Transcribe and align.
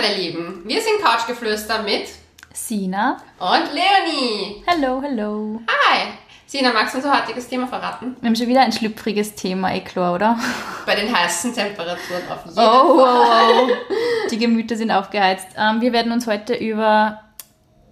meine 0.00 0.14
Lieben. 0.16 0.62
Wir 0.64 0.80
sind 0.80 1.02
Couchgeflüster 1.02 1.82
mit 1.82 2.08
Sina. 2.54 3.18
und 3.38 3.68
Leonie. 3.74 4.62
Hallo, 4.66 5.02
hallo. 5.02 5.60
Hi. 5.68 6.08
Sina, 6.46 6.72
magst 6.72 6.94
du 6.94 6.98
unser 6.98 7.20
heutiges 7.20 7.48
Thema 7.48 7.66
verraten? 7.66 8.16
Wir 8.20 8.28
haben 8.28 8.36
schon 8.36 8.46
wieder 8.48 8.62
ein 8.62 8.72
schlüpfriges 8.72 9.34
Thema, 9.34 9.74
eh 9.74 9.80
klar, 9.80 10.14
oder? 10.14 10.38
Bei 10.86 10.94
den 10.96 11.14
heißen 11.14 11.54
Temperaturen 11.54 12.22
auf 12.30 12.44
jeden 12.46 12.58
Oh, 12.58 12.98
Fall. 12.98 13.68
oh, 13.68 13.68
oh. 13.68 14.28
Die 14.30 14.38
Gemüter 14.38 14.76
sind 14.76 14.90
aufgeheizt. 14.90 15.46
Ähm, 15.56 15.80
wir 15.82 15.92
werden 15.92 16.12
uns 16.12 16.26
heute 16.26 16.54
über 16.54 17.20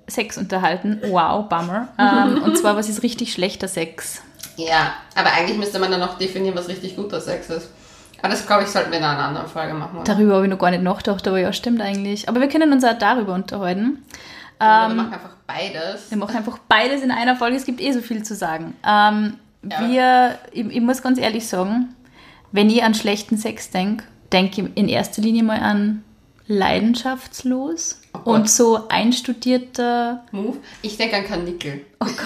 Sex 0.07 0.39
unterhalten. 0.39 1.01
Wow, 1.09 1.49
Bummer. 1.49 1.89
Ähm, 1.99 2.43
und 2.43 2.57
zwar, 2.57 2.75
was 2.77 2.89
ist 2.89 3.03
richtig 3.03 3.33
schlechter 3.35 3.69
Sex? 3.69 4.23
Ja, 4.57 4.95
aber 5.15 5.33
eigentlich 5.33 5.59
müsste 5.59 5.79
man 5.79 5.91
dann 5.91 6.01
noch 6.01 6.17
definieren, 6.19 6.57
was 6.57 6.69
richtig 6.69 6.97
guter 6.97 7.21
Sex 7.21 7.51
ist. 7.51 7.69
Aber 8.21 8.31
das, 8.31 8.47
glaube 8.47 8.65
ich, 8.65 8.69
sollten 8.69 8.91
wir 8.91 8.99
in 8.99 9.05
einer 9.05 9.19
anderen 9.25 9.47
Folge 9.49 9.75
machen. 9.75 9.97
Oder? 9.99 10.05
Darüber 10.15 10.35
habe 10.37 10.45
ich 10.47 10.51
noch 10.51 10.59
gar 10.59 10.71
nicht 10.71 10.83
nachgedacht, 10.83 11.27
aber 11.29 11.39
ja, 11.39 11.53
stimmt 11.53 11.81
eigentlich. 11.81 12.29
Aber 12.29 12.41
wir 12.41 12.49
können 12.49 12.73
uns 12.73 12.85
auch 12.85 12.99
darüber 12.99 13.35
unterhalten. 13.35 14.05
Wir 14.61 14.67
Ähm, 14.67 14.97
machen 14.97 15.13
einfach 15.13 15.37
beides. 15.47 16.11
wir 16.11 16.19
machen 16.19 16.37
einfach 16.37 16.59
beides 16.69 17.03
in 17.03 17.11
einer 17.13 17.37
Folge. 17.37 17.57
Es 17.57 17.65
gibt 17.65 17.81
eh 17.81 17.93
so 17.93 18.01
viel 18.01 18.23
zu 18.25 18.35
sagen. 18.35 18.75
Ähm, 18.87 19.35
Ja. 19.63 19.89
wir, 19.89 20.39
ich, 20.53 20.67
ich 20.67 20.81
muss 20.81 21.01
ganz 21.03 21.19
ehrlich 21.19 21.47
sagen, 21.49 21.95
wenn 22.51 22.69
ich 22.71 22.83
an 22.83 22.95
schlechten 22.95 23.37
Sex 23.39 23.71
denke, 23.71 24.05
denke 24.33 24.63
ich 24.63 24.69
in 24.77 24.89
erster 24.89 25.23
Linie 25.23 25.43
mal 25.45 25.61
an 25.61 26.03
leidenschaftslos 26.47 28.01
Oh 28.25 28.31
und 28.33 28.49
so 28.51 28.89
einstudierter 28.89 30.25
Move. 30.33 30.57
Ich 30.83 30.97
denke 30.97 31.17
an 31.17 31.25
Kanickel. 31.25 31.85
Oh 32.01 32.07
Gott. 32.07 32.17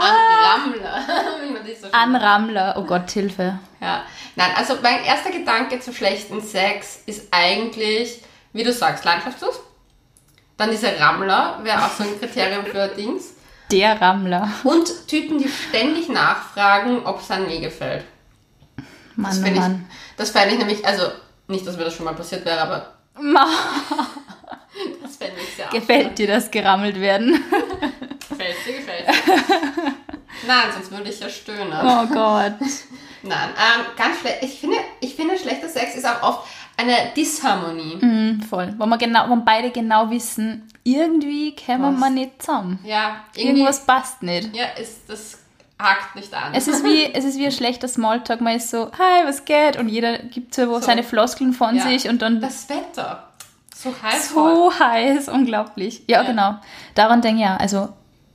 An 0.00 0.16
Rammler. 0.44 1.04
Wie 1.46 1.50
man 1.52 1.66
das 1.66 1.80
so 1.80 1.88
Anrammler. 1.92 2.74
Oh 2.78 2.82
Gott, 2.84 3.10
Hilfe. 3.10 3.58
Ja, 3.80 4.02
nein, 4.36 4.50
also 4.56 4.76
mein 4.82 5.04
erster 5.04 5.30
Gedanke 5.30 5.80
zu 5.80 5.92
schlechten 5.92 6.40
Sex 6.40 7.00
ist 7.06 7.28
eigentlich, 7.30 8.22
wie 8.52 8.62
du 8.64 8.72
sagst, 8.72 9.04
leidenschaftslos. 9.04 9.60
Dann 10.56 10.70
diese 10.70 10.98
Rammler 11.00 11.58
wäre 11.62 11.78
auch 11.84 11.90
so 11.90 12.04
ein 12.04 12.18
Kriterium 12.18 12.64
für 12.66 12.88
Dings. 12.88 13.34
Der 13.70 14.00
Rammler. 14.00 14.48
Und 14.64 15.08
Typen, 15.08 15.38
die 15.38 15.48
ständig 15.48 16.08
nachfragen, 16.08 17.04
ob 17.06 17.20
es 17.20 17.30
einem 17.30 17.48
eh 17.48 17.60
gefällt. 17.60 18.04
Mann, 19.16 19.30
Das 19.30 19.38
oh 19.40 19.42
fände 19.44 19.60
Mann. 19.60 19.86
ich, 19.88 20.16
das 20.16 20.30
fände 20.30 20.52
ich 20.54 20.58
nämlich, 20.58 20.86
also 20.86 21.04
nicht, 21.48 21.66
dass 21.66 21.76
mir 21.76 21.84
das 21.84 21.94
schon 21.94 22.04
mal 22.04 22.14
passiert 22.14 22.44
wäre, 22.44 22.60
aber 22.60 22.92
das 25.02 25.16
fände 25.16 25.36
ich 25.42 25.54
sehr 25.56 25.66
gefällt 25.68 26.18
dir 26.18 26.26
das 26.28 26.50
gerammelt 26.50 27.00
werden? 27.00 27.42
Gefällt 28.28 28.56
dir, 28.66 28.72
gefällt 28.76 29.08
dir. 29.08 29.71
Nein, 30.46 30.64
sonst 30.74 30.90
würde 30.90 31.08
ich 31.10 31.20
ja 31.20 31.28
stöhnen. 31.28 31.72
Oh 31.72 32.06
Gott. 32.06 32.54
Nein, 33.22 33.48
ähm, 33.50 33.84
ganz 33.96 34.18
schlecht. 34.20 34.38
Ich 34.42 34.58
finde, 34.58 34.76
ich 35.00 35.14
finde, 35.14 35.38
schlechter 35.38 35.68
Sex 35.68 35.94
ist 35.94 36.06
auch 36.06 36.22
oft 36.22 36.48
eine 36.76 36.96
Disharmonie. 37.16 37.96
Mhm, 38.00 38.42
voll. 38.42 38.74
Wo 38.78 38.86
wir, 38.86 38.98
genau, 38.98 39.28
wo 39.28 39.36
beide 39.36 39.70
genau 39.70 40.10
wissen, 40.10 40.68
irgendwie 40.82 41.54
kämen 41.54 41.94
Was? 41.94 42.00
wir 42.00 42.10
nicht 42.10 42.42
zusammen. 42.42 42.80
Ja, 42.84 43.16
irgendwie. 43.36 43.60
Irgendwas 43.60 43.86
passt 43.86 44.22
nicht. 44.22 44.54
Ja, 44.56 44.64
ist, 44.80 45.08
das 45.08 45.38
hakt 45.80 46.16
nicht 46.16 46.34
an. 46.34 46.54
Es 46.54 46.66
ist, 46.66 46.82
wie, 46.82 47.04
es 47.14 47.24
ist 47.24 47.38
wie 47.38 47.46
ein 47.46 47.52
schlechter 47.52 47.86
Smalltalk. 47.86 48.40
Man 48.40 48.56
ist 48.56 48.70
so, 48.70 48.90
hi, 48.98 49.24
was 49.24 49.44
geht? 49.44 49.76
Und 49.76 49.88
jeder 49.88 50.18
gibt 50.18 50.54
so, 50.54 50.66
So. 50.66 50.80
seine 50.80 51.04
Floskeln 51.04 51.52
von 51.52 51.76
Ja. 51.76 51.82
sich 51.84 52.08
und 52.08 52.22
dann 52.22 52.40
das 52.40 52.68
Wetter. 52.68 53.28
So 53.76 53.92
heiß 54.02 54.30
so 54.30 54.72
heiß, 54.78 55.28
unglaublich. 55.28 56.02
Ja, 56.08 56.22
Ja. 56.22 56.28
genau. 56.28 56.54
Daran 56.94 57.20
denke 57.20 57.40
ich 57.42 57.46
ja, 57.46 57.56
also 57.56 57.88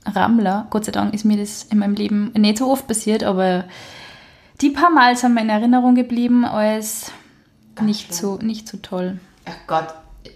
Rammler, 0.08 0.66
Gott 0.70 0.84
sei 0.84 0.92
Dank 0.92 1.14
ist 1.14 1.24
mir 1.24 1.36
das 1.36 1.64
in 1.64 1.78
meinem 1.78 1.94
Leben 1.94 2.32
nicht 2.36 2.58
so 2.58 2.70
oft 2.70 2.86
passiert, 2.86 3.22
aber 3.24 3.64
die 4.60 4.70
paar 4.70 4.90
Mal 4.90 5.16
sind 5.16 5.34
mir 5.34 5.42
in 5.42 5.48
Erinnerung 5.50 5.94
geblieben 5.94 6.44
als 6.44 7.12
nicht 7.80 8.12
so, 8.12 8.36
nicht 8.42 8.66
so 8.68 8.76
toll. 8.78 9.18
Ach 9.46 9.52
Gott, 9.66 9.88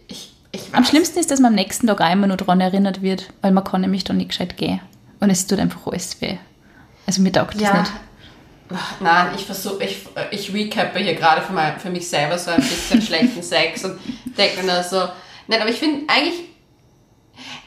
ich, 0.09 0.33
ich 0.53 0.63
weiß. 0.73 0.75
Am 0.75 0.85
schlimmsten 0.85 1.19
ist, 1.19 1.31
dass 1.31 1.41
man 1.41 1.51
am 1.53 1.57
nächsten 1.57 1.87
Tag 1.87 2.01
einmal 2.01 2.29
nur 2.29 2.37
daran 2.37 2.61
erinnert 2.61 3.03
wird, 3.03 3.33
weil 3.43 3.51
man 3.53 3.65
kann 3.65 3.81
nämlich 3.81 4.05
dann 4.05 4.19
nicht 4.19 4.29
gescheit 4.31 4.57
gehen. 4.57 4.81
Und 5.21 5.31
es 5.31 5.47
tut 5.47 5.59
einfach 5.59 5.87
alles 5.87 6.21
weh. 6.21 6.37
Also 7.07 7.21
mir 7.23 7.33
taugt 7.33 7.55
das 7.55 7.63
Ja. 7.63 7.81
nicht. 7.81 7.93
Ach, 8.75 8.95
Nein, 9.01 9.27
ich 9.37 9.45
versuche, 9.45 9.83
ich, 9.85 10.07
ich 10.31 10.55
recappe 10.55 10.99
hier 11.01 11.15
gerade 11.15 11.43
für, 11.43 11.53
mein, 11.53 11.79
für 11.79 11.91
mich 11.91 12.09
selber 12.09 12.39
so 12.39 12.51
ein 12.53 12.57
bisschen 12.61 13.03
schlechten 13.03 13.43
Sex 13.43 13.85
und 13.85 13.99
denke 14.39 14.63
mir 14.63 14.73
nur 14.73 14.83
so, 14.83 15.09
nein, 15.47 15.61
aber 15.61 15.69
ich 15.69 15.79
finde 15.79 16.05
eigentlich, 16.09 16.35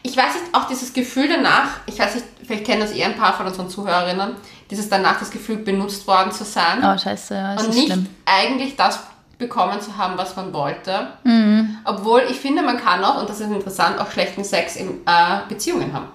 ich 0.05 0.15
weiß 0.15 0.35
nicht, 0.35 0.53
auch 0.53 0.67
dieses 0.67 0.93
Gefühl 0.93 1.27
danach, 1.27 1.79
ich 1.87 1.97
weiß 1.97 2.13
nicht, 2.13 2.27
vielleicht 2.45 2.65
kennen 2.65 2.81
das 2.81 2.91
eher 2.91 3.07
ein 3.07 3.15
paar 3.15 3.33
von 3.33 3.47
unseren 3.47 3.69
Zuhörerinnen, 3.71 4.35
dieses 4.69 4.87
danach 4.87 5.17
das 5.17 5.31
Gefühl, 5.31 5.57
benutzt 5.57 6.05
worden 6.05 6.31
zu 6.31 6.43
sein. 6.43 6.83
Oh, 6.83 6.95
scheiße, 6.95 7.33
ja, 7.33 7.55
das 7.55 7.65
und 7.65 7.73
nicht 7.73 7.87
schlimm. 7.87 8.05
eigentlich 8.23 8.75
das 8.75 8.99
bekommen 9.39 9.81
zu 9.81 9.97
haben, 9.97 10.15
was 10.15 10.35
man 10.35 10.53
wollte. 10.53 11.07
Mhm. 11.23 11.79
Obwohl 11.85 12.21
ich 12.29 12.37
finde, 12.37 12.61
man 12.61 12.77
kann 12.77 13.03
auch, 13.03 13.19
und 13.19 13.29
das 13.29 13.39
ist 13.39 13.49
interessant, 13.49 13.99
auch 13.99 14.11
schlechten 14.11 14.43
Sex 14.43 14.75
in 14.75 14.89
äh, 15.07 15.39
Beziehungen 15.49 15.91
haben. 15.91 16.07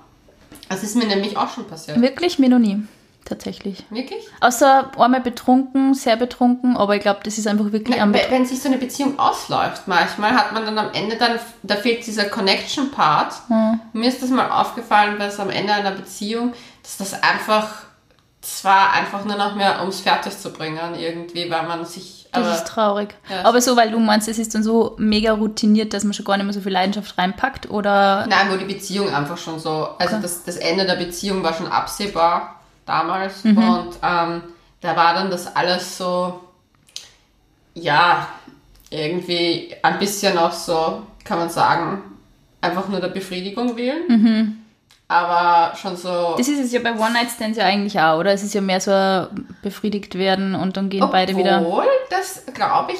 Das 0.68 0.84
ist 0.84 0.94
mir 0.94 1.06
nämlich 1.06 1.36
auch 1.36 1.52
schon 1.52 1.66
passiert. 1.66 2.00
Wirklich 2.00 2.38
mir 2.38 2.48
noch 2.48 2.60
nie, 2.60 2.80
tatsächlich. 3.24 3.84
Wirklich? 3.90 4.26
Außer 4.40 4.90
einmal 4.98 5.20
betrunken, 5.20 5.94
sehr 5.94 6.16
betrunken, 6.16 6.76
aber 6.76 6.96
ich 6.96 7.02
glaube, 7.02 7.20
das 7.22 7.38
ist 7.38 7.46
einfach 7.46 7.72
wirklich 7.72 8.00
am 8.00 8.12
Wenn, 8.12 8.30
wenn 8.30 8.46
sich 8.46 8.60
so 8.60 8.68
eine 8.68 8.78
Beziehung 8.78 9.18
ausläuft, 9.18 9.86
manchmal 9.86 10.32
hat 10.32 10.52
man 10.52 10.64
dann 10.64 10.78
am 10.78 10.92
Ende 10.92 11.16
dann, 11.16 11.38
da 11.62 11.76
fehlt 11.76 12.06
dieser 12.06 12.24
Connection-Part. 12.24 13.34
Hm. 13.48 13.80
Mir 13.92 14.08
ist 14.08 14.22
das 14.22 14.30
mal 14.30 14.50
aufgefallen, 14.50 15.18
dass 15.18 15.38
am 15.40 15.50
Ende 15.50 15.72
einer 15.72 15.92
Beziehung, 15.92 16.52
dass 16.82 16.96
das 16.96 17.22
einfach, 17.22 17.68
zwar 18.40 18.94
einfach 18.94 19.24
nur 19.24 19.36
noch 19.36 19.54
mehr 19.54 19.80
ums 19.80 20.00
fertig 20.00 20.36
zu 20.38 20.50
bringen 20.50 20.94
irgendwie, 20.98 21.50
weil 21.50 21.66
man 21.66 21.84
sich, 21.84 22.26
Das 22.32 22.42
aber 22.42 22.54
ist 22.54 22.66
traurig. 22.66 23.14
Ja. 23.28 23.44
Aber 23.44 23.60
so, 23.60 23.76
weil 23.76 23.90
du 23.90 23.98
meinst, 23.98 24.28
es 24.28 24.38
ist 24.38 24.54
dann 24.54 24.62
so 24.62 24.94
mega 24.98 25.32
routiniert, 25.32 25.92
dass 25.92 26.04
man 26.04 26.14
schon 26.14 26.24
gar 26.24 26.38
nicht 26.38 26.46
mehr 26.46 26.54
so 26.54 26.60
viel 26.62 26.72
Leidenschaft 26.72 27.18
reinpackt 27.18 27.68
oder 27.68 28.26
Nein, 28.28 28.50
wo 28.50 28.56
die 28.56 28.64
Beziehung 28.64 29.14
einfach 29.14 29.36
schon 29.36 29.58
so, 29.60 29.90
also 29.98 30.16
das, 30.16 30.44
das 30.44 30.56
Ende 30.56 30.86
der 30.86 30.96
Beziehung 30.96 31.42
war 31.42 31.52
schon 31.52 31.66
absehbar 31.66 32.59
damals 32.90 33.44
Mhm. 33.44 33.56
und 33.58 33.90
ähm, 34.02 34.42
da 34.80 34.96
war 34.96 35.14
dann 35.14 35.30
das 35.30 35.54
alles 35.54 35.96
so, 35.98 36.40
ja, 37.74 38.26
irgendwie 38.90 39.74
ein 39.82 39.98
bisschen 39.98 40.36
auch 40.38 40.52
so, 40.52 41.02
kann 41.24 41.38
man 41.38 41.48
sagen, 41.50 42.02
einfach 42.60 42.88
nur 42.88 43.00
der 43.00 43.08
Befriedigung 43.08 43.76
willen. 43.76 44.56
Aber 45.08 45.74
schon 45.76 45.96
so, 45.96 46.08
Mhm. 46.32 46.38
Das 46.38 46.48
ist 46.48 46.60
es 46.60 46.72
ja 46.72 46.80
bei 46.80 46.92
One-Night-Stands 46.92 47.58
ja 47.58 47.64
eigentlich 47.66 47.98
auch, 48.00 48.18
oder? 48.18 48.32
Es 48.32 48.42
ist 48.42 48.54
ja 48.54 48.60
mehr 48.60 48.80
so 48.80 49.26
befriedigt 49.62 50.14
werden 50.16 50.54
und 50.54 50.76
dann 50.76 50.88
gehen 50.88 51.06
beide 51.10 51.36
wieder. 51.36 51.60
obwohl, 51.62 51.84
das 52.10 52.44
glaube 52.54 52.92
ich, 52.92 52.98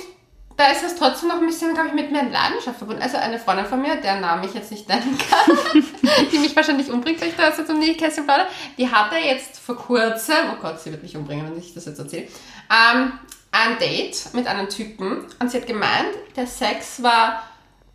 da 0.61 0.67
ist 0.67 0.83
es 0.85 0.95
trotzdem 0.95 1.31
noch 1.31 1.41
ein 1.41 1.47
bisschen, 1.47 1.73
glaube 1.73 1.89
ich, 1.89 1.95
mit 1.95 2.13
mehr 2.13 2.25
Leidenschaft 2.25 2.77
verbunden. 2.77 3.01
Also 3.01 3.17
eine 3.17 3.39
Freundin 3.39 3.65
von 3.65 3.81
mir, 3.81 3.97
deren 3.97 4.21
Namen 4.21 4.45
ich 4.45 4.53
jetzt 4.53 4.71
nicht 4.71 4.87
nennen 4.91 5.17
kann, 5.17 5.83
die 6.33 6.39
mich 6.39 6.55
wahrscheinlich 6.55 6.91
umbringt, 6.91 7.19
wenn 7.23 7.31
ich 7.31 7.37
da 7.37 7.49
jetzt 7.49 7.71
um 7.71 7.81
die 7.81 7.97
Kästchen 7.97 8.27
plaudere, 8.27 8.47
die 8.77 8.91
hatte 8.91 9.17
jetzt 9.17 9.59
vor 9.59 9.77
kurzem, 9.77 10.37
oh 10.53 10.61
Gott, 10.61 10.79
sie 10.79 10.91
wird 10.91 11.03
mich 11.03 11.17
umbringen, 11.17 11.51
wenn 11.51 11.59
ich 11.59 11.73
das 11.73 11.87
jetzt 11.87 11.99
erzähle, 11.99 12.25
ähm, 12.69 13.13
ein 13.53 13.79
Date 13.81 14.35
mit 14.35 14.47
einem 14.47 14.69
Typen 14.69 15.25
und 15.39 15.51
sie 15.51 15.57
hat 15.57 15.67
gemeint, 15.67 16.09
der 16.37 16.47
Sex 16.47 17.03
war 17.03 17.43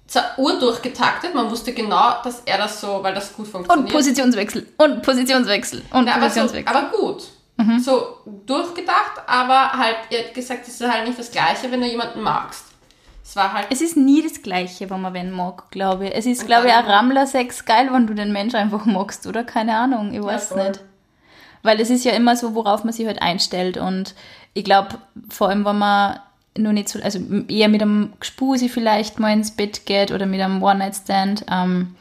zwar 0.07 0.37
urdurchgetaktet, 0.37 1.35
man 1.35 1.51
wusste 1.51 1.71
genau, 1.71 2.15
dass 2.23 2.41
er 2.45 2.57
das 2.57 2.81
so, 2.81 3.03
weil 3.03 3.13
das 3.13 3.33
gut 3.33 3.45
Und 3.45 3.51
funktioniert. 3.51 3.91
Positionswechsel. 3.91 4.67
Und 4.77 5.03
Positionswechsel. 5.03 5.83
Und 5.91 6.07
Ja, 6.07 6.15
aber, 6.15 6.29
so, 6.29 6.41
Positionswechsel. 6.41 6.75
aber 6.75 6.97
gut. 6.97 7.23
So 7.79 8.17
durchgedacht, 8.45 9.21
aber 9.27 9.71
halt, 9.71 9.95
ihr 10.09 10.19
hat 10.19 10.33
gesagt, 10.33 10.67
es 10.67 10.81
ist 10.81 10.91
halt 10.91 11.07
nicht 11.07 11.17
das 11.17 11.31
Gleiche, 11.31 11.71
wenn 11.71 11.81
du 11.81 11.87
jemanden 11.87 12.21
magst. 12.21 12.65
Es 13.23 13.35
war 13.35 13.53
halt. 13.53 13.67
es 13.69 13.81
ist 13.81 13.97
nie 13.97 14.21
das 14.21 14.41
Gleiche, 14.43 14.89
wenn 14.89 15.01
man 15.01 15.13
wen 15.13 15.31
mag, 15.31 15.71
glaube 15.71 16.07
ich. 16.07 16.15
Es 16.15 16.25
ist, 16.25 16.45
glaube 16.45 16.67
ich, 16.67 16.73
ein 16.73 16.85
Rammler-Sex 16.85 17.65
geil, 17.65 17.89
wenn 17.91 18.07
du 18.07 18.13
den 18.13 18.31
Mensch 18.31 18.53
einfach 18.53 18.85
magst, 18.85 19.25
oder? 19.25 19.43
Keine 19.43 19.77
Ahnung, 19.77 20.13
ich 20.13 20.21
weiß 20.21 20.49
voll. 20.49 20.67
nicht. 20.67 20.81
Weil 21.63 21.79
es 21.79 21.89
ist 21.89 22.05
ja 22.05 22.11
immer 22.11 22.35
so, 22.35 22.53
worauf 22.53 22.83
man 22.83 22.93
sich 22.93 23.07
halt 23.07 23.21
einstellt. 23.21 23.77
Und 23.77 24.13
ich 24.53 24.63
glaube, 24.63 24.99
vor 25.29 25.49
allem, 25.49 25.65
wenn 25.65 25.77
man 25.77 26.19
nur 26.57 26.73
nicht 26.73 26.89
so, 26.89 27.01
also 27.01 27.19
eher 27.47 27.69
mit 27.69 27.81
einem 27.81 28.13
Gespusi 28.19 28.69
vielleicht 28.69 29.19
mal 29.19 29.33
ins 29.33 29.51
Bett 29.51 29.85
geht 29.85 30.11
oder 30.11 30.25
mit 30.25 30.41
einem 30.41 30.61
One-Night-Stand, 30.61 31.45
ähm, 31.49 31.95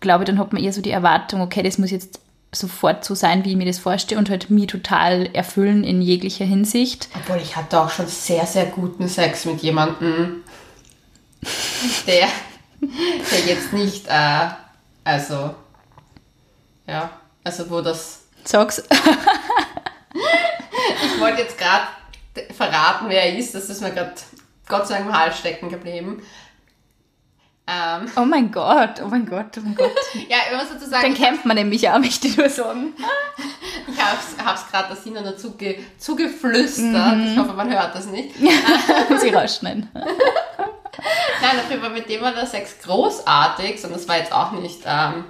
glaube 0.00 0.24
ich, 0.24 0.26
dann 0.26 0.38
hat 0.38 0.52
man 0.52 0.62
eher 0.62 0.72
so 0.72 0.82
die 0.82 0.90
Erwartung, 0.90 1.40
okay, 1.40 1.62
das 1.62 1.78
muss 1.78 1.90
jetzt 1.90 2.20
sofort 2.52 3.04
so 3.04 3.14
sein, 3.14 3.44
wie 3.44 3.50
ich 3.50 3.56
mir 3.56 3.66
das 3.66 3.78
vorstelle 3.78 4.18
und 4.18 4.30
halt 4.30 4.50
mich 4.50 4.66
total 4.68 5.26
erfüllen 5.34 5.84
in 5.84 6.00
jeglicher 6.00 6.44
Hinsicht. 6.44 7.08
Obwohl 7.14 7.36
ich 7.42 7.56
hatte 7.56 7.80
auch 7.80 7.90
schon 7.90 8.06
sehr, 8.06 8.46
sehr 8.46 8.66
guten 8.66 9.08
Sex 9.08 9.44
mit 9.44 9.60
jemandem, 9.60 10.42
der, 12.06 12.28
der 12.80 13.40
jetzt 13.46 13.72
nicht, 13.72 14.06
äh, 14.08 14.48
also, 15.04 15.54
ja, 16.86 17.10
also 17.44 17.70
wo 17.70 17.80
das. 17.80 18.20
Sag's. 18.44 18.82
Ich 21.04 21.20
wollte 21.20 21.42
jetzt 21.42 21.58
gerade 21.58 21.88
verraten, 22.56 23.06
wer 23.08 23.24
er 23.24 23.36
ist, 23.36 23.54
das 23.54 23.68
ist 23.68 23.80
mir 23.80 23.90
gerade 23.90 24.14
Gott 24.68 24.86
sei 24.86 24.94
Dank 24.96 25.08
im 25.08 25.18
Hals 25.18 25.38
stecken 25.38 25.68
geblieben. 25.68 26.22
Ähm, 27.70 28.10
Oh 28.16 28.24
mein 28.24 28.50
Gott, 28.50 29.00
oh 29.04 29.08
mein 29.08 29.26
Gott, 29.26 29.58
oh 29.58 29.60
mein 29.62 29.74
Gott. 29.74 29.92
ja, 30.28 30.38
ich 30.50 30.56
muss 30.56 30.68
dazu 30.72 30.88
sagen, 30.88 31.02
Dann 31.02 31.14
kämpft 31.14 31.44
man 31.44 31.56
nämlich 31.56 31.88
auch, 31.88 31.98
möchte 31.98 32.26
ich 32.28 32.36
nur 32.36 32.48
sagen. 32.48 32.94
Ich 33.90 34.04
habe 34.44 34.54
es 34.54 34.66
gerade 34.70 34.88
der 34.88 34.96
Sina 34.96 35.20
nur 35.22 35.36
zuge, 35.36 35.76
zugeflüstert. 35.98 37.16
Mhm. 37.16 37.26
Ich 37.32 37.38
hoffe, 37.38 37.52
man 37.54 37.70
hört 37.72 37.94
das 37.94 38.06
nicht. 38.06 38.34
Sie 39.18 39.30
rausschneiden. 39.30 39.88
Nein, 39.94 41.58
auf 41.58 41.70
jeden 41.70 41.80
Fall 41.80 41.90
mit 41.90 42.08
dem 42.08 42.20
war 42.20 42.32
der 42.32 42.46
Sex 42.46 42.76
großartig 42.84 43.82
und 43.84 43.94
das 43.94 44.06
war 44.06 44.18
jetzt 44.18 44.32
auch 44.32 44.52
nicht 44.52 44.80
ähm, 44.84 45.24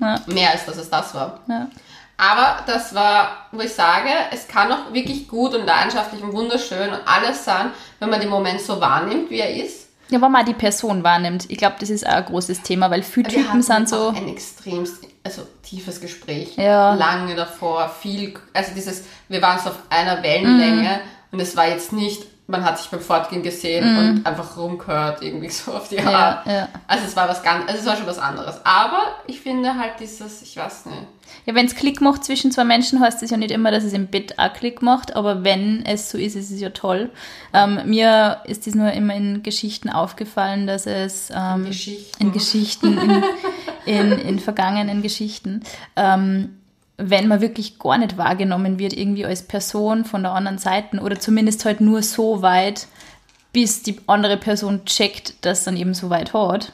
Ja. 0.00 0.20
mehr 0.26 0.50
als 0.50 0.66
dass 0.66 0.76
es 0.76 0.90
das 0.90 1.14
war. 1.14 1.40
Ja. 1.48 1.68
Aber 2.16 2.58
das 2.66 2.94
war, 2.94 3.48
wo 3.52 3.60
ich 3.60 3.72
sage, 3.72 4.10
es 4.30 4.46
kann 4.46 4.70
auch 4.70 4.92
wirklich 4.92 5.26
gut 5.26 5.54
und 5.54 5.64
leidenschaftlich 5.66 6.22
und 6.22 6.32
wunderschön 6.32 6.90
und 6.90 7.00
alles 7.06 7.44
sein, 7.44 7.70
wenn 8.00 8.10
man 8.10 8.20
den 8.20 8.30
Moment 8.30 8.60
so 8.60 8.80
wahrnimmt, 8.80 9.30
wie 9.30 9.40
er 9.40 9.54
ist. 9.54 9.83
Ja, 10.14 10.22
wenn 10.22 10.30
man 10.32 10.46
die 10.46 10.54
Person 10.54 11.02
wahrnimmt. 11.02 11.46
Ich 11.50 11.58
glaube, 11.58 11.76
das 11.80 11.90
ist 11.90 12.06
auch 12.06 12.12
ein 12.14 12.24
großes 12.26 12.62
Thema, 12.62 12.90
weil 12.90 13.02
viele 13.02 13.30
Wir 13.30 13.38
Typen 13.42 13.62
sind 13.62 13.88
so. 13.88 14.08
ein 14.08 14.28
extremst, 14.28 14.98
also 15.24 15.42
tiefes 15.62 16.00
Gespräch. 16.00 16.56
Ja. 16.56 16.94
Lange 16.94 17.34
davor, 17.34 17.88
viel, 17.88 18.34
also 18.52 18.70
dieses, 18.74 19.04
wir 19.28 19.42
waren 19.42 19.58
so 19.58 19.70
auf 19.70 19.78
einer 19.90 20.22
Wellenlänge 20.22 20.82
Mhm. 21.00 21.32
und 21.32 21.40
es 21.40 21.56
war 21.56 21.66
jetzt 21.68 21.92
nicht, 21.92 22.26
man 22.46 22.62
hat 22.62 22.76
sich 22.78 22.88
beim 22.88 23.00
Fortgehen 23.00 23.42
gesehen 23.42 23.96
und 23.98 24.26
einfach 24.26 24.56
rumgehört, 24.58 25.22
irgendwie 25.22 25.48
so 25.48 25.72
auf 25.72 25.88
die 25.88 25.96
Mhm. 25.96 26.04
Ja, 26.08 26.18
Art. 26.18 26.46
ja. 26.46 26.68
Also 26.86 27.04
es 27.06 27.16
war 27.16 27.26
was 27.28 27.42
ganz, 27.42 27.66
also 27.66 27.80
es 27.80 27.86
war 27.86 27.96
schon 27.96 28.06
was 28.06 28.18
anderes. 28.18 28.60
Aber 28.64 29.00
ich 29.26 29.40
finde 29.40 29.74
halt 29.78 29.92
dieses, 29.98 30.42
ich 30.42 30.56
weiß 30.56 30.86
nicht. 30.86 30.98
Ja, 31.46 31.54
wenn 31.54 31.64
es 31.64 31.74
Klick 31.74 32.02
macht 32.02 32.22
zwischen 32.22 32.52
zwei 32.52 32.64
Menschen, 32.64 33.00
heißt 33.00 33.22
das 33.22 33.30
ja 33.30 33.38
nicht 33.38 33.50
immer, 33.50 33.70
dass 33.70 33.82
es 33.82 33.94
im 33.94 34.08
Bett 34.08 34.38
auch 34.38 34.52
Klick 34.52 34.82
macht, 34.82 35.16
aber 35.16 35.42
wenn 35.42 35.84
es 35.86 36.10
so 36.10 36.18
ist, 36.18 36.36
ist 36.36 36.50
es 36.50 36.60
ja 36.60 36.68
toll. 36.70 37.10
Ähm, 37.54 37.80
mir 37.86 38.42
ist 38.44 38.66
das 38.66 38.74
nur 38.74 38.92
immer 38.92 39.14
in 39.14 39.42
Geschichten 39.42 39.88
aufgefallen, 39.88 40.66
dass 40.66 40.86
es 40.86 41.30
ähm, 41.34 41.64
Geschichten. 41.64 42.22
in 42.22 42.32
Geschichten, 42.32 42.98
in, 42.98 43.22
in, 43.86 44.12
in 44.18 44.38
vergangenen 44.38 45.00
Geschichten, 45.00 45.62
ähm, 45.96 46.58
wenn 46.96 47.28
man 47.28 47.40
wirklich 47.40 47.78
gar 47.78 47.98
nicht 47.98 48.16
wahrgenommen 48.16 48.78
wird, 48.78 48.92
irgendwie 48.92 49.24
als 49.24 49.42
Person 49.42 50.04
von 50.04 50.22
der 50.22 50.32
anderen 50.32 50.58
Seite 50.58 51.00
oder 51.00 51.18
zumindest 51.18 51.64
halt 51.64 51.80
nur 51.80 52.02
so 52.02 52.42
weit, 52.42 52.86
bis 53.52 53.82
die 53.82 54.00
andere 54.06 54.36
Person 54.36 54.84
checkt, 54.84 55.44
dass 55.44 55.64
dann 55.64 55.76
eben 55.76 55.94
so 55.94 56.10
weit 56.10 56.34
hat 56.34 56.72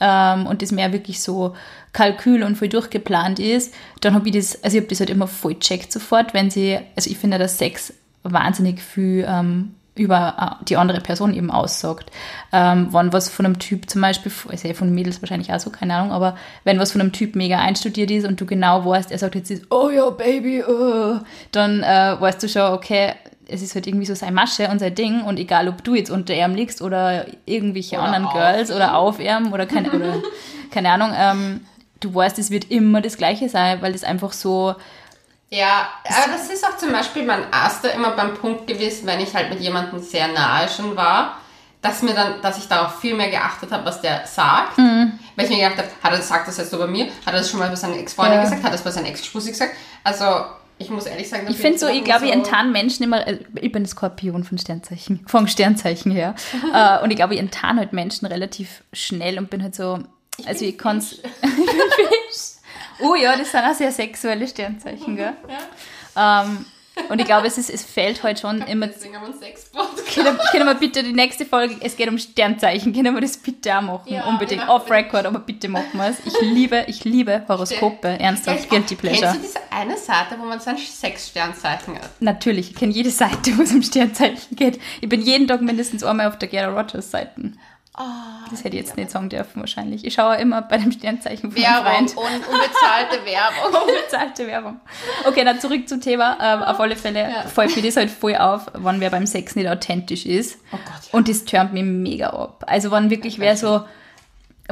ähm, 0.00 0.46
und 0.46 0.62
das 0.62 0.72
mehr 0.72 0.92
wirklich 0.92 1.22
so 1.22 1.54
Kalkül 1.92 2.42
und 2.42 2.56
voll 2.56 2.68
durchgeplant 2.68 3.38
ist, 3.38 3.74
dann 4.00 4.14
habe 4.14 4.28
ich 4.28 4.34
das, 4.34 4.62
also 4.62 4.76
ich 4.76 4.82
habe 4.82 4.90
das 4.90 5.00
halt 5.00 5.10
immer 5.10 5.26
voll 5.26 5.58
checkt 5.58 5.92
sofort, 5.92 6.34
wenn 6.34 6.50
sie, 6.50 6.78
also 6.96 7.10
ich 7.10 7.18
finde, 7.18 7.38
dass 7.38 7.58
Sex 7.58 7.94
wahnsinnig 8.22 8.80
viel 8.82 9.26
ähm, 9.28 9.74
über 9.94 10.58
äh, 10.60 10.64
die 10.64 10.76
andere 10.76 11.00
Person 11.00 11.34
eben 11.34 11.50
aussagt. 11.50 12.10
Ähm, 12.52 12.88
wenn 12.92 13.12
was 13.12 13.28
von 13.28 13.46
einem 13.46 13.58
Typ 13.58 13.90
zum 13.90 14.00
Beispiel, 14.00 14.32
also 14.48 14.68
eh 14.68 14.74
von 14.74 14.94
Mädels 14.94 15.20
wahrscheinlich 15.20 15.52
auch 15.52 15.60
so, 15.60 15.70
keine 15.70 15.94
Ahnung, 15.94 16.12
aber 16.12 16.36
wenn 16.64 16.78
was 16.78 16.92
von 16.92 17.00
einem 17.00 17.12
Typ 17.12 17.36
mega 17.36 17.58
einstudiert 17.58 18.10
ist 18.10 18.26
und 18.26 18.40
du 18.40 18.46
genau 18.46 18.84
weißt, 18.84 19.10
er 19.10 19.18
sagt 19.18 19.34
jetzt, 19.34 19.50
ist, 19.50 19.66
oh 19.70 19.90
ja, 19.90 20.08
Baby, 20.10 20.64
oh, 20.64 21.18
dann 21.52 21.82
äh, 21.82 22.16
weißt 22.18 22.42
du 22.42 22.48
schon, 22.48 22.72
okay, 22.72 23.12
es 23.48 23.60
ist 23.60 23.74
halt 23.74 23.86
irgendwie 23.86 24.06
so 24.06 24.14
seine 24.14 24.32
Masche 24.32 24.68
und 24.68 24.78
sein 24.78 24.94
Ding 24.94 25.22
und 25.22 25.38
egal, 25.38 25.68
ob 25.68 25.84
du 25.84 25.94
jetzt 25.94 26.10
unter 26.10 26.34
ihm 26.34 26.54
liegst 26.54 26.80
oder 26.80 27.26
irgendwelche 27.44 27.96
Oder 27.96 28.04
anderen 28.04 28.26
auf 28.26 28.32
Girls 28.32 28.70
oder 28.70 28.96
auf 28.96 29.20
ihm 29.20 29.52
oder 29.52 29.66
keine, 29.66 29.90
oder, 29.90 30.22
keine 30.70 30.90
Ahnung, 30.90 31.10
ähm, 31.14 31.60
du 32.00 32.14
weißt, 32.14 32.38
es 32.38 32.50
wird 32.50 32.70
immer 32.70 33.02
das 33.02 33.18
Gleiche 33.18 33.48
sein, 33.48 33.82
weil 33.82 33.92
das 33.92 34.04
einfach 34.04 34.32
so, 34.32 34.74
Ja, 35.52 35.88
aber 36.04 36.32
das 36.32 36.48
ist 36.48 36.64
auch 36.66 36.78
zum 36.78 36.92
Beispiel 36.92 37.24
mein 37.24 37.44
erster 37.52 37.92
immer 37.92 38.12
beim 38.12 38.34
Punkt 38.34 38.66
gewesen, 38.66 39.06
wenn 39.06 39.20
ich 39.20 39.34
halt 39.34 39.50
mit 39.50 39.60
jemandem 39.60 40.00
sehr 40.00 40.28
nahe 40.28 40.66
schon 40.66 40.96
war, 40.96 41.36
dass 41.82 42.00
mir 42.00 42.14
dann, 42.14 42.40
dass 42.40 42.56
ich 42.56 42.68
darauf 42.68 43.00
viel 43.00 43.14
mehr 43.14 43.28
geachtet 43.28 43.70
habe, 43.70 43.84
was 43.84 44.00
der 44.00 44.26
sagt. 44.26 44.78
Mhm. 44.78 45.18
Weil 45.36 45.44
ich 45.44 45.50
mir 45.50 45.68
gedacht 45.68 45.76
habe, 45.76 45.88
hat 46.02 46.12
er 46.12 46.22
sagt 46.22 46.48
das 46.48 46.56
jetzt 46.56 46.70
so 46.70 46.78
bei 46.78 46.86
mir? 46.86 47.04
Hat 47.26 47.34
er 47.34 47.40
das 47.40 47.50
schon 47.50 47.60
mal 47.60 47.68
bei 47.68 47.76
seiner 47.76 47.98
Ex-Freundin 47.98 48.38
Ja. 48.38 48.44
gesagt? 48.44 48.62
Hat 48.62 48.70
er 48.70 48.72
das 48.72 48.82
bei 48.82 48.90
seiner 48.92 49.08
Ex-Spusi 49.08 49.50
gesagt? 49.50 49.72
Also, 50.04 50.24
ich 50.78 50.88
muss 50.88 51.04
ehrlich 51.04 51.28
sagen, 51.28 51.46
ich 51.50 51.58
finde 51.58 51.78
so, 51.78 51.86
ich 51.86 52.02
glaube, 52.02 52.24
ich 52.24 52.32
enttarn 52.32 52.72
Menschen 52.72 53.02
immer, 53.02 53.26
äh, 53.26 53.40
ich 53.60 53.72
bin 53.72 53.84
Skorpion 53.84 54.44
von 54.44 54.56
Sternzeichen, 54.56 55.22
vom 55.26 55.48
Sternzeichen 55.48 56.12
her, 56.12 56.34
äh, 56.74 57.04
und 57.04 57.10
ich 57.10 57.16
glaube, 57.16 57.34
ich 57.34 57.40
enttarn 57.40 57.78
halt 57.78 57.92
Menschen 57.92 58.24
relativ 58.26 58.84
schnell 58.94 59.38
und 59.38 59.50
bin 59.50 59.62
halt 59.62 59.74
so, 59.74 59.98
also 60.46 60.64
ich 60.64 60.78
kann's, 60.78 61.12
ich 61.12 61.20
bin 61.20 61.26
Fisch. 61.66 62.21
Oh 63.02 63.14
ja, 63.14 63.36
das 63.36 63.50
sind 63.50 63.60
auch 63.60 63.74
sehr 63.74 63.92
sexuelle 63.92 64.46
Sternzeichen, 64.46 65.16
gell? 65.16 65.32
Ähm, 66.16 66.64
und 67.08 67.18
ich 67.20 67.24
glaube, 67.24 67.46
es, 67.46 67.56
ist, 67.56 67.70
es 67.70 67.82
fällt 67.82 68.22
halt 68.22 68.38
schon 68.40 68.60
immer 68.62 68.86
Deswegen 68.86 69.16
haben 69.16 69.22
wir 69.22 69.30
einen 69.32 69.38
Sex-Podcast. 69.38 70.06
Können, 70.14 70.38
können 70.50 70.66
wir 70.66 70.74
bitte 70.74 71.02
die 71.02 71.14
nächste 71.14 71.46
Folge, 71.46 71.76
es 71.80 71.96
geht 71.96 72.06
um 72.08 72.18
Sternzeichen, 72.18 72.92
können 72.92 73.14
wir 73.14 73.20
das 73.22 73.38
bitte 73.38 73.78
auch 73.78 73.80
machen? 73.80 74.12
Ja, 74.12 74.26
Unbedingt. 74.26 74.60
ja. 74.60 74.68
Off-Record, 74.68 75.24
aber 75.24 75.38
bitte 75.38 75.68
machen 75.68 75.94
wir 75.94 76.08
es. 76.08 76.18
Ich 76.26 76.38
liebe, 76.42 76.84
ich 76.88 77.04
liebe 77.04 77.44
Horoskope, 77.48 78.08
ernsthaft, 78.08 78.68
Guilty 78.68 78.96
Pleasure. 78.96 79.32
Kennst 79.32 79.36
du 79.36 79.46
diese 79.46 79.72
eine 79.72 79.96
Seite, 79.96 80.36
wo 80.38 80.44
man 80.44 80.60
sein 80.60 80.76
Sex-Sternzeichen 80.76 81.94
hat? 81.94 82.10
Natürlich, 82.20 82.72
ich 82.72 82.76
kenne 82.76 82.92
jede 82.92 83.10
Seite, 83.10 83.56
wo 83.56 83.62
es 83.62 83.72
um 83.72 83.82
Sternzeichen 83.82 84.54
geht. 84.54 84.78
Ich 85.00 85.08
bin 85.08 85.22
jeden 85.22 85.48
Tag 85.48 85.62
mindestens 85.62 86.04
einmal 86.04 86.26
auf 86.26 86.36
der 86.36 86.48
Gerda 86.48 86.78
Rogers 86.78 87.10
Seite. 87.96 88.50
Das 88.50 88.64
hätte 88.64 88.76
ich 88.76 88.82
jetzt 88.82 88.96
nicht 88.96 89.10
sagen 89.10 89.28
dürfen 89.28 89.60
wahrscheinlich. 89.60 90.04
Ich 90.04 90.14
schaue 90.14 90.36
immer 90.36 90.62
bei 90.62 90.78
dem 90.78 90.92
Sternzeichen 90.92 91.52
von 91.52 91.62
Werbung 91.62 92.00
und 92.00 92.48
unbezahlte 92.48 93.24
Werbung. 93.24 93.82
Unbezahlte 93.88 94.46
Werbung. 94.46 94.80
Okay, 95.26 95.44
dann 95.44 95.60
zurück 95.60 95.88
zum 95.88 96.00
Thema. 96.00 96.38
Ähm, 96.40 96.62
auf 96.62 96.80
alle 96.80 96.96
Fälle 96.96 97.20
Ja. 97.20 97.42
fällt 97.42 97.76
mir 97.76 97.82
das 97.82 97.96
halt 97.96 98.10
voll 98.10 98.36
auf, 98.36 98.66
wenn 98.74 99.00
wer 99.00 99.10
beim 99.10 99.26
Sex 99.26 99.56
nicht 99.56 99.68
authentisch 99.68 100.26
ist. 100.26 100.58
Oh 100.72 100.76
Gott, 100.76 100.84
ja. 101.12 101.18
Und 101.18 101.28
das 101.28 101.44
turnt 101.44 101.72
mich 101.74 101.84
mega 101.84 102.30
ab. 102.30 102.64
Also 102.66 102.90
wenn 102.90 103.10
wirklich 103.10 103.38
wer 103.38 103.56
so, 103.56 103.82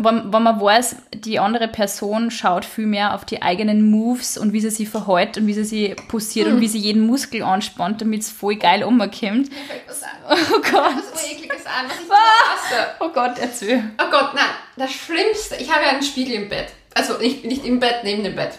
wenn, 0.05 0.33
wenn 0.33 0.43
man 0.43 0.61
weiß, 0.61 0.97
die 1.15 1.39
andere 1.39 1.69
Person 1.69 2.31
schaut 2.31 2.65
viel 2.65 2.87
mehr 2.87 3.15
auf 3.15 3.25
die 3.25 3.43
eigenen 3.43 3.91
Moves 3.91 4.39
und 4.39 4.53
wie 4.53 4.61
sie 4.61 4.71
sich 4.71 4.89
verhält 4.89 5.37
und 5.39 5.47
wie 5.47 5.55
sie 5.55 5.65
sich 5.65 5.97
posiert 6.09 6.47
Hm. 6.47 6.55
und 6.55 6.61
wie 6.61 6.69
sie 6.69 6.79
jeden 6.79 7.07
Muskel 7.07 7.43
anspannt, 7.43 8.01
damit 8.01 8.23
es 8.23 8.31
voll 8.31 8.57
geil 8.57 8.83
umkommt. 8.85 9.11
Mir 9.51 9.57
fällt 9.69 9.83
was 9.87 10.03
an. 10.03 10.11
Oh 10.29 10.61
Gott. 10.61 10.95
Was 11.13 11.31
ekliges 11.31 11.67
an, 11.67 11.87
was 11.89 11.97
ich 12.05 12.11
hasse. 12.11 12.87
Oh 13.01 13.09
Gott, 13.09 13.39
erzähl. 13.39 13.83
Oh 14.01 14.11
Gott, 14.11 14.35
nein, 14.35 14.51
das 14.77 14.93
Schlimmste. 14.93 15.57
Ich 15.57 15.71
habe 15.73 15.85
ja 15.85 15.91
einen 15.91 16.03
Spiegel 16.03 16.35
im 16.35 16.49
Bett. 16.49 16.69
Also 16.95 17.19
nicht, 17.19 17.45
nicht 17.45 17.65
im 17.65 17.79
Bett, 17.81 18.01
neben 18.05 18.25
dem 18.25 18.35
Bett. 18.37 18.53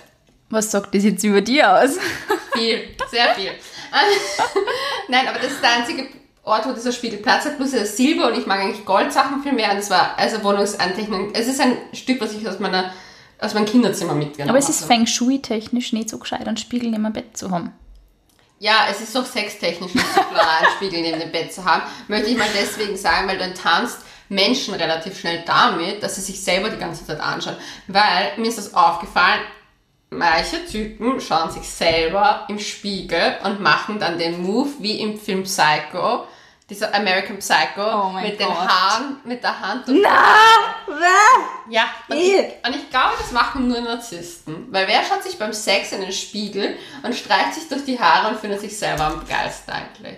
Was 0.50 0.72
sagt 0.72 0.94
das 0.96 1.04
jetzt 1.04 1.24
über 1.24 1.42
dir 1.42 1.72
aus? 1.72 1.98
Viel, 2.54 2.82
sehr 3.10 3.34
viel. 3.36 3.52
nein, 5.10 5.28
aber 5.28 5.40
das 5.40 5.52
ist 5.52 5.62
der 5.64 5.72
einzige 5.78 6.08
Ort, 6.44 6.68
wo 6.68 6.74
dieser 6.74 6.92
Spiegel 6.92 7.20
Platz 7.20 7.46
hat. 7.46 7.60
Er 7.60 7.66
ist 7.66 7.98
Silber 7.98 8.28
und 8.28 8.38
ich 8.38 8.48
mag 8.48 8.60
eigentlich 8.60 8.86
Goldsachen 8.86 9.44
viel 9.44 9.54
mehr. 9.54 9.72
Und 9.72 9.78
es 9.78 9.90
war 9.90 10.18
also 10.18 10.44
Wohnungseintechnik. 10.44 11.38
Es 11.38 11.48
ist 11.48 11.62
ein 11.62 11.78
Stück, 11.94 12.20
was 12.20 12.34
ich 12.34 12.48
aus 12.48 12.60
meiner 12.60 12.92
aus 13.42 13.56
meinem 13.56 13.66
Kinderzimmer 13.66 14.14
mitgenommen 14.14 14.50
Aber 14.50 14.60
es 14.60 14.70
ist 14.70 14.82
habe. 14.82 14.94
Feng 14.94 15.08
Shui-technisch 15.08 15.94
nicht 15.94 16.10
so 16.10 16.20
gescheit, 16.20 16.48
einen 16.48 16.58
Spiegel 16.58 16.92
neben 16.92 17.04
dem 17.04 17.14
Bett 17.14 17.36
zu 17.36 17.50
haben. 17.50 17.74
Ja, 18.60 18.86
es 18.92 19.02
ist 19.02 19.16
doch 19.16 19.26
sextechnisch 19.26 19.96
nicht 19.96 20.14
so 20.14 20.22
klar, 20.22 20.60
einen 20.60 20.76
Spiegel 20.76 21.02
neben 21.02 21.20
dem 21.20 21.32
Bett 21.32 21.52
zu 21.52 21.66
haben. 21.66 21.82
Möchte 22.08 22.30
ich 22.30 22.38
mal 22.38 22.48
deswegen 22.54 22.96
sagen, 22.96 23.28
weil 23.28 23.40
du 23.40 23.44
enttarnst 23.44 23.98
Menschen 24.30 24.76
relativ 24.76 25.20
schnell 25.20 25.44
damit, 25.46 26.04
dass 26.04 26.16
sie 26.16 26.22
sich 26.22 26.44
selber 26.44 26.70
die 26.70 26.78
ganze 26.78 27.06
Zeit 27.06 27.20
anschauen. 27.20 27.58
Weil 27.88 28.38
mir 28.38 28.48
ist 28.48 28.60
das 28.60 28.76
aufgefallen, 28.76 29.42
manche 30.12 30.66
Typen 30.66 31.20
schauen 31.20 31.50
sich 31.50 31.68
selber 31.68 32.46
im 32.50 32.60
Spiegel 32.60 33.38
und 33.44 33.60
machen 33.62 34.00
dann 34.00 34.20
den 34.20 34.44
Move 34.44 34.70
wie 34.80 35.00
im 35.00 35.18
Film 35.18 35.44
Psycho, 35.44 36.28
dieser 36.70 36.94
American 36.94 37.38
Psycho, 37.40 37.82
Oh 37.82 38.10
mit 38.12 38.40
den 38.40 38.48
Gott. 38.48 38.58
Haaren, 38.58 39.18
mit 39.24 39.44
der 39.44 39.60
Hand 39.60 39.88
und 39.88 40.02
ja, 41.70 41.86
und 42.10 42.18
ich, 42.18 42.34
und 42.66 42.76
ich 42.76 42.90
glaube, 42.90 43.14
das 43.18 43.32
machen 43.32 43.68
nur 43.68 43.82
Narzissten. 43.82 44.68
Weil 44.72 44.88
wer 44.88 45.04
schaut 45.04 45.24
sich 45.24 45.40
beim 45.40 45.54
Sex 45.54 45.92
in 45.94 46.02
den 46.02 46.12
Spiegel 46.12 46.78
und 47.04 47.16
streicht 47.16 47.56
sich 47.56 47.68
durch 47.70 47.86
die 47.86 48.00
Haare 48.00 48.30
und 48.30 48.40
findet 48.40 48.62
sich 48.62 48.78
selber 48.78 49.06
am 49.06 49.26
geilsten 49.28 49.74
eigentlich? 49.74 50.18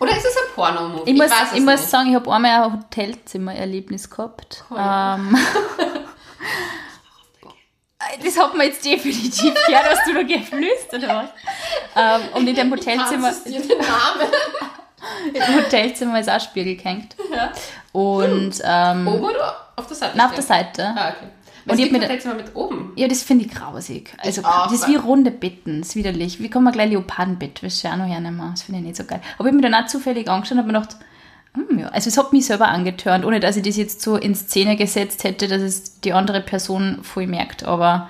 Oder 0.00 0.12
ist 0.12 0.24
es 0.24 0.36
ein 0.36 0.54
Porno-Movie? 0.54 1.10
Ich 1.10 1.16
muss, 1.16 1.30
weiß 1.30 1.52
es 1.52 1.58
ich 1.58 1.64
muss 1.64 1.90
sagen, 1.90 2.10
ich 2.10 2.14
habe 2.14 2.32
einmal 2.32 2.64
ein 2.64 2.72
Hotelzimmer-Erlebnis 2.72 4.10
gehabt. 4.10 4.64
Cool. 4.70 4.78
Ähm, 4.78 5.38
das 8.22 8.38
hat 8.38 8.54
man 8.56 8.66
jetzt 8.66 8.84
definitiv 8.84 9.54
gehört, 9.66 9.84
was 9.90 10.04
du 10.06 10.14
da 10.14 10.22
geflüstert 10.22 11.08
hast. 11.08 11.32
Ähm, 11.96 12.28
und 12.34 12.48
in 12.48 12.54
dem 12.54 12.70
Hotelzimmer, 12.70 13.32
dir 13.46 13.60
den 13.60 13.78
Namen. 13.78 14.28
im 15.34 15.56
Hotelzimmer 15.56 16.20
ist 16.20 16.30
auch 16.30 16.40
Spiegel 16.40 16.76
gehängt. 16.76 17.16
Ja. 17.32 17.52
Und 17.92 18.60
ähm, 18.64 19.08
Oben 19.08 19.24
oder 19.24 19.56
auf 19.76 19.86
der 19.86 19.96
Seite? 19.96 20.12
na, 20.16 20.26
auf 20.26 20.34
der? 20.34 20.42
Seite. 20.42 20.94
Ah, 20.96 21.10
okay. 21.10 21.26
Und 21.66 21.72
Und 21.72 21.78
ich 21.78 22.24
mal 22.26 22.34
mit 22.34 22.54
oben. 22.54 22.92
Ja, 22.96 23.08
das 23.08 23.22
finde 23.22 23.46
ich 23.46 23.50
grausig. 23.50 24.14
Also, 24.18 24.42
Ich 24.42 24.46
auch, 24.46 24.64
das 24.64 24.80
ist 24.80 24.88
wie 24.88 24.96
runde 24.96 25.30
Betten, 25.30 25.80
das 25.80 25.90
ist 25.90 25.96
widerlich. 25.96 26.38
Wie 26.40 26.50
kann 26.50 26.62
man 26.62 26.74
gleich 26.74 26.90
Leopardenbett? 26.90 27.62
Das 27.62 27.74
ist 27.74 27.82
ja 27.82 27.92
auch 27.92 27.96
noch 27.96 28.06
hernehmen. 28.06 28.50
Das 28.50 28.62
finde 28.62 28.80
ich 28.80 28.86
nicht 28.86 28.96
so 28.96 29.04
geil. 29.04 29.20
Aber 29.38 29.48
ich 29.48 29.54
habe 29.54 29.56
mir 29.56 29.70
dann 29.70 29.74
auch 29.74 29.86
zufällig 29.86 30.28
angeschaut 30.28 30.58
und 30.58 30.58
habe 30.58 30.72
mir 30.72 30.78
gedacht, 30.78 30.96
hm. 30.98 31.06
Also, 31.92 32.08
es 32.08 32.18
hat 32.18 32.32
mich 32.32 32.46
selber 32.46 32.68
angetörnt, 32.68 33.24
ohne 33.24 33.38
dass 33.38 33.56
ich 33.56 33.62
das 33.62 33.76
jetzt 33.76 34.00
so 34.00 34.16
in 34.16 34.34
Szene 34.34 34.76
gesetzt 34.76 35.22
hätte, 35.22 35.46
dass 35.46 35.62
es 35.62 36.00
die 36.00 36.12
andere 36.12 36.40
Person 36.40 36.98
voll 37.02 37.26
merkt. 37.26 37.64
Aber 37.64 38.08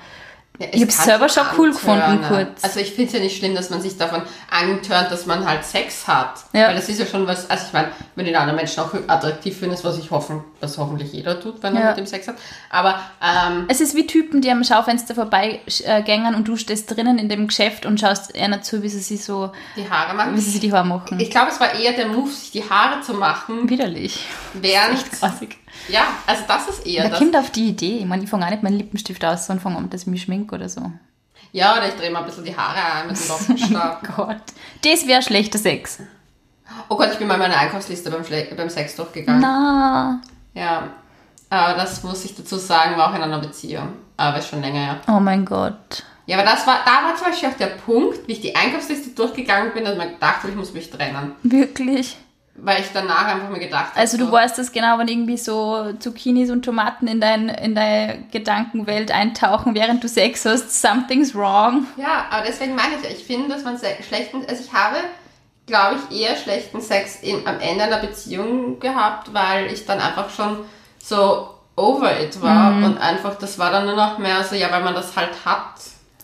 Ja, 0.60 0.68
Ich 0.70 0.82
es 0.82 0.82
hab's 0.82 0.96
kann 0.98 1.04
selber 1.06 1.28
schon 1.28 1.42
cool 1.58 1.72
gefunden, 1.72 2.20
kurz. 2.28 2.62
Also 2.62 2.78
ich 2.78 2.90
finde 2.92 3.08
es 3.08 3.12
ja 3.14 3.18
nicht 3.20 3.36
schlimm, 3.36 3.56
dass 3.56 3.70
man 3.70 3.82
sich 3.82 3.96
davon 3.98 4.22
antönt, 4.50 5.10
dass 5.10 5.26
man 5.26 5.44
halt 5.44 5.64
Sex 5.64 6.06
hat. 6.06 6.34
Ja. 6.52 6.68
Weil 6.68 6.76
das 6.76 6.88
ist 6.88 7.00
ja 7.00 7.06
schon 7.06 7.26
was, 7.26 7.50
also 7.50 7.64
ich 7.66 7.72
meine, 7.72 7.88
wenn 8.14 8.24
den 8.24 8.36
anderen 8.36 8.54
Menschen 8.56 8.78
auch 8.80 8.94
attraktiv 9.08 9.56
findest, 9.58 9.82
was 9.84 9.98
ich 9.98 10.12
hoffen, 10.12 10.44
was 10.60 10.78
hoffentlich 10.78 11.12
jeder 11.12 11.40
tut, 11.40 11.60
wenn 11.62 11.74
er 11.74 11.82
Ja. 11.82 11.88
mit 11.88 11.98
dem 11.98 12.06
Sex 12.06 12.28
hat. 12.28 12.36
Aber 12.70 13.00
ähm, 13.20 13.64
es 13.66 13.80
ist 13.80 13.96
wie 13.96 14.06
Typen, 14.06 14.42
die 14.42 14.50
am 14.50 14.62
Schaufenster 14.62 15.16
vorbeigängen 15.16 16.34
und 16.36 16.46
du 16.48 16.56
stehst 16.56 16.94
drinnen 16.94 17.18
in 17.18 17.28
dem 17.28 17.48
Geschäft 17.48 17.84
und 17.86 17.98
schaust 17.98 18.36
einer 18.36 18.62
zu, 18.62 18.82
wie 18.84 18.88
sie 18.88 19.00
sich 19.00 19.24
so, 19.24 19.50
die 19.76 19.88
Haare 19.90 20.14
machen. 20.14 20.36
wie 20.36 20.40
sie 20.40 20.50
sich 20.50 20.60
die 20.60 20.72
Haare 20.72 20.86
machen. 20.86 21.18
Ich 21.18 21.30
glaube, 21.30 21.50
es 21.50 21.58
war 21.60 21.74
eher 21.74 21.92
der 21.94 22.06
Move, 22.06 22.30
sich 22.30 22.52
die 22.52 22.68
Haare 22.68 23.00
zu 23.00 23.14
machen, 23.14 23.68
Widerlich. 23.68 24.24
während, 24.54 24.94
Echt 24.94 25.12
grausig. 25.20 25.58
Ja, 25.88 26.02
also 26.26 26.42
das 26.46 26.68
ist 26.68 26.86
eher 26.86 27.02
Wer 27.02 27.10
das. 27.10 27.18
kommt 27.18 27.36
auf 27.36 27.50
die 27.50 27.68
Idee? 27.70 27.98
Ich 27.98 28.04
meine, 28.06 28.22
ich 28.22 28.30
fange 28.30 28.46
auch 28.46 28.50
nicht 28.50 28.62
meinen 28.62 28.78
Lippenstift 28.78 29.24
aus, 29.24 29.46
sondern 29.46 29.60
fange 29.62 29.76
an, 29.78 29.90
dass 29.90 30.02
ich 30.02 30.06
mich 30.06 30.22
schminke 30.22 30.43
oder 30.52 30.68
so. 30.68 30.82
Ja, 31.52 31.76
oder 31.76 31.88
ich 31.88 31.94
drehe 31.94 32.10
mal 32.10 32.20
ein 32.20 32.26
bisschen 32.26 32.44
die 32.44 32.56
Haare 32.56 32.78
ein 32.78 33.06
mit 33.08 33.18
dem 33.18 33.28
Lockenstab. 33.28 34.16
Gott. 34.16 34.42
Das 34.82 35.06
wäre 35.06 35.22
schlechter 35.22 35.58
Sex. 35.58 35.98
oh 36.88 36.96
Gott, 36.96 37.10
ich 37.12 37.18
bin 37.18 37.28
mal 37.28 37.38
meine 37.38 37.56
Einkaufsliste 37.56 38.10
beim, 38.10 38.24
Schle 38.24 38.48
beim 38.56 38.68
Sex 38.68 38.96
durchgegangen. 38.96 39.40
Na. 39.40 40.20
Ja, 40.54 40.88
aber 41.50 41.74
das 41.74 42.02
muss 42.02 42.24
ich 42.24 42.34
dazu 42.34 42.56
sagen, 42.56 42.96
war 42.96 43.10
auch 43.10 43.14
in 43.14 43.22
einer 43.22 43.38
Beziehung. 43.38 43.92
Aber 44.16 44.40
schon 44.42 44.60
länger 44.60 44.80
her. 44.80 45.00
Oh 45.08 45.20
mein 45.20 45.44
Gott. 45.44 46.04
Ja, 46.26 46.38
aber 46.38 46.46
das 46.46 46.66
war, 46.66 46.78
da 46.84 47.06
war 47.06 47.16
zum 47.16 47.26
Beispiel 47.26 47.48
auch 47.48 47.56
der 47.56 47.66
Punkt, 47.66 48.26
wie 48.26 48.32
ich 48.32 48.40
die 48.40 48.56
Einkaufsliste 48.56 49.10
durchgegangen 49.10 49.72
bin, 49.74 49.84
dass 49.84 49.98
gedacht 49.98 50.38
habe, 50.38 50.48
ich 50.48 50.56
muss 50.56 50.72
mich 50.72 50.90
trennen. 50.90 51.32
Wirklich? 51.42 52.16
Weil 52.56 52.80
ich 52.82 52.86
danach 52.94 53.26
einfach 53.26 53.48
mir 53.48 53.58
gedacht 53.58 53.90
habe. 53.90 53.96
Also 53.98 54.16
du 54.16 54.26
so, 54.26 54.32
weißt 54.32 54.58
das 54.58 54.70
genau, 54.70 54.96
wenn 54.98 55.08
irgendwie 55.08 55.36
so 55.36 55.92
Zucchinis 55.98 56.50
und 56.50 56.64
Tomaten 56.64 57.08
in, 57.08 57.20
dein, 57.20 57.48
in 57.48 57.74
deine 57.74 58.24
Gedankenwelt 58.30 59.10
eintauchen, 59.10 59.74
während 59.74 60.04
du 60.04 60.08
Sex 60.08 60.44
hast, 60.44 60.80
something's 60.80 61.34
wrong. 61.34 61.86
Ja, 61.96 62.26
aber 62.30 62.44
deswegen 62.46 62.76
meine 62.76 62.94
ich 62.96 63.02
ja, 63.02 63.10
ich 63.10 63.24
finde, 63.24 63.48
dass 63.48 63.64
man 63.64 63.76
schlechten, 64.06 64.42
also 64.48 64.62
ich 64.64 64.72
habe, 64.72 64.98
glaube 65.66 65.96
ich, 66.10 66.20
eher 66.22 66.36
schlechten 66.36 66.80
Sex 66.80 67.22
in, 67.22 67.44
am 67.46 67.58
Ende 67.58 67.84
einer 67.84 67.98
Beziehung 67.98 68.78
gehabt, 68.78 69.34
weil 69.34 69.66
ich 69.72 69.84
dann 69.84 69.98
einfach 69.98 70.30
schon 70.30 70.58
so 71.02 71.48
over 71.76 72.20
it 72.20 72.40
war 72.40 72.70
Mhm. 72.70 72.84
und 72.84 72.98
einfach, 72.98 73.34
das 73.36 73.58
war 73.58 73.72
dann 73.72 73.86
nur 73.86 73.96
noch 73.96 74.18
mehr 74.18 74.44
so, 74.44 74.54
ja, 74.54 74.70
weil 74.70 74.84
man 74.84 74.94
das 74.94 75.16
halt 75.16 75.44
hat. 75.44 75.74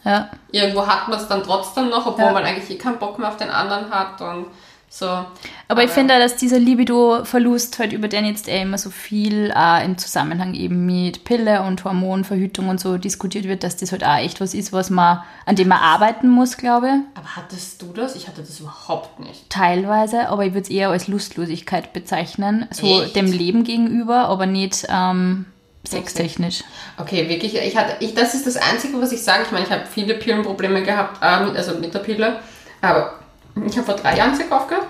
Ja. 0.05 0.31
Irgendwo 0.53 0.87
hat 0.87 1.09
man 1.09 1.19
es 1.19 1.27
dann 1.27 1.43
trotzdem 1.43 1.89
noch, 1.89 2.07
obwohl 2.07 2.27
Ja. 2.27 2.33
man 2.33 2.45
eigentlich 2.45 2.71
eh 2.71 2.79
keinen 2.79 2.99
Bock 2.99 3.19
mehr 3.19 3.29
auf 3.29 3.37
den 3.37 3.51
anderen 3.51 3.91
hat 3.91 4.21
und 4.21 4.47
so. 4.93 5.25
Aber 5.69 5.85
ich 5.85 5.91
finde, 5.91 6.15
auch, 6.15 6.19
dass 6.19 6.35
dieser 6.35 6.59
Libido-Verlust 6.59 7.79
halt, 7.79 7.93
über 7.93 8.09
den 8.09 8.25
jetzt 8.25 8.49
eh 8.49 8.63
immer 8.63 8.77
so 8.77 8.91
viel 8.91 9.53
äh, 9.55 9.85
im 9.85 9.97
Zusammenhang 9.99 10.53
eben 10.55 10.85
mit 10.85 11.23
Pille 11.23 11.63
und 11.63 11.85
Hormonverhütung 11.85 12.69
und 12.69 12.81
so 12.81 12.99
diskutiert 12.99 13.45
wird, 13.45 13.63
dass 13.63 13.77
das 13.77 13.93
halt 13.93 14.03
auch 14.03 14.17
echt 14.17 14.41
was 14.41 14.53
ist, 14.53 14.73
was 14.73 14.91
man, 14.91 15.23
an 15.47 15.55
dem 15.55 15.69
man 15.69 15.79
arbeiten 15.79 16.29
muss, 16.29 16.57
glaube 16.57 16.89
ich. 16.89 17.19
Aber 17.19 17.37
hattest 17.37 17.81
du 17.81 17.93
das? 17.93 18.17
Ich 18.17 18.27
hatte 18.27 18.43
das 18.43 18.59
überhaupt 18.59 19.21
nicht. 19.21 19.49
Teilweise, 19.49 20.29
aber 20.29 20.45
ich 20.45 20.55
würde 20.55 20.65
es 20.65 20.71
eher 20.71 20.89
als 20.89 21.07
Lustlosigkeit 21.07 21.93
bezeichnen, 21.93 22.67
so 22.73 23.05
Echt? 23.05 23.15
dem 23.15 23.31
Leben 23.31 23.63
gegenüber, 23.63 24.29
aber 24.29 24.47
nicht 24.47 24.89
ähm, 24.91 25.47
sextechnisch. 25.85 26.65
Okay, 26.99 27.29
wirklich. 27.29 27.55
Ich 27.55 27.77
hatte, 27.77 27.95
ich, 28.01 28.15
das 28.15 28.35
ist 28.35 28.45
das 28.45 28.57
Einzige, 28.57 29.01
was 29.01 29.13
ich 29.13 29.23
sage. 29.23 29.45
Ich 29.45 29.53
meine, 29.53 29.67
ich 29.67 29.71
habe 29.71 29.85
viele 29.87 30.15
Pillenprobleme 30.15 30.83
gehabt, 30.83 31.21
ähm, 31.23 31.55
also 31.55 31.79
mit 31.79 31.95
der 31.95 32.01
Pille. 32.01 32.41
Aber 32.83 33.20
ich 33.67 33.77
habe 33.77 33.87
vor 33.87 33.95
drei 33.97 34.17
Jahren 34.17 34.35
Sex 34.35 34.51
aufgehört. 34.51 34.87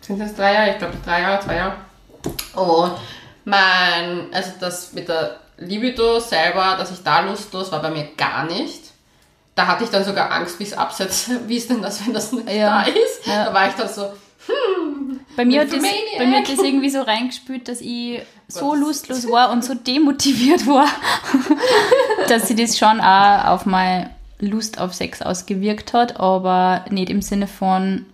Sind 0.00 0.18
das 0.20 0.34
drei 0.34 0.54
Jahre? 0.54 0.70
Ich 0.70 0.78
glaube 0.78 0.94
drei 1.04 1.20
Jahre, 1.22 1.42
zwei 1.44 1.56
Jahre. 1.56 1.74
Und 2.54 2.92
mein, 3.44 4.32
also 4.32 4.50
das 4.60 4.92
mit 4.92 5.08
der 5.08 5.36
Libido 5.58 6.18
selber, 6.20 6.76
dass 6.78 6.90
ich 6.90 7.02
da 7.02 7.20
lustlos 7.20 7.70
war 7.72 7.82
bei 7.82 7.90
mir 7.90 8.08
gar 8.16 8.44
nicht. 8.44 8.84
Da 9.54 9.66
hatte 9.66 9.84
ich 9.84 9.90
dann 9.90 10.04
sogar 10.04 10.30
Angst, 10.32 10.58
wie 10.58 10.64
es 10.64 10.72
absetzt. 10.72 11.30
Wie 11.46 11.56
ist 11.56 11.68
denn 11.68 11.82
das, 11.82 12.04
wenn 12.06 12.14
das 12.14 12.32
nicht 12.32 12.48
Ja. 12.50 12.82
da 12.82 12.88
ist? 12.88 13.26
Ja. 13.26 13.44
Da 13.46 13.54
war 13.54 13.68
ich 13.68 13.74
dann 13.74 13.88
so, 13.88 14.12
Bei 15.36 15.44
mir, 15.44 15.60
hat 15.62 15.72
das, 15.72 15.82
bei 16.18 16.26
mir 16.26 16.38
hat 16.38 16.48
das 16.48 16.58
irgendwie 16.60 16.88
so 16.88 17.02
reingespült, 17.02 17.68
dass 17.68 17.80
ich 17.80 18.22
so 18.48 18.74
lustlos 18.74 19.30
war 19.30 19.50
und 19.50 19.64
so 19.64 19.74
demotiviert 19.74 20.66
war, 20.66 20.86
dass 22.28 22.48
sie 22.48 22.54
das 22.56 22.78
schon 22.78 23.00
auch 23.00 23.44
auf 23.46 23.66
meine 23.66 24.10
Lust 24.40 24.80
auf 24.80 24.94
Sex 24.94 25.22
ausgewirkt 25.22 25.92
hat, 25.92 26.18
aber 26.18 26.84
nicht 26.90 27.10
im 27.10 27.22
Sinne 27.22 27.46
von, 27.46 28.06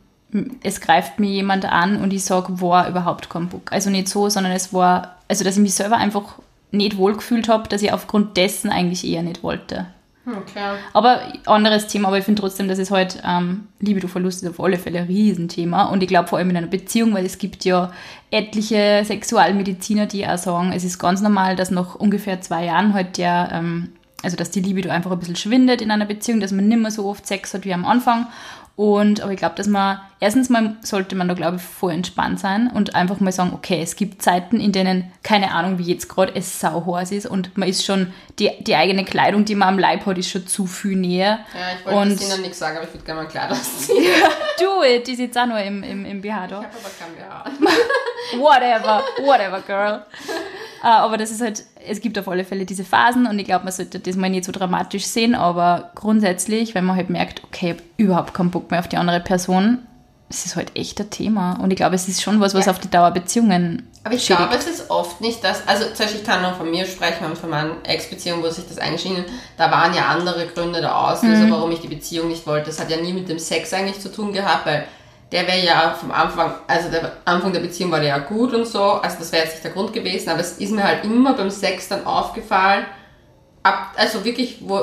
es 0.63 0.81
greift 0.81 1.19
mir 1.19 1.31
jemand 1.31 1.65
an 1.65 2.01
und 2.01 2.13
ich 2.13 2.25
sage, 2.25 2.61
war 2.61 2.89
überhaupt 2.89 3.31
kein 3.31 3.49
Bock. 3.49 3.73
Also 3.73 3.91
nicht 3.91 4.09
so, 4.09 4.29
sondern 4.29 4.53
es 4.53 4.73
war, 4.73 5.17
also 5.29 5.45
dass 5.45 5.57
ich 5.57 5.63
mich 5.63 5.75
selber 5.75 5.97
einfach 5.97 6.37
nicht 6.73 6.97
wohlgefühlt 6.97 7.49
habe, 7.49 7.69
dass 7.69 7.83
ich 7.83 7.93
aufgrund 7.93 8.37
dessen 8.37 8.71
eigentlich 8.71 9.07
eher 9.07 9.23
nicht 9.23 9.43
wollte. 9.43 9.87
okay. 10.27 10.79
Aber 10.93 11.21
anderes 11.47 11.87
Thema, 11.87 12.09
aber 12.09 12.19
ich 12.19 12.25
finde 12.25 12.41
trotzdem, 12.41 12.69
dass 12.69 12.79
es 12.79 12.91
halt 12.91 13.23
ähm, 13.25 13.69
Libido-Verlust 13.81 14.43
ist 14.43 14.51
auf 14.51 14.61
alle 14.61 14.79
Fälle 14.79 15.01
ein 15.01 15.07
Riesenthema. 15.07 15.85
Und 15.85 16.03
ich 16.03 16.09
glaube 16.09 16.29
vor 16.29 16.39
allem 16.39 16.51
in 16.51 16.57
einer 16.57 16.67
Beziehung, 16.67 17.15
weil 17.15 17.25
es 17.25 17.39
gibt 17.39 17.65
ja 17.65 17.93
etliche 18.31 19.03
Sexualmediziner, 19.05 20.07
die 20.07 20.27
auch 20.27 20.39
sagen, 20.39 20.73
es 20.73 20.85
ist 20.85 20.99
ganz 20.99 21.21
normal, 21.21 21.57
dass 21.57 21.71
nach 21.71 21.95
ungefähr 21.95 22.41
zwei 22.41 22.65
Jahren 22.65 22.93
halt 22.93 23.19
der, 23.19 23.51
ähm, 23.53 23.93
also 24.23 24.37
dass 24.37 24.51
die 24.51 24.61
Libido 24.61 24.91
einfach 24.91 25.11
ein 25.11 25.19
bisschen 25.19 25.37
schwindet 25.37 25.81
in 25.81 25.91
einer 25.91 26.07
Beziehung, 26.07 26.41
dass 26.41 26.53
man 26.53 26.69
nicht 26.69 26.81
mehr 26.81 26.91
so 26.91 27.07
oft 27.07 27.27
Sex 27.27 27.55
hat 27.55 27.65
wie 27.65 27.75
am 27.75 27.85
Anfang. 27.85 28.27
Und 28.75 29.23
aber 29.23 29.33
ich 29.33 29.39
glaube, 29.39 29.55
dass 29.55 29.69
man, 29.69 30.01
erstens 30.21 30.51
mal 30.51 30.77
sollte 30.83 31.15
man 31.17 31.29
da, 31.29 31.33
glaube 31.35 31.57
ich, 31.57 31.63
voll 31.63 31.93
entspannt 31.93 32.39
sein 32.41 32.71
und 32.75 32.95
einfach 32.95 33.21
mal 33.21 33.33
sagen, 33.33 33.53
okay, 33.55 33.81
es 33.83 33.97
gibt 33.97 34.21
Zeiten, 34.21 34.61
in 34.61 34.71
denen, 34.73 35.11
keine 35.23 35.53
Ahnung, 35.53 35.79
wie 35.79 35.85
jetzt 35.85 36.11
gerade, 36.11 36.35
es 36.35 36.61
sauheiß 36.61 37.11
ist 37.13 37.25
und 37.25 37.57
man 37.57 37.71
ist 37.71 37.87
schon, 37.87 38.13
die, 38.39 38.51
die 38.61 38.75
eigene 38.77 39.07
Kleidung, 39.07 39.47
die 39.47 39.55
man 39.55 39.69
am 39.69 39.79
Leib 39.79 40.05
hat, 40.05 40.19
ist 40.19 40.29
schon 40.31 40.47
zu 40.47 40.67
viel 40.67 40.95
näher. 40.95 41.39
Ja, 41.55 41.61
ich 41.79 41.87
wollte 41.87 41.99
Und- 42.13 42.21
Ihnen 42.21 42.43
nichts 42.43 42.59
sagen, 42.59 42.77
aber 42.77 42.87
ich 42.87 42.93
würde 42.93 43.07
gerne 43.07 43.23
mal 43.23 43.29
Kleid 43.29 43.51
ausziehen. 43.53 44.13
Do 44.61 44.83
it, 44.85 45.07
die 45.07 45.13
ist 45.13 45.21
jetzt 45.21 45.39
auch 45.39 45.47
nur 45.47 45.59
im, 45.59 45.83
im, 45.83 46.05
im 46.05 46.21
BH 46.21 46.47
da. 46.47 46.61
Ich 46.61 46.67
habe 46.67 46.77
aber 46.77 46.91
kein 46.99 47.65
BH. 47.65 48.39
Whatever, 48.39 49.03
whatever, 49.25 49.61
girl. 49.63 50.05
Äh, 50.83 50.89
aber 50.89 51.17
das 51.17 51.31
ist 51.31 51.41
halt, 51.41 51.65
es 51.89 52.01
gibt 52.01 52.19
auf 52.19 52.29
alle 52.29 52.45
Fälle 52.45 52.65
diese 52.67 52.85
Phasen 52.85 53.27
und 53.27 53.39
ich 53.39 53.45
glaube, 53.47 53.65
man 53.65 53.73
sollte 53.73 53.99
das 53.99 54.17
mal 54.17 54.31
nicht 54.31 54.45
so 54.45 54.53
dramatisch 54.53 55.05
sehen, 55.07 55.35
aber 55.35 55.91
grundsätzlich, 55.95 56.75
wenn 56.75 56.85
man 56.85 56.97
halt 56.97 57.11
merkt, 57.11 57.43
okay, 57.45 57.67
ich 57.67 57.71
habe 57.75 57.83
überhaupt 57.97 58.35
keinen 58.35 58.51
Bock 58.51 58.71
mehr 58.71 58.81
auf 58.81 58.89
die 58.89 58.97
andere 58.97 59.21
Person, 59.21 59.79
es 60.29 60.45
ist 60.45 60.57
halt 60.57 60.73
echt 60.77 60.99
ein 61.01 61.09
Thema. 61.11 61.53
Und 61.63 61.71
ich 61.71 61.77
glaube, 61.77 61.95
es 61.95 62.09
ist 62.09 62.21
schon 62.21 62.41
was, 62.41 62.53
was 62.55 62.67
Ja. 62.67 62.73
auf 62.73 62.81
die 62.81 62.91
Dauer 62.91 63.13
Beziehungen 63.13 63.89
Aber 64.03 64.15
ich 64.15 64.25
schädigt. 64.25 64.49
glaube, 64.51 64.57
es 64.61 64.67
ist 64.67 64.91
oft 64.91 65.21
nicht 65.21 65.43
das. 65.45 65.67
Also, 65.69 65.85
zum 65.87 65.99
Beispiel, 65.99 66.21
ich 66.23 66.27
kann 66.27 66.43
nur 66.43 66.53
von 66.55 66.69
mir 66.69 66.85
sprechen 66.85 67.25
und 67.27 67.39
von 67.39 67.49
meinen 67.51 67.85
Ex-Beziehungen, 67.85 68.43
wo 68.43 68.49
sich 68.51 68.67
das 68.67 68.79
eingeschienen 68.79 69.25
Da 69.57 69.71
waren 69.71 69.95
ja 69.95 70.07
andere 70.07 70.47
Gründe 70.49 70.81
der 70.81 70.99
Auslöser, 70.99 71.49
warum 71.51 71.71
ich 71.71 71.81
die 71.81 71.87
Beziehung 71.89 72.27
nicht 72.29 72.45
wollte. 72.47 72.67
Das 72.67 72.81
hat 72.81 72.91
ja 72.91 72.97
nie 72.97 73.13
mit 73.13 73.29
dem 73.29 73.39
Sex 73.39 73.73
eigentlich 73.73 74.01
zu 74.01 74.11
tun 74.11 74.33
gehabt, 74.33 74.67
weil 74.67 74.85
der 75.33 75.47
wäre 75.47 75.65
ja 75.65 75.95
vom 75.99 76.11
Anfang, 76.13 76.55
also 76.67 76.89
der 76.89 77.13
Anfang 77.25 77.53
der 77.53 77.61
Beziehung 77.61 77.91
war 77.91 77.99
der 78.01 78.09
ja 78.11 78.19
gut 78.19 78.55
und 78.55 78.65
so. 78.67 78.83
Also, 78.83 79.19
das 79.19 79.33
wäre 79.33 79.43
jetzt 79.45 79.55
nicht 79.55 79.65
der 79.65 79.73
Grund 79.73 79.93
gewesen, 79.93 80.29
aber 80.29 80.41
es 80.41 80.59
ist 80.59 80.73
mir 80.73 80.85
halt 80.85 81.05
immer 81.05 81.33
beim 81.35 81.51
Sex 81.51 81.89
dann 81.89 82.07
aufgefallen, 82.07 82.85
ab, 83.63 83.93
also 83.97 84.25
wirklich, 84.25 84.59
wo 84.61 84.81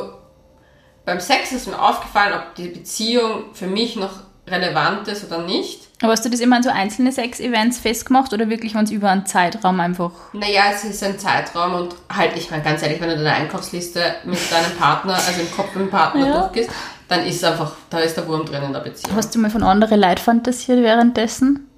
beim 1.05 1.19
Sex 1.19 1.51
ist 1.51 1.67
mir 1.67 1.81
aufgefallen, 1.81 2.33
ob 2.33 2.55
die 2.55 2.67
Beziehung 2.67 3.53
für 3.53 3.67
mich 3.67 3.95
noch 3.95 4.11
relevant 4.47 5.07
ist 5.07 5.25
oder 5.25 5.43
nicht. 5.43 5.87
Aber 6.01 6.11
hast 6.11 6.25
du 6.25 6.29
das 6.29 6.41
immer 6.41 6.57
an 6.57 6.63
so 6.63 6.69
einzelne 6.69 7.13
Sex-Events 7.13 7.77
festgemacht 7.79 8.33
oder 8.33 8.49
wirklich, 8.49 8.75
wenn 8.75 8.83
es 8.83 8.91
über 8.91 9.09
einen 9.09 9.25
Zeitraum 9.25 9.79
einfach. 9.79 10.11
Naja, 10.33 10.63
es 10.73 10.83
ist 10.83 11.01
ein 11.01 11.17
Zeitraum 11.17 11.75
und 11.75 11.95
halt, 12.13 12.35
ich 12.35 12.51
meine 12.51 12.61
ganz 12.63 12.81
ehrlich, 12.83 12.99
wenn 12.99 13.09
du 13.09 13.15
deine 13.15 13.31
Einkaufsliste 13.33 14.15
mit 14.25 14.39
deinem 14.51 14.77
Partner, 14.77 15.13
also 15.13 15.39
im 15.39 15.49
Kopf 15.51 15.73
mit 15.75 15.85
dem 15.85 15.89
Partner 15.89 16.27
Ja. 16.27 16.39
durchgehst, 16.41 16.69
dann 17.07 17.25
ist 17.25 17.43
einfach, 17.43 17.73
da 17.89 17.99
ist 17.99 18.15
der 18.15 18.27
Wurm 18.27 18.45
drin 18.45 18.63
in 18.63 18.73
der 18.73 18.79
Beziehung. 18.79 19.15
Hast 19.15 19.33
du 19.35 19.39
mal 19.39 19.49
von 19.49 19.63
anderen 19.63 19.99
Leuten 19.99 20.21
fantasiert 20.21 20.81
währenddessen? 20.81 21.69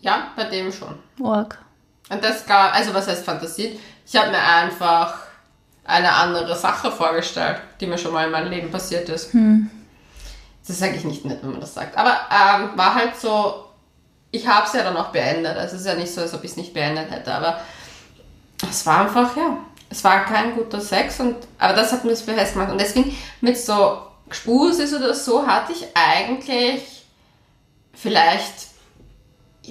Ja, 0.00 0.28
bei 0.36 0.44
dem 0.44 0.72
schon. 0.72 0.94
Org. 1.20 1.58
Und 2.10 2.22
das 2.22 2.46
gab, 2.46 2.74
also 2.74 2.94
was 2.94 3.08
heißt 3.08 3.24
fantasiert? 3.24 3.78
Ich 4.06 4.16
habe 4.16 4.30
mir 4.30 4.42
einfach 4.42 5.18
eine 5.84 6.12
andere 6.12 6.56
Sache 6.56 6.90
vorgestellt, 6.90 7.60
die 7.80 7.86
mir 7.86 7.98
schon 7.98 8.12
mal 8.12 8.26
in 8.26 8.30
meinem 8.30 8.50
Leben 8.50 8.70
passiert 8.70 9.08
ist. 9.08 9.34
Das 10.66 10.76
ist 10.76 10.82
eigentlich 10.82 11.04
nicht 11.04 11.24
nett, 11.24 11.38
wenn 11.42 11.52
man 11.52 11.60
das 11.60 11.74
sagt. 11.74 11.96
Aber 11.96 12.10
ähm, 12.30 12.70
war 12.76 12.94
halt 12.94 13.16
so, 13.16 13.64
ich 14.30 14.46
habe 14.46 14.66
es 14.66 14.72
ja 14.74 14.82
dann 14.82 14.96
auch 14.96 15.08
beendet. 15.08 15.56
Also 15.56 15.76
es 15.76 15.82
ist 15.82 15.86
ja 15.86 15.94
nicht 15.94 16.12
so, 16.12 16.20
als 16.20 16.34
ob 16.34 16.44
ich 16.44 16.50
es 16.52 16.56
nicht 16.56 16.74
beendet 16.74 17.10
hätte, 17.10 17.32
aber 17.32 17.60
es 18.68 18.84
war 18.86 19.00
einfach, 19.00 19.36
ja, 19.36 19.58
es 19.90 20.04
war 20.04 20.24
kein 20.24 20.54
guter 20.54 20.80
Sex 20.80 21.20
und, 21.20 21.36
aber 21.58 21.74
das 21.74 21.92
hat 21.92 22.04
mir 22.04 22.10
das 22.10 22.22
festgemacht. 22.22 22.70
Und 22.70 22.80
deswegen 22.80 23.16
mit 23.40 23.56
so 23.58 23.98
Gespusis 24.28 24.92
oder 24.94 25.14
so 25.14 25.46
hatte 25.46 25.72
ich 25.72 25.86
eigentlich 25.94 26.82
vielleicht, 27.94 28.68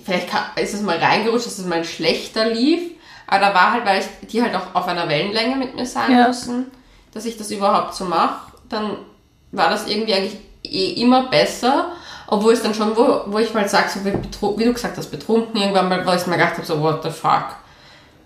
vielleicht 0.03 0.29
ist 0.55 0.73
es 0.73 0.81
mal 0.81 0.97
reingerutscht, 0.97 1.45
dass 1.45 1.59
es 1.59 1.65
mal 1.65 1.83
schlechter 1.83 2.49
lief, 2.49 2.91
aber 3.27 3.39
da 3.47 3.53
war 3.53 3.73
halt, 3.73 3.85
weil 3.85 3.99
ich 4.01 4.27
die 4.29 4.41
halt 4.41 4.55
auch 4.55 4.73
auf 4.73 4.87
einer 4.87 5.07
Wellenlänge 5.07 5.55
mit 5.55 5.75
mir 5.75 5.85
sein 5.85 6.11
Ja. 6.11 6.27
müssen, 6.27 6.71
dass 7.13 7.25
ich 7.25 7.37
das 7.37 7.51
überhaupt 7.51 7.93
so 7.93 8.05
mache, 8.05 8.51
dann 8.69 8.97
war 9.51 9.69
das 9.69 9.87
irgendwie 9.87 10.13
eigentlich 10.13 10.37
eh 10.63 10.93
immer 11.01 11.29
besser, 11.29 11.91
obwohl 12.27 12.53
es 12.53 12.61
dann 12.61 12.73
schon, 12.73 12.97
wo, 12.97 13.21
wo 13.27 13.37
ich 13.39 13.53
mal 13.53 13.67
sag, 13.69 13.89
so 13.89 14.03
wie, 14.03 14.13
wie 14.13 14.65
du 14.65 14.73
gesagt 14.73 14.97
hast, 14.97 15.09
betrunken 15.11 15.59
irgendwann 15.59 15.87
mal, 15.87 16.05
wo 16.05 16.11
ich 16.11 16.25
mir 16.27 16.37
gedacht 16.37 16.55
habe, 16.55 16.65
so 16.65 16.81
what 16.81 17.03
the 17.03 17.09
fuck. 17.09 17.55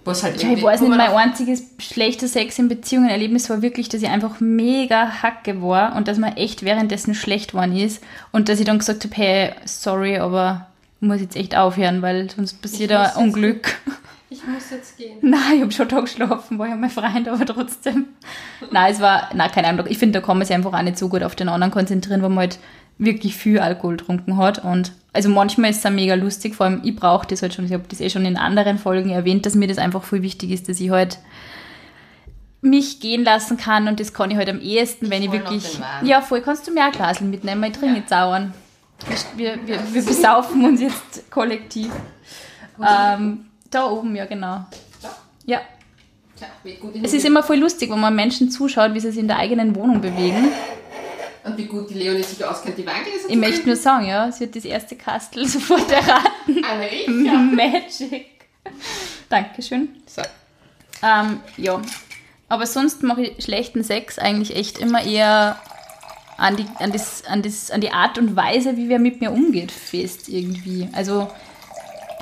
Wo 0.04 0.12
es 0.12 0.24
halt 0.24 0.42
Ja, 0.42 0.52
ich 0.52 0.64
weiß 0.64 0.82
nicht, 0.82 0.90
man 0.90 0.98
mein 0.98 1.12
einziges 1.12 1.64
schlechter 1.78 2.28
Sex 2.28 2.58
in 2.58 2.70
Beziehungen 2.70 3.10
Erlebnis 3.10 3.50
war 3.50 3.62
wirklich, 3.62 3.88
dass 3.88 4.02
ich 4.02 4.10
einfach 4.10 4.40
mega 4.40 5.22
hacke 5.22 5.62
war 5.62 5.96
und 5.96 6.08
dass 6.08 6.18
mir 6.18 6.38
echt 6.38 6.64
währenddessen 6.64 7.14
schlecht 7.14 7.52
geworden 7.52 7.76
ist 7.76 8.02
und 8.32 8.50
dass 8.50 8.60
ich 8.60 8.66
dann 8.66 8.80
gesagt 8.80 9.04
habe, 9.04 9.16
hey, 9.16 9.52
sorry, 9.66 10.18
aber 10.18 10.68
ich 11.00 11.08
muss 11.08 11.22
jetzt 11.22 11.36
echt 11.36 11.56
aufhören, 11.56 12.02
weil 12.02 12.30
sonst 12.30 12.62
passiert 12.62 12.92
ein 12.92 13.16
Unglück. 13.16 13.76
ich 14.32 14.46
muss 14.48 14.72
jetzt 14.72 14.98
gehen. 14.98 15.18
Nein, 15.22 15.56
ich 15.56 15.62
habe 15.62 15.72
schon 15.72 15.88
da 15.88 16.00
geschlafen, 16.00 16.58
war 16.58 16.68
ja 16.68 16.76
mein 16.76 16.90
Freund, 16.90 17.28
aber 17.28 17.46
trotzdem. 17.46 18.08
Nein, 18.72 18.94
es 18.94 19.00
war, 19.00 19.30
nein, 19.36 19.52
keine 19.52 19.68
Ahnung. 19.68 19.86
Ich 19.88 20.00
finde, 20.00 20.20
da 20.20 20.26
kann 20.26 20.38
man 20.38 20.48
sich 20.48 20.56
einfach 20.56 20.74
auch 20.74 20.82
nicht 20.82 20.98
so 20.98 21.10
gut 21.10 21.22
auf 21.22 21.36
den 21.36 21.50
anderen 21.50 21.72
konzentrieren, 21.72 22.24
weil 22.24 22.30
man 22.30 22.40
halt 22.40 22.60
wirklich 23.02 23.36
viel 23.36 23.60
Alkohol 23.60 23.98
getrunken 23.98 24.38
hat. 24.38 24.64
Und 24.64 24.94
also 25.12 25.30
manchmal 25.30 25.72
ist 25.72 25.80
es 25.80 25.86
auch 25.86 25.92
mega 25.92 26.14
lustig, 26.14 26.56
vor 26.56 26.68
allem 26.68 26.82
ich 26.84 26.96
brauche 26.96 27.28
das 27.28 27.42
halt 27.42 27.54
schon, 27.54 27.66
ich 27.66 27.74
habe 27.74 27.84
das 27.90 28.00
eh 28.00 28.10
schon 28.10 28.26
in 28.26 28.38
anderen 28.38 28.78
Folgen 28.78 29.10
erwähnt, 29.10 29.46
dass 29.46 29.56
mir 29.56 29.68
das 29.68 29.80
einfach 29.80 30.04
voll 30.04 30.22
wichtig 30.22 30.52
ist, 30.52 30.70
dass 30.70 30.80
ich 30.80 30.92
halt 30.92 31.18
mich 32.62 33.00
gehen 33.00 33.24
lassen 33.24 33.58
kann 33.58 33.88
und 33.88 34.00
das 34.00 34.14
kann 34.14 34.30
ich 34.30 34.38
halt 34.38 34.48
am 34.48 34.62
ehesten, 34.62 35.10
wenn 35.10 35.24
ich 35.24 35.28
noch 35.28 35.34
wirklich. 35.34 35.80
Ja, 36.04 36.22
voll, 36.22 36.42
kannst 36.42 36.68
du 36.68 36.72
mir 36.72 36.82
auch 36.82 36.86
ein 36.86 36.92
Glasl 36.92 37.24
mitnehmen, 37.26 37.64
ich 37.64 37.78
trinke 37.78 38.04
auch 38.16 38.34
einen. 38.34 38.54
Wir, 39.36 39.58
wir, 39.66 39.80
wir 39.92 40.06
besaufen 40.06 40.64
uns 40.64 40.80
jetzt 40.80 41.32
kollektiv. 41.32 41.92
Ähm, 42.88 43.46
da 43.72 43.90
oben, 43.90 44.16
ja, 44.16 44.26
genau. 44.26 44.66
Ja. 45.46 45.62
Es 47.02 47.14
ist 47.14 47.26
immer 47.26 47.42
voll 47.42 47.58
lustig, 47.58 47.92
wenn 47.92 48.00
man 48.00 48.16
Menschen 48.16 48.52
zuschaut, 48.52 48.94
wie 48.94 49.00
sie 49.00 49.10
sich 49.12 49.20
in 49.20 49.28
der 49.28 49.38
eigenen 49.38 49.76
Wohnung 49.76 50.02
bewegen. 50.02 50.50
Und 51.44 51.58
wie 51.58 51.66
gut 51.66 51.90
die 51.90 51.96
Leonie 51.96 52.24
sich 52.24 52.44
auskennt, 52.46 52.78
die 52.78 52.86
Weingläser 52.86 53.30
Ich 53.30 53.36
möchte 53.36 53.66
nur 53.66 53.76
sagen, 53.76 54.06
ja, 54.06 54.32
sie 54.32 54.46
hat 54.46 54.56
das 54.56 54.66
erste 54.66 54.96
Kastel 54.96 55.48
sofort 55.48 55.92
erraten. 55.92 56.64
Eine 56.64 56.92
Richa. 56.92 57.34
Magic. 57.56 58.28
Dankeschön. 59.30 59.90
So. 60.06 60.22
Ähm, 61.02 61.40
ja. 61.58 61.82
Aber 62.48 62.68
sonst 62.68 63.02
mache 63.02 63.24
ich 63.24 63.44
schlechten 63.44 63.84
Sex 63.84 64.20
eigentlich 64.20 64.56
echt 64.56 64.78
immer 64.78 65.04
eher 65.04 65.58
an 66.38 66.58
die, 66.58 66.66
an, 66.80 66.92
das, 66.92 67.24
an, 67.26 67.42
das, 67.42 67.72
an 67.72 67.82
die 67.82 67.92
Art 67.92 68.18
und 68.18 68.36
Weise, 68.36 68.76
wie 68.78 68.90
wer 68.90 69.00
mit 69.00 69.22
mir 69.22 69.32
umgeht, 69.32 69.72
fest 69.72 70.28
irgendwie. 70.28 70.90
Also, 70.92 71.30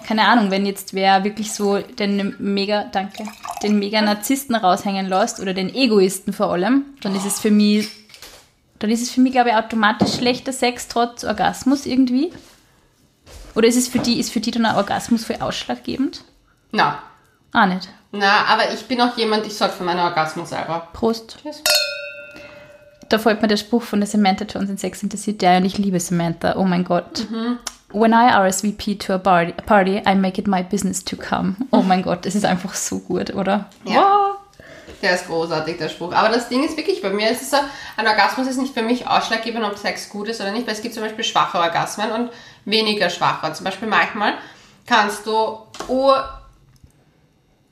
keine 0.05 0.23
Ahnung, 0.23 0.51
wenn 0.51 0.65
jetzt 0.65 0.93
wer 0.93 1.23
wirklich 1.23 1.51
so 1.51 1.77
den 1.77 2.35
mega, 2.37 2.85
danke, 2.91 3.23
den 3.63 3.79
mega 3.79 4.01
Narzissten 4.01 4.55
raushängen 4.55 5.07
lässt 5.07 5.39
oder 5.39 5.53
den 5.53 5.73
Egoisten 5.73 6.33
vor 6.33 6.51
allem, 6.51 6.85
dann 7.01 7.15
ist 7.15 7.25
es 7.25 7.39
für 7.39 7.51
mich, 7.51 7.89
dann 8.79 8.89
ist 8.89 9.01
es 9.01 9.11
für 9.11 9.21
mich, 9.21 9.33
glaube 9.33 9.49
ich, 9.49 9.55
automatisch 9.55 10.15
schlechter 10.15 10.53
Sex 10.53 10.87
trotz 10.87 11.23
Orgasmus 11.23 11.85
irgendwie. 11.85 12.31
Oder 13.55 13.67
ist 13.67 13.77
es 13.77 13.87
für 13.87 13.99
die, 13.99 14.19
ist 14.19 14.31
für 14.31 14.39
die 14.39 14.51
dann 14.51 14.65
ein 14.65 14.75
Orgasmus 14.75 15.25
für 15.25 15.41
ausschlaggebend? 15.41 16.23
Na, 16.71 16.99
Ah, 17.51 17.65
nicht. 17.65 17.89
na, 18.11 18.45
aber 18.47 18.71
ich 18.73 18.85
bin 18.85 19.01
auch 19.01 19.17
jemand, 19.17 19.45
ich 19.47 19.55
sorge 19.55 19.73
für 19.73 19.83
meinen 19.83 19.99
Orgasmus 20.01 20.49
selber. 20.49 20.87
Prost. 20.93 21.39
Tschüss. 21.41 21.63
Da 23.09 23.17
folgt 23.17 23.41
mir 23.41 23.47
der 23.47 23.57
Spruch 23.57 23.81
von 23.81 23.99
der 23.99 24.07
Samantha 24.07 24.45
Jones 24.45 24.69
in 24.69 24.77
Sex 24.77 25.01
and 25.01 25.11
the 25.11 25.17
City 25.17 25.47
ein 25.47 25.63
und 25.63 25.65
ich 25.65 25.79
liebe 25.79 25.99
Samantha. 25.99 26.55
Oh 26.57 26.63
mein 26.63 26.83
Gott. 26.83 27.25
When 27.91 28.13
I 28.13 28.29
RSVP 28.31 28.99
to 28.99 29.13
a 29.13 29.17
party, 29.17 29.51
party, 29.65 30.03
I 30.07 30.13
make 30.13 30.39
it 30.39 30.47
my 30.47 30.61
business 30.61 31.03
to 31.05 31.15
come. 31.17 31.55
Oh 31.71 31.81
mein 31.81 32.03
Gott, 32.03 32.23
das 32.27 32.35
ist 32.35 32.45
einfach 32.45 32.75
so 32.75 32.99
gut, 32.99 33.33
oder? 33.33 33.65
Ja. 33.83 33.95
Wow. 34.03 34.38
Der 35.01 35.15
ist 35.15 35.27
großartig, 35.27 35.77
der 35.77 35.89
Spruch. 35.89 36.13
Aber 36.13 36.29
das 36.29 36.49
Ding 36.49 36.63
ist 36.63 36.75
wirklich, 36.75 37.01
bei 37.01 37.09
mir 37.09 37.29
ist 37.29 37.41
es 37.41 37.51
so, 37.51 37.57
ein 37.97 38.07
Orgasmus 38.07 38.47
ist 38.47 38.57
nicht 38.57 38.73
für 38.73 38.81
mich 38.81 39.07
ausschlaggebend, 39.07 39.63
ob 39.63 39.77
Sex 39.77 40.09
gut 40.09 40.27
ist 40.27 40.41
oder 40.41 40.51
nicht, 40.51 40.67
weil 40.67 40.73
es 40.73 40.81
gibt 40.81 40.93
zum 40.93 41.03
Beispiel 41.03 41.23
schwache 41.23 41.59
Orgasmen 41.59 42.11
und 42.11 42.31
weniger 42.65 43.09
schwache. 43.09 43.51
Zum 43.53 43.63
Beispiel 43.63 43.87
manchmal 43.87 44.33
kannst 44.85 45.25
du 45.25 45.59
ur 45.87 46.29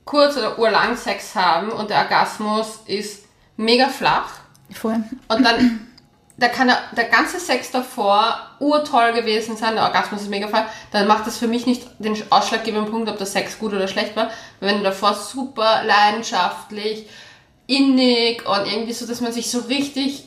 kurz 0.04 0.36
oder 0.38 0.58
urlang 0.58 0.96
Sex 0.96 1.34
haben 1.34 1.70
und 1.70 1.90
der 1.90 1.98
Orgasmus 1.98 2.80
ist 2.86 3.24
mega 3.56 3.88
flach 3.88 4.30
Voll. 4.72 5.02
und 5.28 5.44
dann 5.44 5.87
da 6.38 6.48
kann 6.48 6.68
er, 6.68 6.78
der 6.96 7.04
ganze 7.06 7.38
Sex 7.40 7.70
davor 7.72 8.38
urtoll 8.60 9.12
gewesen 9.12 9.56
sein, 9.56 9.74
der 9.74 9.82
Orgasmus 9.84 10.22
ist 10.22 10.30
mega 10.30 10.46
flach, 10.48 10.64
dann 10.92 11.06
macht 11.08 11.26
das 11.26 11.36
für 11.36 11.48
mich 11.48 11.66
nicht 11.66 11.82
den 11.98 12.16
ausschlaggebenden 12.30 12.90
Punkt, 12.90 13.10
ob 13.10 13.18
der 13.18 13.26
Sex 13.26 13.58
gut 13.58 13.72
oder 13.74 13.88
schlecht 13.88 14.14
war. 14.16 14.30
Wenn 14.60 14.78
du 14.78 14.84
davor 14.84 15.14
super 15.14 15.82
leidenschaftlich, 15.84 17.08
innig 17.66 18.46
und 18.48 18.66
irgendwie 18.66 18.92
so, 18.92 19.06
dass 19.06 19.20
man 19.20 19.32
sich 19.32 19.50
so 19.50 19.58
richtig 19.60 20.24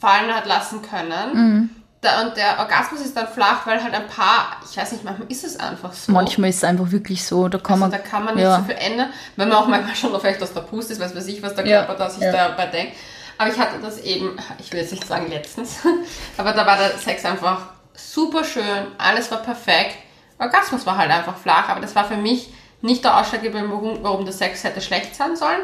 fallen 0.00 0.34
hat 0.34 0.46
lassen 0.46 0.80
können. 0.82 1.78
Da, 2.00 2.22
und 2.22 2.36
der 2.36 2.58
Orgasmus 2.58 3.00
ist 3.00 3.16
dann 3.16 3.28
flach, 3.28 3.64
weil 3.64 3.80
halt 3.80 3.94
ein 3.94 4.08
paar, 4.08 4.56
ich 4.68 4.76
weiß 4.76 4.90
nicht, 4.90 5.04
manchmal 5.04 5.30
ist 5.30 5.44
es 5.44 5.60
einfach 5.60 5.92
so. 5.92 6.10
Manchmal 6.10 6.50
ist 6.50 6.56
es 6.56 6.64
einfach 6.64 6.90
wirklich 6.90 7.24
so, 7.24 7.46
da 7.48 7.58
kann 7.58 7.74
Also 7.74 7.82
man. 7.84 7.90
da 7.92 7.98
kann 7.98 8.24
man 8.24 8.34
nicht 8.34 8.42
ja. 8.42 8.58
so 8.58 8.64
viel 8.64 8.74
ändern, 8.74 9.10
wenn 9.36 9.48
man 9.48 9.58
auch 9.58 9.68
manchmal 9.68 9.94
schon 9.94 10.10
noch 10.10 10.20
vielleicht 10.20 10.42
aus 10.42 10.52
der 10.52 10.62
Pust 10.62 10.90
ist, 10.90 11.00
weiß 11.00 11.14
weiß 11.14 11.26
ich, 11.28 11.40
was 11.40 11.54
der 11.54 11.64
Ja. 11.64 11.84
Körper 11.84 11.94
da 12.02 12.10
sich 12.10 12.22
Ja. 12.22 12.32
dabei 12.32 12.66
denkt. 12.66 12.94
Aber 13.42 13.50
ich 13.52 13.58
hatte 13.58 13.78
das 13.82 13.98
eben, 14.00 14.36
ich 14.60 14.72
will 14.72 14.80
jetzt 14.80 14.92
nicht 14.92 15.04
sagen 15.06 15.26
letztens, 15.28 15.78
aber 16.38 16.52
da 16.52 16.64
war 16.64 16.76
der 16.76 16.96
Sex 16.96 17.24
einfach 17.24 17.58
super 17.94 18.44
schön, 18.44 18.86
alles 18.98 19.30
war 19.32 19.38
perfekt. 19.38 19.96
Orgasmus 20.38 20.86
war 20.86 20.96
halt 20.96 21.10
einfach 21.10 21.36
flach, 21.36 21.68
aber 21.68 21.80
das 21.80 21.94
war 21.96 22.04
für 22.04 22.16
mich 22.16 22.52
nicht 22.82 23.02
der 23.04 23.18
ausschlaggebende 23.18 23.68
Punkt, 23.68 24.02
warum 24.04 24.24
der 24.24 24.32
Sex 24.32 24.62
hätte 24.62 24.80
schlecht 24.80 25.16
sein 25.16 25.34
sollen, 25.34 25.58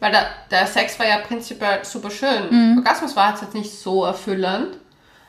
weil 0.00 0.10
der, 0.12 0.26
der 0.50 0.66
Sex 0.66 0.98
war 0.98 1.06
ja 1.06 1.18
prinzipiell 1.18 1.82
super 1.84 2.10
schön. 2.10 2.48
Mhm. 2.50 2.78
Orgasmus 2.78 3.16
war 3.16 3.30
jetzt 3.30 3.54
nicht 3.54 3.72
so 3.72 4.04
erfüllend, 4.04 4.76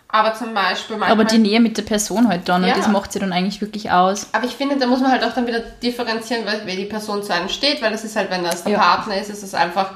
aber 0.09 0.33
zum 0.35 0.53
Beispiel 0.53 0.97
manchmal... 0.97 1.11
Aber 1.21 1.23
die 1.23 1.37
Nähe 1.37 1.61
mit 1.61 1.77
der 1.77 1.83
Person 1.83 2.27
halt 2.27 2.49
dann, 2.49 2.63
Ja. 2.65 2.73
und 2.73 2.79
das 2.79 2.87
macht 2.89 3.13
sie 3.13 3.19
dann 3.19 3.31
eigentlich 3.31 3.61
wirklich 3.61 3.91
aus. 3.91 4.27
Aber 4.33 4.45
ich 4.45 4.55
finde, 4.55 4.75
da 4.75 4.87
muss 4.87 4.99
man 4.99 5.09
halt 5.11 5.23
auch 5.23 5.33
dann 5.33 5.47
wieder 5.47 5.59
differenzieren, 5.61 6.43
wie 6.65 6.75
die 6.75 6.85
Person 6.85 7.23
zu 7.23 7.33
einem 7.33 7.47
steht, 7.47 7.81
weil 7.81 7.91
das 7.91 8.03
ist 8.03 8.17
halt, 8.17 8.29
wenn 8.29 8.43
das 8.43 8.63
der 8.65 8.73
Ja. 8.73 8.79
Partner 8.79 9.15
ist, 9.17 9.29
ist 9.29 9.41
es 9.43 9.53
einfach 9.53 9.91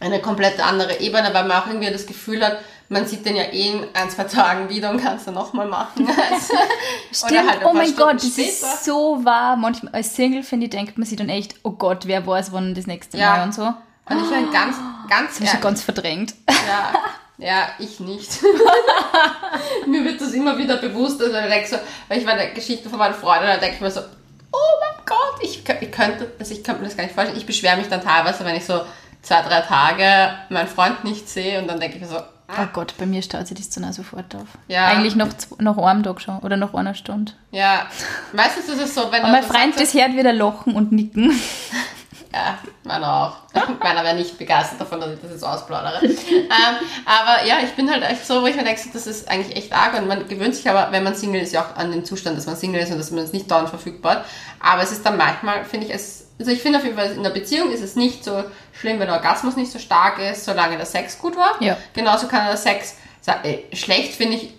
eine 0.00 0.20
komplett 0.20 0.60
andere 0.64 1.00
Ebene, 1.00 1.30
weil 1.32 1.44
man 1.44 1.62
auch 1.62 1.66
irgendwie 1.66 1.90
das 1.90 2.06
Gefühl 2.06 2.44
hat, 2.44 2.58
man 2.88 3.06
sieht 3.06 3.26
den 3.26 3.36
ja 3.36 3.44
eh 3.44 3.72
in 3.72 3.86
ein, 3.94 4.10
zwei 4.10 4.24
Tagen 4.24 4.68
wieder 4.68 4.90
und 4.90 5.02
kann 5.02 5.16
es 5.16 5.24
dann 5.24 5.34
nochmal 5.34 5.66
machen. 5.66 6.08
Also, 6.30 7.26
Stimmt, 7.26 7.50
halt 7.50 7.64
oh 7.64 7.72
mein 7.72 7.86
Stunden 7.88 8.02
Gott, 8.02 8.22
das 8.22 8.32
später. 8.32 8.48
ist 8.48 8.84
so 8.84 9.24
wahr. 9.24 9.56
Manchmal 9.56 9.94
als 9.94 10.14
Single, 10.14 10.42
finde 10.42 10.66
ich, 10.66 10.70
denkt 10.70 10.98
man 10.98 11.06
sich 11.06 11.18
dann 11.18 11.28
echt, 11.28 11.54
oh 11.62 11.72
Gott, 11.72 12.06
wer 12.06 12.26
weiß, 12.26 12.52
wann 12.52 12.74
das 12.74 12.86
nächste 12.86 13.18
Ja. 13.18 13.36
Mal 13.36 13.44
und 13.44 13.54
so. 13.54 13.62
Und 13.62 14.22
ich 14.22 14.30
bin 14.30 14.50
ganz, 14.50 14.76
ganz 15.08 15.38
Das 15.38 15.54
ist 15.54 15.60
ganz 15.60 15.82
verdrängt. 15.82 16.34
Ja, 16.48 16.92
ja, 17.38 17.68
ich 17.78 18.00
nicht. 18.00 18.42
mir 19.86 20.04
wird 20.04 20.20
das 20.20 20.32
immer 20.32 20.56
wieder 20.56 20.76
bewusst, 20.76 21.20
also 21.20 21.36
ich 21.36 21.46
denke 21.46 21.68
so, 21.68 21.76
weil 22.08 22.18
ich 22.18 22.24
der 22.24 22.50
Geschichte 22.50 22.88
von 22.88 22.98
meinen 22.98 23.14
Freunden, 23.14 23.46
da 23.46 23.56
denke 23.58 23.76
ich 23.76 23.80
mir 23.80 23.90
so, 23.90 24.00
oh 24.00 24.80
mein 24.80 25.04
Gott, 25.04 25.42
ich, 25.42 25.62
ich 25.80 25.92
könnte, 25.92 26.32
also 26.38 26.52
ich 26.52 26.64
könnte 26.64 26.80
mir 26.80 26.88
das 26.88 26.96
gar 26.96 27.04
nicht 27.04 27.14
vorstellen. 27.14 27.38
Ich 27.38 27.46
beschwere 27.46 27.76
mich 27.76 27.88
dann 27.88 28.02
teilweise, 28.02 28.44
wenn 28.44 28.56
ich 28.56 28.64
so 28.64 28.80
zwei, 29.22 29.42
drei 29.42 29.60
Tage 29.60 30.30
meinen 30.48 30.68
Freund 30.68 31.04
nicht 31.04 31.28
sehe 31.28 31.60
und 31.60 31.68
dann 31.68 31.80
denke 31.80 31.96
ich 31.96 32.02
mir 32.02 32.08
so, 32.08 32.20
Oh 32.50 32.66
Gott, 32.72 32.94
bei 32.96 33.04
mir 33.04 33.20
staut 33.20 33.46
sich 33.46 33.58
das 33.58 33.68
dann 33.68 33.84
auch 33.84 33.92
sofort 33.92 34.34
auf. 34.34 34.46
Ja. 34.68 34.86
Eigentlich 34.86 35.14
noch, 35.14 35.28
noch 35.58 35.76
einem 35.76 36.02
Tag 36.02 36.18
schon 36.20 36.38
oder 36.38 36.56
noch 36.56 36.72
einer 36.72 36.94
Stunde. 36.94 37.32
ja, 37.50 37.86
meistens 38.32 38.68
ist 38.68 38.80
es 38.80 38.94
so, 38.94 39.12
wenn 39.12 39.22
Und 39.22 39.32
mein 39.32 39.42
Freund, 39.42 39.78
das 39.78 39.92
hört 39.92 40.16
wieder 40.16 40.32
lachen 40.32 40.74
und 40.74 40.90
nicken. 40.90 41.38
Ja, 42.32 42.58
meiner 42.84 43.10
auch. 43.54 43.58
meiner 43.80 44.04
wäre 44.04 44.14
nicht 44.14 44.36
begeistert 44.36 44.78
davon, 44.80 45.00
dass 45.00 45.12
ich 45.14 45.20
das 45.22 45.30
jetzt 45.30 45.44
ausplaudere. 45.44 45.98
ähm, 46.04 46.76
aber 47.06 47.46
ja, 47.46 47.56
ich 47.64 47.70
bin 47.72 47.90
halt 47.90 48.02
echt 48.02 48.26
so, 48.26 48.42
wo 48.42 48.46
ich 48.46 48.54
mir 48.54 48.64
denke, 48.64 48.82
das 48.92 49.06
ist 49.06 49.28
eigentlich 49.30 49.56
echt 49.56 49.72
arg 49.72 49.96
und 49.98 50.06
man 50.08 50.28
gewöhnt 50.28 50.54
sich 50.54 50.68
aber, 50.68 50.92
wenn 50.92 51.04
man 51.04 51.14
Single 51.14 51.40
ist, 51.40 51.52
ja 51.54 51.62
auch 51.62 51.76
an 51.76 51.90
den 51.90 52.04
Zustand, 52.04 52.36
dass 52.36 52.44
man 52.46 52.56
Single 52.56 52.82
ist 52.82 52.90
und 52.92 52.98
dass 52.98 53.10
man 53.10 53.24
es 53.24 53.32
nicht 53.32 53.50
dauernd 53.50 53.70
verfügbar 53.70 54.16
hat. 54.16 54.24
Aber 54.60 54.82
es 54.82 54.92
ist 54.92 55.06
dann 55.06 55.16
manchmal, 55.16 55.64
finde 55.64 55.86
ich, 55.86 55.94
es, 55.94 56.26
also 56.38 56.50
ich 56.50 56.60
finde 56.60 56.78
auf 56.80 56.84
jeden 56.84 56.96
Fall, 56.98 57.12
in 57.12 57.22
der 57.22 57.30
Beziehung 57.30 57.70
ist 57.72 57.82
es 57.82 57.96
nicht 57.96 58.22
so 58.22 58.44
schlimm, 58.78 58.98
wenn 59.00 59.06
der 59.06 59.16
Orgasmus 59.16 59.56
nicht 59.56 59.72
so 59.72 59.78
stark 59.78 60.18
ist, 60.18 60.44
solange 60.44 60.76
der 60.76 60.86
Sex 60.86 61.18
gut 61.18 61.34
war. 61.34 61.56
Ja. 61.60 61.78
Genauso 61.94 62.28
kann 62.28 62.46
der 62.46 62.58
Sex, 62.58 62.96
sa- 63.22 63.40
äh, 63.42 63.74
schlecht 63.74 64.14
finde 64.14 64.36
ich, 64.36 64.52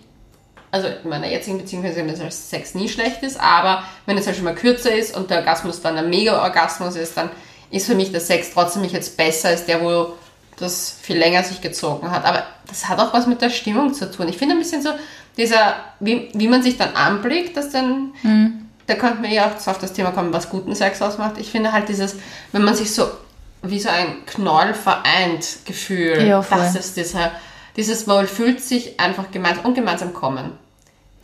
also 0.72 0.88
in 0.88 1.08
meiner 1.08 1.28
jetzigen 1.28 1.58
Beziehung 1.58 1.82
kann 1.82 1.90
ich 1.92 1.96
sagen, 1.96 2.08
dass 2.08 2.18
der 2.18 2.30
Sex 2.32 2.74
nie 2.74 2.88
schlecht 2.88 3.22
ist, 3.22 3.38
aber 3.40 3.84
wenn 4.06 4.18
es 4.18 4.26
halt 4.26 4.34
schon 4.36 4.44
mal 4.44 4.54
kürzer 4.56 4.92
ist 4.92 5.16
und 5.16 5.30
der 5.30 5.38
Orgasmus 5.38 5.80
dann 5.82 5.96
ein 5.96 6.10
Mega-Orgasmus 6.10 6.96
ist, 6.96 7.16
dann 7.16 7.30
ist 7.70 7.86
für 7.86 7.94
mich 7.94 8.10
der 8.12 8.20
Sex 8.20 8.50
trotzdem 8.52 8.82
nicht 8.82 8.94
jetzt 8.94 9.16
besser 9.16 9.48
als 9.48 9.66
der, 9.66 9.80
wo 9.80 10.14
das 10.58 10.96
viel 11.00 11.16
länger 11.16 11.42
sich 11.42 11.60
gezogen 11.60 12.10
hat. 12.10 12.24
Aber 12.24 12.44
das 12.66 12.88
hat 12.88 12.98
auch 12.98 13.12
was 13.14 13.26
mit 13.26 13.40
der 13.40 13.50
Stimmung 13.50 13.94
zu 13.94 14.10
tun. 14.10 14.28
Ich 14.28 14.36
finde 14.36 14.54
ein 14.54 14.58
bisschen 14.58 14.82
so, 14.82 14.90
dieser, 15.36 15.76
wie, 16.00 16.28
wie 16.34 16.48
man 16.48 16.62
sich 16.62 16.76
dann 16.76 16.94
anblickt, 16.94 17.56
dass 17.56 17.70
dann, 17.70 18.12
da 18.86 18.94
könnten 18.94 19.22
wir 19.22 19.30
ja 19.30 19.46
auch 19.46 19.66
auf 19.66 19.78
das 19.78 19.92
Thema 19.92 20.10
kommen, 20.10 20.32
was 20.32 20.50
guten 20.50 20.74
Sex 20.74 21.00
ausmacht. 21.00 21.38
Ich 21.38 21.50
finde 21.50 21.72
halt 21.72 21.88
dieses, 21.88 22.16
wenn 22.52 22.62
man 22.62 22.74
sich 22.74 22.92
so 22.92 23.08
wie 23.62 23.78
so 23.78 23.88
ein 23.88 24.24
Knoll 24.26 24.74
vereint 24.74 25.64
Gefühl, 25.64 26.26
Ja, 26.26 26.44
das 26.48 26.76
ist 26.76 26.96
dieser, 26.96 27.30
dieses 27.76 28.08
Wohl 28.08 28.26
fühlt 28.26 28.62
sich 28.62 28.98
einfach 28.98 29.30
gemeinsam 29.30 29.66
und 29.66 29.74
gemeinsam 29.74 30.12
kommen. 30.12 30.52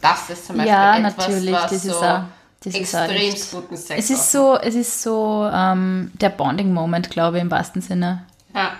Das 0.00 0.28
ist 0.30 0.46
zum 0.46 0.56
Beispiel 0.56 0.72
Ja, 0.72 0.98
etwas, 0.98 1.28
was 1.72 1.82
so 1.82 2.00
das 2.66 2.74
ist 2.74 2.80
extrem 2.80 3.16
echt. 3.16 3.50
guten 3.52 3.76
Sex 3.76 4.04
Es 4.04 4.10
ist 4.10 4.32
so, 4.32 4.58
es 4.60 4.74
ist 4.74 5.02
so 5.02 5.48
ähm, 5.52 6.10
der 6.20 6.30
Bonding-Moment, 6.30 7.10
glaube 7.10 7.36
ich, 7.36 7.42
im 7.42 7.50
wahrsten 7.50 7.80
Sinne. 7.80 8.24
Ja. 8.54 8.72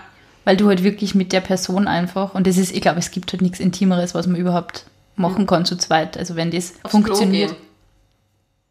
Weil 0.43 0.57
du 0.57 0.67
halt 0.67 0.83
wirklich 0.83 1.15
mit 1.15 1.31
der 1.31 1.39
Person 1.39 1.87
einfach, 1.87 2.35
und 2.35 2.47
das 2.47 2.57
ist, 2.57 2.73
ich 2.73 2.81
glaube, 2.81 2.99
es 2.99 3.11
gibt 3.11 3.31
halt 3.31 3.41
nichts 3.41 3.59
Intimeres, 3.59 4.13
was 4.13 4.27
man 4.27 4.35
überhaupt 4.35 4.85
machen 5.15 5.47
kann 5.47 5.65
zu 5.65 5.77
zweit. 5.77 6.17
Also 6.17 6.35
wenn 6.35 6.51
das 6.51 6.73
Aufs 6.83 6.91
funktioniert. 6.91 7.55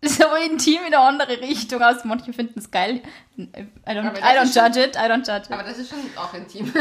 Das 0.02 0.20
aber 0.20 0.38
intim 0.44 0.78
in 0.86 0.94
eine 0.94 0.98
andere 0.98 1.40
Richtung 1.40 1.82
aus. 1.82 2.04
Manche 2.04 2.32
finden 2.32 2.58
es 2.58 2.70
geil. 2.70 3.00
I 3.38 3.42
don't, 3.88 4.10
das 4.12 4.18
I 4.18 4.22
don't 4.22 4.42
ist 4.44 4.54
schon- 4.54 4.64
judge 4.66 4.84
it, 4.84 4.96
I 4.96 4.98
don't 5.10 5.26
judge 5.26 5.46
it. 5.46 5.50
Aber 5.52 5.62
das 5.62 5.78
ist 5.78 5.88
schon 5.90 5.98
auch 6.16 6.32
intim. 6.34 6.72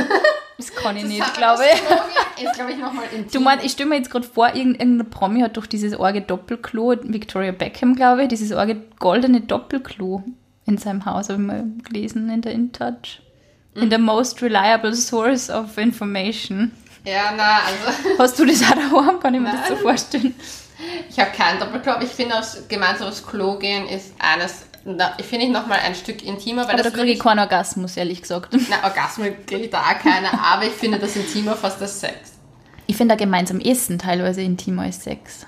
Das 0.58 0.74
kann 0.74 0.96
ich 0.96 1.04
Das 1.04 1.12
nicht, 1.12 1.34
glaube 1.36 1.64
das 1.64 1.74
ich. 1.80 2.36
Gehen 2.38 2.48
Ist, 2.48 2.56
glaube 2.56 2.72
ich, 2.72 2.78
nochmal 2.78 3.06
intim. 3.14 3.32
Du 3.32 3.40
meinst, 3.40 3.66
ich 3.66 3.72
stelle 3.72 3.90
mir 3.90 3.96
jetzt 3.98 4.10
gerade 4.12 4.28
vor, 4.28 4.54
irgendein 4.54 5.10
Promi 5.10 5.42
hat 5.42 5.56
durch 5.58 5.68
dieses 5.68 5.98
orge 5.98 6.22
Doppelklo, 6.22 6.96
Victoria 7.04 7.52
Beckham, 7.52 7.96
glaube 7.96 8.24
ich, 8.24 8.28
dieses 8.30 8.52
orge 8.52 8.82
goldene 9.00 9.42
Doppelklo 9.42 10.24
in 10.66 10.78
seinem 10.78 11.06
Haus, 11.06 11.30
habe 11.30 11.42
ich 11.42 11.48
mal 11.48 11.66
gelesen 11.84 12.30
in 12.30 12.42
der 12.42 12.52
InTouch. 12.54 13.22
In 13.76 13.90
the 13.92 13.98
most 13.98 14.42
reliable 14.42 14.94
source 14.96 15.50
of 15.50 15.78
information. 15.78 16.72
Ja, 17.06 17.34
na, 17.36 17.60
also 17.66 18.18
Hast 18.20 18.40
du 18.40 18.46
das 18.46 18.62
auch 18.64 18.76
daheim? 18.76 19.20
Kann 19.20 19.34
ich 19.34 19.42
mir 19.42 19.52
das 19.52 19.68
so 19.68 19.74
Nein. 19.74 19.82
vorstellen? 19.84 20.36
Ich 21.10 21.20
habe 21.20 21.32
keinen 21.32 21.60
Doppelklo, 21.60 21.94
aber 21.94 22.04
ich 22.04 22.12
finde, 22.12 22.36
gemeinsam 22.68 23.08
aufs 23.08 23.26
Klo 23.26 23.58
gehen 23.58 23.88
ist 23.88 24.14
eines, 24.20 24.66
ich 25.18 25.26
finde 25.26 25.46
ich 25.46 25.52
nochmal 25.52 25.80
ein 25.80 25.96
Stück 25.96 26.24
intimer, 26.24 26.64
weil 26.64 26.74
Aber 26.74 26.84
da 26.84 26.90
das 26.90 26.94
kriege 26.94 27.12
ich 27.12 27.20
keinen 27.20 27.40
Orgasmus, 27.40 27.98
ehrlich 27.98 28.22
gesagt. 28.22 28.56
Na, 28.70 28.84
Orgasmus 28.88 29.30
kriege 29.46 29.66
ich 29.66 29.70
da 29.70 29.82
auch 29.82 30.00
keine, 30.00 30.32
aber 30.42 30.66
ich 30.66 30.74
finde 30.74 31.00
das 31.00 31.16
intimer 31.16 31.56
fast 31.56 31.82
als 31.82 32.00
Sex. 32.00 32.34
Ich 32.88 32.98
finde 32.98 33.16
da 33.16 33.24
gemeinsam 33.24 33.60
Essen 33.60 33.98
teilweise 33.98 34.42
intimer 34.42 34.84
als 34.84 35.04
Sex. 35.04 35.46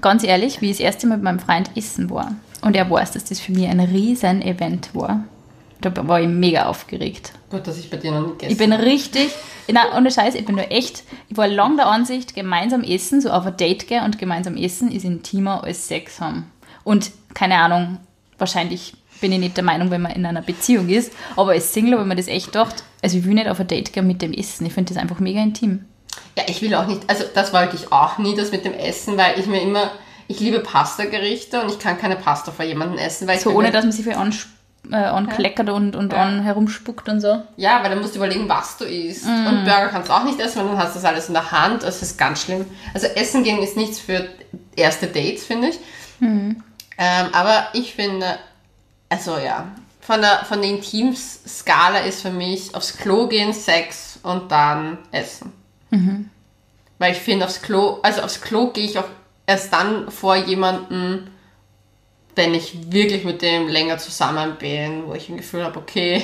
Ganz 0.00 0.24
ehrlich, 0.24 0.60
wie 0.60 0.70
ich 0.70 0.78
das 0.78 0.84
erste 0.84 1.06
Mal 1.06 1.16
mit 1.16 1.24
meinem 1.24 1.40
Freund 1.40 1.70
essen 1.76 2.10
war 2.10 2.34
und 2.62 2.76
er 2.76 2.90
weiß, 2.90 3.12
dass 3.12 3.24
das 3.24 3.40
für 3.40 3.52
mich 3.52 3.68
ein 3.68 3.80
riesen 3.80 4.42
Event 4.42 4.94
war, 4.94 5.24
da 5.84 6.08
war 6.08 6.20
ich 6.20 6.28
mega 6.28 6.66
aufgeregt. 6.66 7.32
Gut, 7.50 7.66
dass 7.66 7.78
ich 7.78 7.90
bei 7.90 7.96
dir 7.96 8.12
noch 8.12 8.20
nicht 8.20 8.38
gegessen 8.38 8.52
Ich 8.52 8.58
bin 8.58 8.72
richtig, 8.72 9.30
na, 9.68 9.96
ohne 9.96 10.10
Scheiß, 10.10 10.34
ich 10.34 10.44
bin 10.44 10.56
nur 10.56 10.70
echt, 10.70 11.04
ich 11.28 11.36
war 11.36 11.48
lang 11.48 11.76
der 11.76 11.86
Ansicht, 11.86 12.34
gemeinsam 12.34 12.82
essen, 12.82 13.20
so 13.20 13.30
auf 13.30 13.46
ein 13.46 13.56
Date 13.56 13.86
gehen 13.86 14.04
und 14.04 14.18
gemeinsam 14.18 14.56
essen 14.56 14.90
ist 14.90 15.04
intimer 15.04 15.64
als 15.64 15.88
Sex 15.88 16.20
haben. 16.20 16.50
Und 16.82 17.10
keine 17.34 17.56
Ahnung, 17.58 17.98
wahrscheinlich 18.38 18.94
bin 19.20 19.32
ich 19.32 19.38
nicht 19.38 19.56
der 19.56 19.64
Meinung, 19.64 19.90
wenn 19.90 20.02
man 20.02 20.12
in 20.12 20.26
einer 20.26 20.42
Beziehung 20.42 20.88
ist, 20.88 21.12
aber 21.36 21.52
als 21.52 21.72
Single, 21.72 21.98
wenn 21.98 22.08
man 22.08 22.16
das 22.16 22.28
echt 22.28 22.54
dacht, 22.54 22.84
also 23.02 23.18
ich 23.18 23.24
will 23.24 23.34
nicht 23.34 23.48
auf 23.48 23.60
ein 23.60 23.66
Date 23.66 23.92
gehen 23.92 24.06
mit 24.06 24.22
dem 24.22 24.32
Essen, 24.32 24.66
ich 24.66 24.72
finde 24.72 24.92
das 24.92 25.02
einfach 25.02 25.20
mega 25.20 25.40
intim. 25.40 25.84
Ja, 26.36 26.44
ich 26.46 26.60
will 26.62 26.74
auch 26.74 26.86
nicht, 26.86 27.02
also 27.08 27.24
das 27.34 27.52
wollte 27.52 27.76
ich 27.76 27.92
auch 27.92 28.18
nie, 28.18 28.34
das 28.36 28.50
mit 28.50 28.64
dem 28.64 28.74
Essen, 28.74 29.16
weil 29.16 29.38
ich 29.38 29.46
mir 29.46 29.62
immer, 29.62 29.90
ich 30.28 30.40
liebe 30.40 30.60
Pasta-Gerichte 30.60 31.62
und 31.62 31.70
ich 31.70 31.78
kann 31.78 31.98
keine 31.98 32.16
Pasta 32.16 32.50
vor 32.50 32.64
jemandem 32.64 32.98
essen, 32.98 33.28
weil 33.28 33.38
So 33.38 33.50
ohne, 33.50 33.70
dass 33.70 33.84
man 33.84 33.92
sich 33.92 34.04
viel 34.04 34.14
ans, 34.14 34.46
äh, 34.92 34.96
ankleckert 34.96 35.70
und, 35.70 35.96
und 35.96 36.12
Ja. 36.12 36.22
an 36.22 36.42
herumspuckt 36.42 37.08
und 37.08 37.20
so. 37.20 37.42
Ja, 37.56 37.82
weil 37.82 37.90
dann 37.90 38.00
musst 38.00 38.14
du 38.14 38.18
überlegen, 38.18 38.48
was 38.48 38.76
du 38.76 38.84
isst. 38.84 39.24
Und 39.26 39.64
Burger 39.64 39.88
kannst 39.88 40.08
du 40.08 40.12
auch 40.12 40.24
nicht 40.24 40.38
essen, 40.40 40.58
weil 40.60 40.68
dann 40.68 40.78
hast 40.78 40.90
du 40.94 41.00
das 41.00 41.04
alles 41.04 41.28
in 41.28 41.34
der 41.34 41.50
Hand. 41.52 41.82
Das 41.82 42.02
ist 42.02 42.18
ganz 42.18 42.42
schlimm. 42.42 42.66
Also 42.92 43.06
Essen 43.08 43.42
gehen 43.44 43.62
ist 43.62 43.76
nichts 43.76 43.98
für 44.00 44.26
erste 44.76 45.06
Dates, 45.06 45.44
finde 45.44 45.68
ich. 45.68 45.78
Ähm, 46.20 46.62
aber 47.32 47.68
ich 47.72 47.94
finde, 47.94 48.38
also 49.08 49.36
ja, 49.38 49.66
von 50.00 50.20
der, 50.20 50.44
von 50.44 50.60
der 50.60 50.70
Intimskala 50.70 51.98
ist 52.00 52.22
für 52.22 52.30
mich 52.30 52.74
aufs 52.74 52.96
Klo 52.98 53.26
gehen, 53.26 53.52
Sex 53.52 54.18
und 54.22 54.50
dann 54.52 54.98
Essen. 55.10 55.52
Weil 56.98 57.12
ich 57.12 57.18
finde, 57.18 57.44
aufs 57.46 57.62
Klo, 57.62 57.98
also 58.02 58.22
aufs 58.22 58.40
Klo 58.40 58.68
gehe 58.68 58.84
ich 58.84 58.98
auch 58.98 59.04
erst 59.46 59.72
dann 59.72 60.10
vor 60.10 60.36
jemanden, 60.36 61.30
wenn 62.36 62.54
ich 62.54 62.92
wirklich 62.92 63.24
mit 63.24 63.42
dem 63.42 63.68
länger 63.68 63.98
zusammen 63.98 64.56
bin, 64.58 65.06
wo 65.06 65.14
ich 65.14 65.28
ein 65.28 65.36
Gefühl 65.36 65.64
habe, 65.64 65.78
okay, 65.78 66.22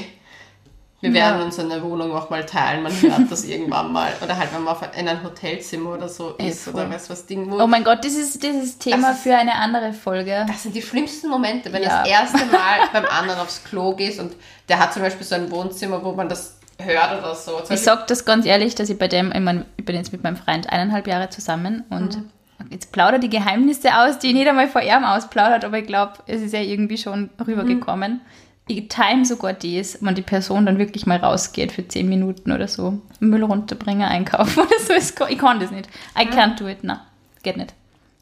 wir 1.02 1.10
Ja. 1.10 1.14
werden 1.30 1.42
uns 1.46 1.58
eine 1.58 1.82
Wohnung 1.82 2.12
auch 2.12 2.28
mal 2.28 2.44
teilen, 2.44 2.82
man 2.82 2.92
hört 2.92 3.30
das 3.30 3.44
irgendwann 3.46 3.90
mal. 3.92 4.12
Oder 4.22 4.36
halt, 4.36 4.52
wenn 4.52 4.64
man 4.64 4.76
in 4.98 5.08
ein 5.08 5.22
Hotelzimmer 5.22 5.94
oder 5.94 6.08
so 6.08 6.34
Ey, 6.36 6.48
ist 6.48 6.64
voll. 6.64 6.74
oder 6.74 6.90
was 6.90 7.08
was 7.08 7.24
Ding, 7.24 7.50
wo. 7.50 7.58
Oh 7.62 7.66
mein 7.66 7.84
Gott, 7.84 8.04
das 8.04 8.12
ist 8.12 8.42
dieses 8.42 8.76
Thema 8.76 9.12
ist- 9.12 9.20
für 9.22 9.34
eine 9.34 9.54
andere 9.54 9.92
Folge. 9.94 10.44
das 10.46 10.62
sind 10.64 10.74
die 10.74 10.82
schlimmsten 10.82 11.28
Momente, 11.28 11.72
wenn 11.72 11.82
Ja. 11.82 12.00
das 12.02 12.08
erste 12.10 12.38
Mal 12.46 12.80
beim 12.92 13.06
anderen 13.06 13.40
aufs 13.40 13.64
Klo 13.64 13.94
gehst 13.94 14.20
und 14.20 14.34
der 14.68 14.78
hat 14.78 14.92
zum 14.92 15.00
Beispiel 15.02 15.26
so 15.26 15.36
ein 15.36 15.50
Wohnzimmer, 15.50 16.04
wo 16.04 16.12
man 16.12 16.28
das 16.28 16.58
hört 16.78 17.18
oder 17.18 17.34
so. 17.34 17.60
Zum 17.60 17.74
Ich 17.74 17.80
sag 17.82 18.06
das 18.08 18.24
ganz 18.26 18.44
ehrlich, 18.44 18.74
dass 18.74 18.90
ich 18.90 18.98
bei 18.98 19.08
dem, 19.08 19.32
ich, 19.32 19.40
mein, 19.40 19.64
ich 19.78 19.84
bin 19.86 19.96
jetzt 19.96 20.12
mit 20.12 20.22
meinem 20.22 20.36
Freund 20.36 20.68
eineinhalb 20.70 21.06
Jahre 21.06 21.30
zusammen 21.30 21.84
und 21.88 22.16
Mhm. 22.16 22.30
Jetzt 22.70 22.92
plaudert 22.92 23.22
die 23.22 23.30
Geheimnisse 23.30 23.94
aus, 23.96 24.18
die 24.18 24.28
ich 24.28 24.34
nicht 24.34 24.48
einmal 24.48 24.68
vor 24.68 24.82
ihm 24.82 25.04
ausplaudert, 25.04 25.64
aber 25.64 25.78
ich 25.78 25.86
glaube, 25.86 26.14
es 26.26 26.42
ist 26.42 26.52
ja 26.52 26.60
irgendwie 26.60 26.98
schon 26.98 27.30
rübergekommen. 27.46 28.12
Mhm. 28.14 28.20
Ich 28.66 28.88
time 28.88 29.24
sogar 29.24 29.52
das, 29.54 29.98
wenn 30.00 30.14
die 30.14 30.22
Person 30.22 30.64
dann 30.66 30.78
wirklich 30.78 31.04
mal 31.06 31.16
rausgeht 31.18 31.72
für 31.72 31.88
zehn 31.88 32.08
Minuten 32.08 32.52
oder 32.52 32.68
so. 32.68 33.00
Müll 33.18 33.42
runterbringen, 33.42 34.02
einkaufen 34.06 34.60
oder 34.60 34.78
so. 34.78 34.92
Ich 35.28 35.38
kann 35.38 35.58
das 35.58 35.70
nicht. 35.72 35.88
I 36.16 36.26
Mhm. 36.26 36.30
can't 36.30 36.56
do 36.58 36.68
it. 36.68 36.78
Na, 36.82 37.04
geht 37.42 37.56
nicht. 37.56 37.74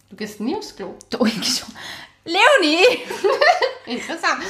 du 0.08 0.16
gehst 0.16 0.40
nie 0.40 0.56
aufs 0.56 0.74
Klo. 0.74 0.94
Oh, 1.18 1.26
ich 1.26 1.34
schon. 1.58 1.68
Leonie! 2.24 2.84
Interessant. 3.86 4.42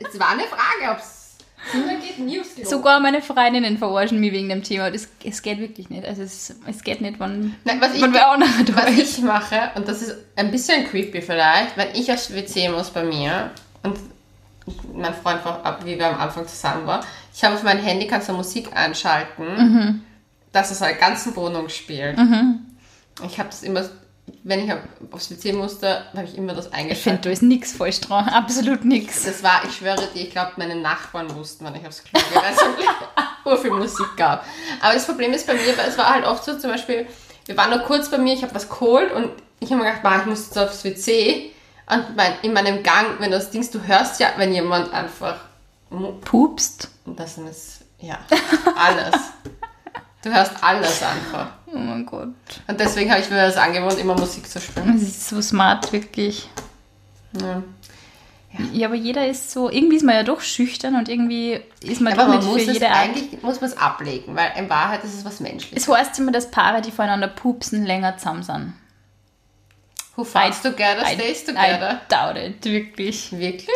Es 0.00 0.18
war 0.18 0.30
eine 0.30 0.42
Frage, 0.44 0.90
ob 0.92 0.98
es 0.98 1.21
Sogar 2.64 3.00
meine 3.00 3.22
Freundinnen 3.22 3.78
verarschen 3.78 4.20
mich 4.20 4.32
wegen 4.32 4.48
dem 4.48 4.62
Thema. 4.62 4.90
Das, 4.90 5.08
es 5.24 5.42
geht 5.42 5.58
wirklich 5.58 5.88
nicht. 5.90 6.04
Also 6.04 6.22
es, 6.22 6.54
es 6.66 6.82
geht 6.82 7.00
nicht, 7.00 7.18
wenn, 7.20 7.54
Nein, 7.64 7.80
was 7.80 7.94
ich- 7.94 8.02
wenn 8.02 8.12
wer 8.12 8.30
auch 8.32 8.36
noch 8.38 8.46
Was 8.74 8.90
ist. 8.90 9.18
ich 9.18 9.24
mache, 9.24 9.70
und 9.74 9.86
das 9.88 10.02
ist 10.02 10.16
ein 10.36 10.50
bisschen 10.50 10.86
creepy 10.88 11.22
vielleicht, 11.22 11.76
wenn 11.76 11.88
ich 11.94 12.10
aufs 12.12 12.32
WC 12.34 12.68
muss 12.68 12.90
bei 12.90 13.04
mir 13.04 13.50
und 13.82 13.98
mein 14.94 15.12
Freund, 15.14 15.44
war, 15.44 15.78
wie 15.84 15.98
wir 15.98 16.06
am 16.06 16.20
Anfang 16.20 16.46
zusammen 16.46 16.86
waren, 16.86 17.04
ich 17.34 17.42
habe 17.42 17.54
auf 17.54 17.62
mein 17.62 17.78
Handy, 17.78 18.06
kannst 18.06 18.28
du 18.28 18.32
Musik 18.32 18.68
einschalten, 18.76 20.04
dass 20.52 20.70
es 20.70 20.82
eine 20.82 20.96
ganze 20.98 21.34
Wohnung 21.34 21.68
spielt. 21.68 22.16
Ich 23.26 23.38
habe 23.38 23.48
das 23.48 23.62
immer, 23.62 23.84
wenn 24.44 24.64
ich 24.64 24.72
aufs 25.12 25.30
WC 25.30 25.52
musste, 25.52 26.04
habe 26.14 26.24
ich 26.24 26.36
immer 26.36 26.54
das 26.54 26.66
Ich 26.66 26.70
finde, 26.72 26.78
eingeschaltet. 26.84 27.26
da 27.26 27.30
ist 27.30 27.42
nichts 27.42 27.72
falsch 27.72 28.00
dran. 28.00 28.28
Absolut 28.28 28.84
nichts. 28.84 29.24
Das 29.24 29.42
war, 29.42 29.64
ich 29.66 29.76
schwöre 29.76 30.08
dir, 30.14 30.22
ich 30.22 30.30
glaube, 30.30 30.52
meine 30.56 30.76
Nachbarn 30.76 31.34
wussten, 31.34 31.64
wann 31.64 31.74
ich 31.74 31.86
aufs 31.86 32.02
Klo 32.04 32.20
gehe, 32.20 32.40
weil 32.42 32.52
es 32.52 32.60
so 33.44 33.56
viel 33.56 33.70
Musik 33.72 34.06
gab. 34.16 34.44
Aber 34.80 34.94
das 34.94 35.06
Problem 35.06 35.32
ist 35.32 35.46
bei 35.46 35.54
mir, 35.54 35.76
weil 35.76 35.88
es 35.88 35.98
war 35.98 36.12
halt 36.14 36.24
oft 36.24 36.44
so, 36.44 36.58
zum 36.58 36.70
Beispiel, 36.70 37.06
wir 37.46 37.56
waren 37.56 37.70
nur 37.70 37.80
kurz 37.80 38.10
bei 38.10 38.18
mir, 38.18 38.34
ich 38.34 38.42
habe 38.42 38.54
was 38.54 38.68
geholt 38.68 39.12
und 39.12 39.30
ich 39.60 39.70
habe 39.70 39.82
mir 39.82 39.88
gedacht, 39.88 40.04
"Ma, 40.04 40.18
ich 40.20 40.26
muss 40.26 40.46
jetzt 40.46 40.58
aufs 40.58 40.84
WC. 40.84 41.50
Und 41.88 42.16
mein, 42.16 42.32
in 42.42 42.52
meinem 42.52 42.82
Gang, 42.82 43.18
wenn 43.18 43.30
du 43.32 43.36
das 43.36 43.50
Ding, 43.50 43.68
du 43.70 43.80
hörst 43.86 44.20
ja, 44.20 44.28
wenn 44.36 44.52
jemand 44.54 44.92
einfach, 44.92 45.36
Pupst. 46.24 46.88
und 47.04 47.18
das 47.20 47.36
ist, 47.38 47.80
ja, 48.00 48.18
alles. 48.76 49.14
Du 50.22 50.32
hörst 50.32 50.52
alles 50.62 51.02
einfach. 51.02 51.48
Oh 51.66 51.78
mein 51.78 52.06
Gott. 52.06 52.28
Und 52.68 52.78
deswegen 52.80 53.10
habe 53.10 53.20
ich 53.20 53.30
mir 53.30 53.36
das 53.46 53.56
angewohnt, 53.56 53.98
immer 53.98 54.14
Musik 54.14 54.48
zu 54.48 54.60
spielen. 54.60 54.92
Das 54.92 55.02
ist 55.02 55.28
so 55.28 55.40
smart, 55.42 55.92
wirklich. 55.92 56.48
Ja. 57.40 57.62
Ja, 58.72 58.88
aber 58.88 58.96
jeder 58.96 59.26
ist 59.26 59.50
so, 59.50 59.70
irgendwie 59.70 59.96
ist 59.96 60.02
man 60.04 60.14
ja 60.14 60.22
doch 60.24 60.42
schüchtern 60.42 60.94
und 60.96 61.08
irgendwie 61.08 61.58
ist 61.80 62.02
man 62.02 62.12
Aber 62.12 62.24
doch 62.24 62.28
man 62.28 62.38
nicht 62.40 62.48
muss 62.48 62.62
für 62.64 62.72
jede 62.72 62.90
Art. 62.90 62.98
eigentlich 62.98 63.42
muss 63.42 63.62
man 63.62 63.70
es 63.70 63.76
ablegen, 63.78 64.36
weil 64.36 64.52
in 64.58 64.68
Wahrheit 64.68 65.02
ist 65.04 65.14
es 65.14 65.24
was 65.24 65.40
Menschliches. 65.40 65.84
Es 65.84 65.88
heißt 65.88 66.18
immer, 66.18 66.32
dass 66.32 66.50
Paare, 66.50 66.82
die 66.82 66.90
voneinander 66.90 67.28
pupsen, 67.28 67.86
länger 67.86 68.18
zusammen 68.18 68.42
sind. 68.42 68.74
Who 70.16 70.24
fights 70.24 70.60
together 70.60 71.02
I- 71.10 71.14
stays 71.14 71.42
I 71.44 71.46
together. 71.46 72.00
doubt 72.10 72.36
it, 72.36 72.62
wirklich. 72.66 73.32
Wirklich? 73.32 73.68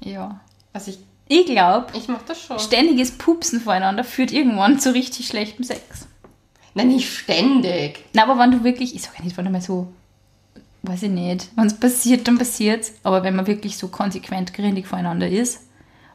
Ja. 0.00 0.40
Also 0.72 0.92
ich, 0.92 0.98
Ich 1.28 1.46
glaube, 1.46 1.86
ich 1.94 2.08
mach 2.08 2.22
das 2.22 2.42
schon. 2.42 2.58
ständiges 2.58 3.12
Pupsen 3.12 3.60
voreinander 3.60 4.04
führt 4.04 4.32
irgendwann 4.32 4.78
zu 4.78 4.92
richtig 4.92 5.26
schlechtem 5.26 5.64
Sex. 5.64 6.06
Nein, 6.74 6.88
nicht 6.88 7.10
ständig. 7.10 8.04
Na, 8.12 8.24
aber 8.24 8.38
wenn 8.38 8.50
du 8.50 8.64
wirklich, 8.64 8.94
ich 8.94 9.02
sage 9.02 9.16
ja 9.18 9.24
nicht, 9.24 9.36
wenn 9.36 9.44
du 9.44 9.50
mal 9.50 9.60
so, 9.60 9.92
weiß 10.82 11.04
ich 11.04 11.10
nicht, 11.10 11.48
wenn 11.54 11.66
es 11.66 11.78
passiert, 11.78 12.26
dann 12.26 12.38
passiert's. 12.38 12.94
Aber 13.02 13.22
wenn 13.22 13.36
man 13.36 13.46
wirklich 13.46 13.76
so 13.76 13.88
konsequent 13.88 14.54
grindig 14.54 14.86
voreinander 14.86 15.28
ist, 15.28 15.60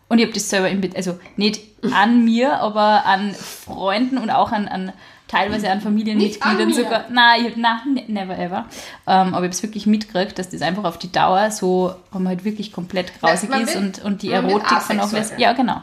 und 0.09 0.19
ich 0.19 0.25
habe 0.25 0.33
das 0.33 0.49
selber, 0.49 0.69
im, 0.69 0.81
also 0.95 1.19
nicht 1.35 1.61
an 1.91 2.23
mir, 2.23 2.59
aber 2.59 3.05
an 3.05 3.33
Freunden 3.33 4.17
und 4.17 4.29
auch 4.29 4.51
an, 4.51 4.67
an 4.67 4.93
teilweise 5.27 5.69
an 5.69 5.81
Familienmitgliedern 5.81 6.73
sogar. 6.73 7.05
Nein, 7.09 7.45
ich, 7.47 7.53
na, 7.57 7.81
ne- 7.85 8.05
never 8.07 8.37
ever. 8.37 8.65
Ähm, 9.05 9.29
aber 9.29 9.29
ich 9.29 9.35
habe 9.35 9.47
es 9.49 9.63
wirklich 9.63 9.85
mitgekriegt, 9.85 10.39
dass 10.39 10.49
das 10.49 10.61
einfach 10.61 10.83
auf 10.85 10.97
die 10.97 11.11
Dauer 11.11 11.51
so, 11.51 11.93
wenn 12.11 12.23
man 12.23 12.29
halt 12.31 12.43
wirklich 12.45 12.71
komplett 12.71 13.19
grausig 13.19 13.49
ist 13.49 13.75
und, 13.75 14.03
und 14.03 14.21
die 14.21 14.31
Erotik 14.31 14.67
vernachlässigt. 14.81 15.15
asexuell. 15.15 15.41
Ja, 15.41 15.53
genau. 15.53 15.81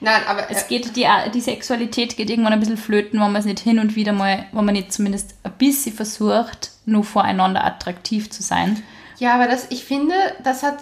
Nein, 0.00 0.20
aber 0.28 0.50
Es 0.50 0.64
äh, 0.64 0.68
geht, 0.68 0.96
die, 0.96 1.06
die 1.34 1.40
Sexualität 1.40 2.16
geht 2.16 2.28
irgendwann 2.30 2.52
ein 2.52 2.60
bisschen 2.60 2.76
flöten, 2.76 3.18
wenn 3.20 3.32
man 3.32 3.36
es 3.36 3.44
nicht 3.46 3.60
hin 3.60 3.78
und 3.78 3.96
wieder 3.96 4.12
mal, 4.12 4.46
wenn 4.52 4.64
man 4.64 4.74
nicht 4.74 4.92
zumindest 4.92 5.34
ein 5.42 5.52
bisschen 5.52 5.94
versucht, 5.94 6.70
nur 6.84 7.04
voreinander 7.04 7.64
attraktiv 7.64 8.30
zu 8.30 8.42
sein. 8.42 8.82
ja, 9.18 9.34
aber 9.34 9.46
das, 9.46 9.66
ich 9.70 9.84
finde, 9.84 10.14
das 10.42 10.62
hat, 10.62 10.78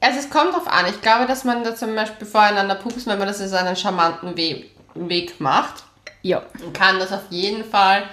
also 0.00 0.18
es 0.18 0.30
kommt 0.30 0.52
drauf 0.54 0.68
an. 0.68 0.86
Ich 0.88 1.00
glaube, 1.00 1.26
dass 1.26 1.44
man 1.44 1.64
da 1.64 1.74
zum 1.74 1.94
Beispiel 1.94 2.26
voreinander 2.26 2.74
pupst, 2.74 3.06
wenn 3.06 3.18
man 3.18 3.28
das 3.28 3.40
in 3.40 3.52
einen 3.54 3.76
charmanten 3.76 4.36
We 4.36 4.64
Weg 4.94 5.40
macht, 5.40 5.84
Ja. 6.22 6.42
kann 6.72 6.98
das 6.98 7.12
auf 7.12 7.22
jeden 7.30 7.64
Fall 7.64 8.04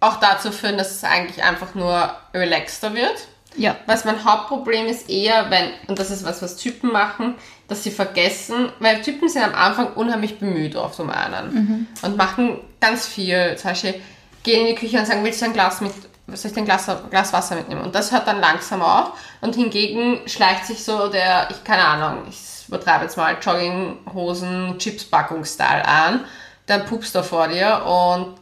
auch 0.00 0.16
dazu 0.16 0.52
führen, 0.52 0.76
dass 0.76 0.90
es 0.90 1.04
eigentlich 1.04 1.42
einfach 1.42 1.74
nur 1.74 2.14
relaxter 2.34 2.94
wird. 2.94 3.28
Ja. 3.56 3.76
Was 3.86 4.04
mein 4.04 4.24
Hauptproblem 4.24 4.86
ist 4.86 5.08
eher, 5.08 5.50
wenn, 5.50 5.70
und 5.86 5.98
das 5.98 6.10
ist 6.10 6.24
was, 6.24 6.42
was 6.42 6.56
Typen 6.56 6.92
machen, 6.92 7.36
dass 7.68 7.84
sie 7.84 7.90
vergessen, 7.90 8.70
weil 8.80 9.00
Typen 9.02 9.28
sind 9.28 9.44
am 9.44 9.54
Anfang 9.54 9.92
unheimlich 9.94 10.38
bemüht 10.38 10.76
oft 10.76 10.98
um 11.00 11.10
einen 11.10 11.88
und 12.02 12.16
machen 12.16 12.60
ganz 12.80 13.06
viel. 13.06 13.56
Zum 13.56 13.70
Beispiel 13.70 13.94
gehen 14.42 14.66
in 14.66 14.74
die 14.74 14.80
Küche 14.80 14.98
und 14.98 15.06
sagen, 15.06 15.24
willst 15.24 15.40
du 15.40 15.46
ein 15.46 15.52
Glas 15.52 15.80
mit, 15.80 15.92
soll 16.32 16.50
ich 16.50 16.56
ein 16.56 16.64
Glas, 16.64 16.90
Glas 17.10 17.32
Wasser 17.32 17.54
mitnehmen? 17.54 17.82
Und 17.82 17.94
das 17.94 18.12
hört 18.12 18.26
dann 18.26 18.40
langsam 18.40 18.82
auf. 18.82 19.12
Und 19.40 19.54
hingegen 19.54 20.20
schleicht 20.26 20.66
sich 20.66 20.84
so 20.84 21.08
der, 21.08 21.48
ich 21.50 21.62
keine 21.64 21.84
Ahnung, 21.84 22.24
ich 22.28 22.68
übertreibe 22.68 23.04
jetzt 23.04 23.16
mal, 23.16 23.36
Jogginghosen, 23.40 24.78
Chipspackung-Style 24.78 25.86
an. 25.86 26.24
Dann 26.66 26.84
pupst 26.86 27.14
er 27.14 27.24
vor 27.24 27.48
dir 27.48 27.82
und 27.84 28.34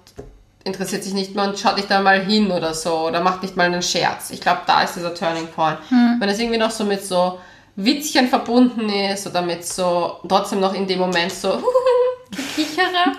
interessiert 0.64 1.02
sich 1.02 1.12
nicht 1.12 1.34
mehr 1.34 1.44
und 1.48 1.58
schaut 1.58 1.76
nicht 1.76 1.90
da 1.90 2.00
mal 2.00 2.20
hin 2.20 2.50
oder 2.52 2.72
so 2.72 3.08
oder 3.08 3.20
macht 3.20 3.42
nicht 3.42 3.56
mal 3.56 3.64
einen 3.66 3.82
Scherz. 3.82 4.30
Ich 4.30 4.40
glaube, 4.40 4.60
da 4.66 4.82
ist 4.82 4.94
dieser 4.94 5.12
Turning 5.14 5.48
Point. 5.48 5.78
Wenn 6.18 6.28
es 6.28 6.38
irgendwie 6.38 6.58
noch 6.58 6.70
so 6.70 6.84
mit 6.84 7.04
so 7.04 7.38
Witzchen 7.74 8.28
verbunden 8.28 8.88
ist 8.88 9.26
oder 9.26 9.42
mit 9.42 9.66
so 9.66 10.18
trotzdem 10.28 10.60
noch 10.60 10.74
in 10.74 10.86
dem 10.86 11.00
Moment 11.00 11.32
so 11.32 11.60
Gekichere, 12.30 13.12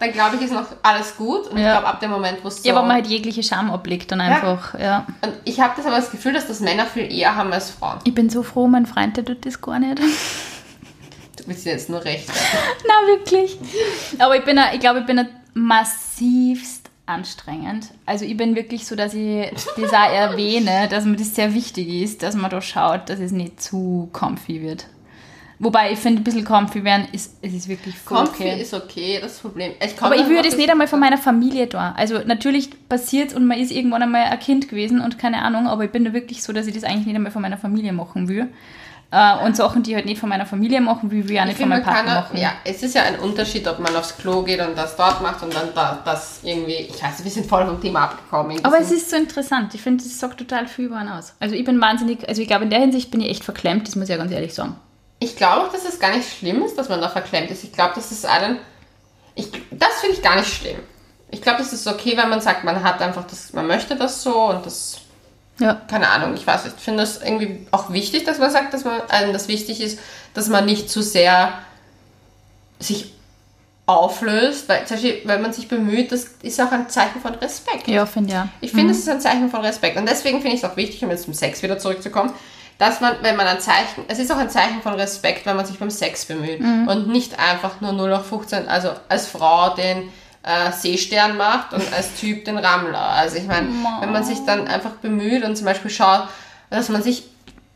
dann 0.00 0.12
glaube 0.12 0.36
ich, 0.36 0.42
ist 0.42 0.52
noch 0.52 0.66
alles 0.82 1.16
gut. 1.16 1.48
Und 1.48 1.58
Ja. 1.58 1.66
ich 1.66 1.72
glaube, 1.72 1.86
ab 1.86 2.00
dem 2.00 2.10
Moment, 2.10 2.38
wo 2.42 2.48
es 2.48 2.62
so... 2.62 2.68
Ja, 2.68 2.74
aber 2.74 2.84
man 2.86 2.96
halt 2.96 3.06
jegliche 3.06 3.42
Scham 3.42 3.70
ablegt 3.70 4.10
dann 4.10 4.20
einfach, 4.20 4.76
ja. 4.78 5.06
und 5.22 5.32
ich 5.44 5.60
habe 5.60 5.74
das 5.76 5.86
aber 5.86 5.96
das 5.96 6.10
Gefühl, 6.10 6.32
dass 6.32 6.48
das 6.48 6.58
Männer 6.60 6.84
viel 6.86 7.12
eher 7.12 7.36
haben 7.36 7.52
als 7.52 7.70
Frauen. 7.70 7.98
Ich 8.04 8.14
bin 8.14 8.28
so 8.28 8.42
froh, 8.42 8.66
mein 8.66 8.86
Freund, 8.86 9.16
der 9.16 9.24
tut 9.24 9.44
das 9.46 9.60
gar 9.60 9.78
nicht. 9.78 10.00
Du 11.36 11.44
bist 11.44 11.66
jetzt 11.66 11.88
nur 11.90 12.04
recht. 12.04 12.28
Na, 12.86 13.06
wirklich. 13.06 13.58
Aber 14.18 14.36
ich 14.36 14.44
bin, 14.44 14.58
ich 14.72 14.80
glaube, 14.80 15.00
ich 15.00 15.06
bin 15.06 15.26
massivst 15.54 16.90
anstrengend. 17.06 17.88
Also 18.04 18.24
ich 18.24 18.36
bin 18.36 18.56
wirklich 18.56 18.86
so, 18.86 18.96
dass 18.96 19.14
ich 19.14 19.48
das 19.76 19.92
auch 19.92 20.12
erwähne, 20.12 20.88
dass 20.90 21.04
mir 21.04 21.16
das 21.16 21.34
sehr 21.34 21.54
wichtig 21.54 21.88
ist, 21.88 22.22
dass 22.22 22.34
man 22.34 22.50
da 22.50 22.60
schaut, 22.60 23.08
dass 23.08 23.20
es 23.20 23.32
nicht 23.32 23.62
zu 23.62 24.08
comfy 24.12 24.60
wird. 24.60 24.86
Wobei 25.58 25.92
ich 25.92 25.98
finde, 25.98 26.20
ein 26.20 26.24
bisschen 26.24 26.44
comfy 26.44 26.84
werden 26.84 27.08
ist, 27.12 27.38
es 27.40 27.54
ist 27.54 27.68
wirklich 27.68 27.96
voll 27.96 28.18
Comfy 28.18 28.42
okay. 28.42 28.60
ist 28.60 28.74
okay, 28.74 29.18
das 29.22 29.38
Problem. 29.38 29.72
Ich 29.82 30.02
Aber 30.02 30.14
ich 30.14 30.28
würde 30.28 30.48
es 30.48 30.56
nicht 30.56 30.68
einmal 30.68 30.86
von 30.86 31.00
meiner 31.00 31.16
Familie 31.16 31.66
da. 31.66 31.94
Also 31.96 32.18
natürlich 32.18 32.88
passiert 32.88 33.32
und 33.32 33.46
man 33.46 33.58
ist 33.58 33.70
irgendwann 33.70 34.02
einmal 34.02 34.24
ein 34.24 34.38
Kind 34.38 34.68
gewesen 34.68 35.00
und 35.00 35.18
keine 35.18 35.40
Ahnung, 35.40 35.66
aber 35.66 35.84
ich 35.84 35.90
bin 35.90 36.04
da 36.04 36.12
wirklich 36.12 36.42
so, 36.42 36.52
dass 36.52 36.66
ich 36.66 36.74
das 36.74 36.84
eigentlich 36.84 37.06
nicht 37.06 37.16
einmal 37.16 37.32
von 37.32 37.40
meiner 37.40 37.56
Familie 37.56 37.94
machen 37.94 38.28
will. 38.28 38.48
Äh, 39.12 39.44
und 39.44 39.56
Sachen, 39.56 39.82
die 39.84 39.90
ich 39.90 39.96
halt 39.96 40.06
nicht 40.06 40.18
von 40.18 40.28
meiner 40.28 40.46
Familie 40.46 40.80
machen 40.80 41.10
will 41.12 41.30
ich 41.30 41.38
auch 41.38 41.44
Ich 41.44 41.48
nicht 41.50 41.60
von 41.60 41.68
meinem 41.68 41.84
Partner 41.84 42.02
kann, 42.02 42.22
machen. 42.24 42.38
ja, 42.38 42.52
es 42.64 42.82
ist 42.82 42.94
ja 42.94 43.02
ein 43.04 43.18
Unterschied, 43.20 43.66
ob 43.68 43.78
man 43.78 43.94
aufs 43.94 44.16
Klo 44.16 44.42
geht 44.42 44.60
und 44.60 44.76
das 44.76 44.96
dort 44.96 45.22
macht 45.22 45.42
und 45.44 45.54
dann 45.54 45.68
da, 45.74 46.00
das 46.04 46.40
irgendwie, 46.42 46.74
ich 46.74 47.00
weiß, 47.02 47.22
wir 47.22 47.30
sind 47.30 47.46
voll 47.46 47.64
vom 47.66 47.80
Thema 47.80 48.04
abgekommen. 48.04 48.64
Aber 48.64 48.80
es 48.80 48.90
ist 48.90 49.08
so 49.10 49.16
interessant. 49.16 49.74
Ich 49.74 49.82
finde, 49.82 50.02
das 50.02 50.18
sagt 50.18 50.38
total 50.38 50.66
viel 50.66 50.86
über 50.86 50.96
einen 50.96 51.10
aus. 51.10 51.34
Also 51.38 51.54
ich 51.54 51.64
bin 51.64 51.80
wahnsinnig, 51.80 52.28
also 52.28 52.42
ich 52.42 52.48
glaube, 52.48 52.64
in 52.64 52.70
der 52.70 52.80
Hinsicht 52.80 53.10
bin 53.12 53.20
ich 53.20 53.30
echt 53.30 53.44
verklemmt, 53.44 53.86
das 53.86 53.94
muss 53.94 54.04
ich 54.04 54.10
ja 54.10 54.16
ganz 54.16 54.32
ehrlich 54.32 54.54
sagen. 54.54 54.74
Ich 55.20 55.36
glaube 55.36 55.66
auch, 55.66 55.72
dass 55.72 55.84
es 55.86 55.98
gar 56.00 56.14
nicht 56.14 56.28
schlimm 56.28 56.62
ist, 56.64 56.76
dass 56.76 56.88
man 56.88 57.00
da 57.00 57.08
verklemmt 57.08 57.50
ist. 57.50 57.62
Ich 57.64 57.72
glaube, 57.72 57.94
dass 57.94 58.10
es 58.10 58.24
einen. 58.24 58.58
Ich, 59.34 59.50
das 59.70 60.00
finde 60.00 60.16
ich 60.16 60.22
gar 60.22 60.36
nicht 60.36 60.52
schlimm. 60.52 60.76
Ich 61.30 61.40
glaube, 61.42 61.58
das 61.58 61.72
ist 61.72 61.86
okay, 61.86 62.16
wenn 62.16 62.28
man 62.28 62.40
sagt, 62.40 62.64
man 62.64 62.82
hat 62.82 63.00
einfach 63.00 63.24
das, 63.26 63.52
man 63.52 63.66
möchte 63.66 63.96
das 63.96 64.22
so 64.22 64.50
und 64.50 64.66
das, 64.66 64.98
Ja. 65.58 65.80
keine 65.88 66.08
Ahnung, 66.10 66.34
ich 66.34 66.46
weiß, 66.46 66.64
nicht. 66.64 66.76
ich 66.76 66.84
finde 66.84 67.02
das 67.02 67.22
irgendwie 67.22 67.66
auch 67.70 67.90
wichtig, 67.90 68.24
dass 68.24 68.38
man 68.38 68.50
sagt, 68.50 68.74
dass 68.74 68.84
man, 68.84 69.00
einem 69.08 69.32
das 69.32 69.48
wichtig 69.48 69.80
ist, 69.80 69.98
dass 70.34 70.48
man 70.48 70.66
nicht 70.66 70.90
zu 70.90 71.02
sehr 71.02 71.54
sich 72.78 73.12
auflöst, 73.86 74.68
weil 74.68 74.84
zum 74.84 74.96
Beispiel, 74.96 75.20
wenn 75.24 75.40
man 75.40 75.52
sich 75.52 75.68
bemüht, 75.68 76.10
das 76.12 76.24
ist 76.42 76.60
auch 76.60 76.72
ein 76.72 76.88
Zeichen 76.88 77.20
von 77.20 77.34
Respekt. 77.36 77.86
Ja, 77.88 78.04
finde 78.04 78.32
ja. 78.32 78.48
Ich 78.60 78.72
finde, 78.72 78.92
es 78.92 78.98
ist 78.98 79.08
ein 79.08 79.20
Zeichen 79.20 79.48
von 79.48 79.60
Respekt. 79.60 79.96
Und 79.96 80.08
deswegen 80.08 80.40
finde 80.40 80.56
ich 80.56 80.62
es 80.62 80.68
auch 80.68 80.76
wichtig, 80.76 81.02
um 81.04 81.10
jetzt 81.10 81.24
zum 81.24 81.34
Sex 81.34 81.62
wieder 81.62 81.78
zurückzukommen, 81.78 82.32
dass 82.78 83.00
man, 83.00 83.14
wenn 83.22 83.36
man 83.36 83.46
ein 83.46 83.60
Zeichen, 83.60 84.04
es 84.08 84.18
ist 84.18 84.30
auch 84.32 84.36
ein 84.36 84.50
Zeichen 84.50 84.82
von 84.82 84.94
Respekt, 84.94 85.46
wenn 85.46 85.56
man 85.56 85.64
sich 85.64 85.78
beim 85.78 85.90
Sex 85.90 86.26
bemüht 86.26 86.60
und 86.60 87.08
nicht 87.08 87.38
einfach 87.38 87.80
nur 87.80 87.92
0 87.92 88.12
auf 88.12 88.26
15, 88.26 88.68
also 88.68 88.90
als 89.08 89.28
Frau 89.28 89.74
den 89.74 90.10
äh, 90.46 90.72
Seestern 90.72 91.36
macht 91.36 91.72
und 91.72 91.82
als 91.92 92.14
Typ 92.14 92.44
den 92.44 92.56
Rammler. 92.56 92.98
Also 92.98 93.36
ich 93.36 93.46
meine, 93.46 93.68
wenn 94.00 94.12
man 94.12 94.24
sich 94.24 94.38
dann 94.46 94.68
einfach 94.68 94.92
bemüht 94.92 95.44
und 95.44 95.56
zum 95.56 95.66
Beispiel 95.66 95.90
schaut, 95.90 96.28
dass 96.70 96.88
man 96.88 97.02
sich, 97.02 97.24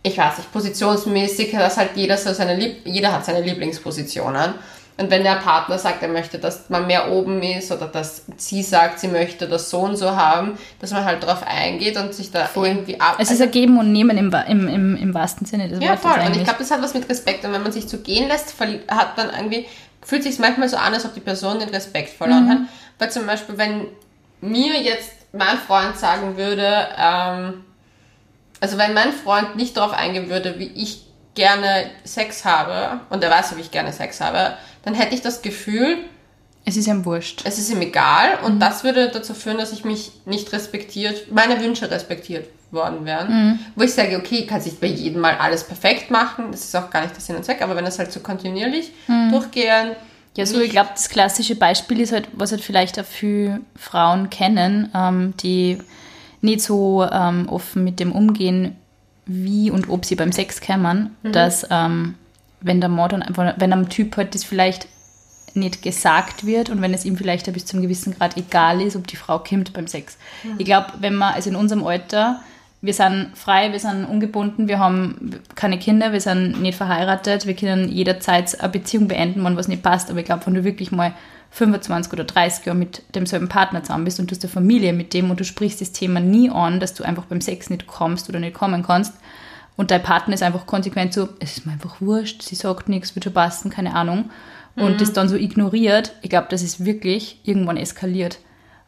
ich 0.03 0.17
weiß 0.17 0.39
nicht, 0.39 0.53
positionsmäßig, 0.53 1.51
dass 1.53 1.77
halt 1.77 1.91
jeder 1.97 2.17
so 2.17 2.33
seine, 2.33 2.57
Lieb 2.57 2.83
jeder 2.85 3.13
hat 3.13 3.25
seine 3.25 3.41
Lieblingspositionen. 3.41 4.55
Und 4.99 5.11
wenn 5.11 5.25
der 5.25 5.37
Partner 5.37 5.79
sagt, 5.79 6.03
er 6.03 6.11
möchte, 6.11 6.39
dass 6.39 6.69
man 6.69 6.87
mehr 6.87 7.11
oben 7.11 7.43
ist 7.43 7.73
oder 7.73 7.87
dass 7.87 8.25
sie 8.37 8.63
sagt, 8.63 9.01
sie 9.01 9.09
möchte 9.09 9.49
das 9.49 9.71
so 9.71 9.81
und 9.81 9.97
so 9.97 10.15
haben, 10.15 10.59
dass 10.79 10.91
man 10.91 11.07
halt 11.07 11.23
darauf 11.23 11.43
eingeht 11.47 11.97
und 11.97 12.13
sich 12.13 12.31
da 12.31 12.49
irgendwie 12.55 13.01
ab. 13.01 13.17
Es 13.19 13.31
ist 13.31 13.41
ein 13.41 13.51
Geben 13.51 13.79
und 13.79 13.93
Nehmen 13.93 14.19
im, 14.19 14.31
im, 14.47 14.69
im, 14.69 14.97
im 14.97 15.15
wahrsten 15.15 15.47
Sinne 15.47 15.69
des 15.69 15.83
ja, 15.83 15.97
voll. 15.97 16.21
Und 16.25 16.37
ich 16.37 16.45
glaube, 16.45 16.59
das 16.59 16.71
hat 16.71 16.83
was 16.83 16.93
mit 16.93 17.09
Respekt. 17.09 17.45
Und 17.47 17.53
wenn 17.53 17.63
man 17.63 17.73
sich 17.73 17.89
so 17.89 17.97
gehen 17.97 18.29
lässt, 18.29 18.55
hat 18.89 19.17
man 19.17 19.31
irgendwie, 19.35 19.67
fühlt 20.03 20.23
sich 20.23 20.39
manchmal 20.39 20.69
so 20.69 20.77
an, 20.77 20.95
als 20.95 21.05
ob 21.05 21.15
die 21.15 21.21
Person 21.21 21.59
den 21.59 21.69
Respekt 21.69 22.11
verloren 22.11 22.45
Mhm. 22.47 22.51
hat. 22.51 22.59
Weil 22.99 23.11
zum 23.11 23.27
Beispiel, 23.27 23.59
wenn 23.59 23.87
mir 24.41 24.81
jetzt 24.81 25.13
mein 25.33 25.59
Freund 25.59 25.97
sagen 25.97 26.37
würde, 26.37 26.89
ähm, 26.99 27.65
also 28.61 28.77
wenn 28.79 28.95
mein 28.95 29.13
Freund 29.13 29.57
nicht 29.57 29.77
darauf 29.77 29.93
eingehen 29.93 30.29
würde, 30.29 30.59
wie 30.59 30.67
ich 30.75 31.07
gerne 31.35 31.91
Sex 32.05 32.45
habe, 32.45 33.01
und 33.11 33.23
er 33.23 33.31
weiß, 33.31 33.57
wie 33.57 33.61
ich 33.61 33.71
gerne 33.71 33.93
Sex 33.93 34.21
habe, 34.21 34.55
dann 34.85 34.95
hätte 34.95 35.15
ich 35.15 35.23
das 35.23 35.43
Gefühl, 35.43 35.99
es 36.65 36.77
ist 36.77 36.87
ihm 36.87 37.05
wurscht. 37.05 37.43
es 37.45 37.59
ist 37.59 37.71
ihm 37.71 37.81
egal 37.81 38.39
und 38.45 38.61
das 38.61 38.85
würde 38.85 39.09
dazu 39.09 39.35
führen, 39.35 39.59
dass 39.59 39.73
ich 39.73 39.85
mich 39.85 40.13
nicht 40.27 40.53
respektiert, 40.53 41.33
meine 41.33 41.61
Wünsche 41.61 41.91
respektiert 41.91 42.47
worden 42.71 43.05
wären. 43.05 43.59
Wo 43.75 43.83
ich 43.83 43.93
sage, 43.93 44.17
okay, 44.17 44.41
ich 44.41 44.47
kann 44.47 44.63
nicht 44.63 44.81
bei 44.81 44.87
jedem 44.87 45.21
Mal 45.21 45.37
alles 45.39 45.65
perfekt 45.65 46.11
machen, 46.11 46.47
das 46.53 46.61
ist 46.61 46.77
auch 46.77 46.89
gar 46.91 47.03
nicht 47.03 47.15
der 47.15 47.21
Sinn 47.23 47.35
und 47.37 47.45
Zweck, 47.45 47.63
aber 47.63 47.75
wenn 47.75 47.85
das 47.85 47.99
halt 47.99 48.13
so 48.13 48.21
kontinuierlich 48.21 48.93
durchgehen, 49.31 49.97
Ja, 50.37 50.47
so, 50.47 50.61
ich 50.61 50.71
glaube, 50.71 50.91
das 50.95 51.09
klassische 51.09 51.57
Beispiel 51.57 52.01
ist 52.01 52.13
halt, 52.13 52.29
was 52.33 52.53
halt 52.53 52.61
vielleicht 52.63 53.01
auch 53.01 53.05
viele 53.05 53.61
Frauen 53.75 54.31
kennen, 54.31 54.89
ähm, 54.95 55.35
die 55.43 55.79
nicht 56.41 56.63
so 56.63 57.05
ähm, 57.11 57.49
offen 57.49 57.83
mit 57.83 57.99
dem 57.99 58.13
umgehen, 58.13 58.77
wie 59.27 59.71
und 59.73 59.89
ob 59.91 60.05
sie 60.05 60.15
beim 60.15 60.31
Sex 60.33 60.61
kämen, 60.61 61.17
dass 61.23 61.67
ähm, 61.71 62.15
wenn 62.61 62.81
der 62.81 62.89
Mann 62.89 63.09
dann 63.11 63.23
einfach, 63.23 63.55
wenn 63.57 63.73
einem 63.73 63.89
Typ 63.89 64.17
halt 64.17 64.35
das 64.35 64.45
vielleicht 64.45 64.87
nicht 65.57 65.83
gesagt 65.83 66.47
wird 66.47 66.71
und 66.71 66.83
wenn 66.83 66.95
es 66.95 67.05
ihm 67.05 67.17
vielleicht 67.17 67.53
bis 67.53 67.67
zu 67.67 67.77
einem 67.77 67.83
gewissen 67.83 68.15
Grad 68.17 68.37
egal 68.37 68.81
ist, 68.81 68.97
ob 68.97 69.07
die 69.07 69.17
Frau 69.17 69.39
kommt 69.39 69.73
beim 69.73 69.87
Sex. 69.87 70.17
Ich 70.59 70.65
glaube, 70.65 70.89
wenn 71.01 71.15
man, 71.15 71.35
also 71.35 71.51
in 71.51 71.57
unserem 71.57 71.87
Alter, 71.87 72.41
wir 72.83 72.95
sind 72.95 73.33
frei, 73.35 73.73
wir 73.73 73.79
sind 73.79 74.07
ungebunden, 74.07 74.67
wir 74.69 74.79
haben 74.79 75.41
keine 75.55 75.79
Kinder, 75.79 76.13
wir 76.13 76.21
sind 76.21 76.63
nicht 76.63 76.77
verheiratet, 76.77 77.47
wir 77.47 77.55
können 77.55 77.91
jederzeit 77.91 78.59
eine 78.61 78.71
Beziehung 78.71 79.07
beenden, 79.07 79.45
wenn 79.45 79.57
was 79.57 79.69
nicht 79.69 79.83
passt. 79.83 80.11
Aber 80.11 80.21
ich 80.21 80.25
glaube, 80.25 80.47
wenn 80.47 80.55
du 80.55 80.65
wirklich 80.65 80.91
mal 80.91 81.15
25 81.51 82.13
oder 82.13 82.25
30 82.25 82.67
Jahre 82.67 82.79
mit 82.79 83.03
demselben 83.15 83.49
Partner 83.49 83.83
zusammen 83.83 84.05
bist 84.05 84.19
und 84.19 84.31
du 84.31 84.35
hast 84.35 84.43
eine 84.43 84.53
Familie 84.53 84.93
mit 84.93 85.13
dem 85.13 85.31
und 85.31 85.41
du 85.41 85.45
sprichst 85.45 85.81
das 85.81 85.93
Thema 85.93 86.21
nie 86.21 86.49
an, 86.49 86.81
dass 86.81 86.95
du 86.95 87.05
einfach 87.05 87.25
beim 87.25 87.41
Sex 87.41 87.69
nicht 87.69 87.87
kommst 87.87 88.29
oder 88.29 88.39
nicht 88.39 88.55
kommen 88.55 88.83
kannst 88.83 89.15
und 89.81 89.91
dein 89.91 90.03
Partner 90.03 90.35
ist 90.35 90.43
einfach 90.43 90.67
konsequent 90.67 91.15
so, 91.15 91.31
es 91.39 91.57
ist 91.57 91.65
mir 91.65 91.73
einfach 91.73 92.03
wurscht, 92.03 92.43
sie 92.43 92.55
sagt 92.55 92.91
nichts, 92.91 93.15
wird 93.15 93.25
schon 93.25 93.33
passen, 93.33 93.71
keine 93.71 93.95
Ahnung. 93.95 94.29
Und 94.81 95.01
das 95.01 95.13
dann 95.13 95.29
so 95.29 95.37
ignoriert, 95.37 96.13
ich 96.23 96.31
glaube, 96.31 96.49
das 96.51 96.63
ist 96.63 96.85
wirklich 96.85 97.41
irgendwann 97.45 97.77
eskaliert. 97.77 98.39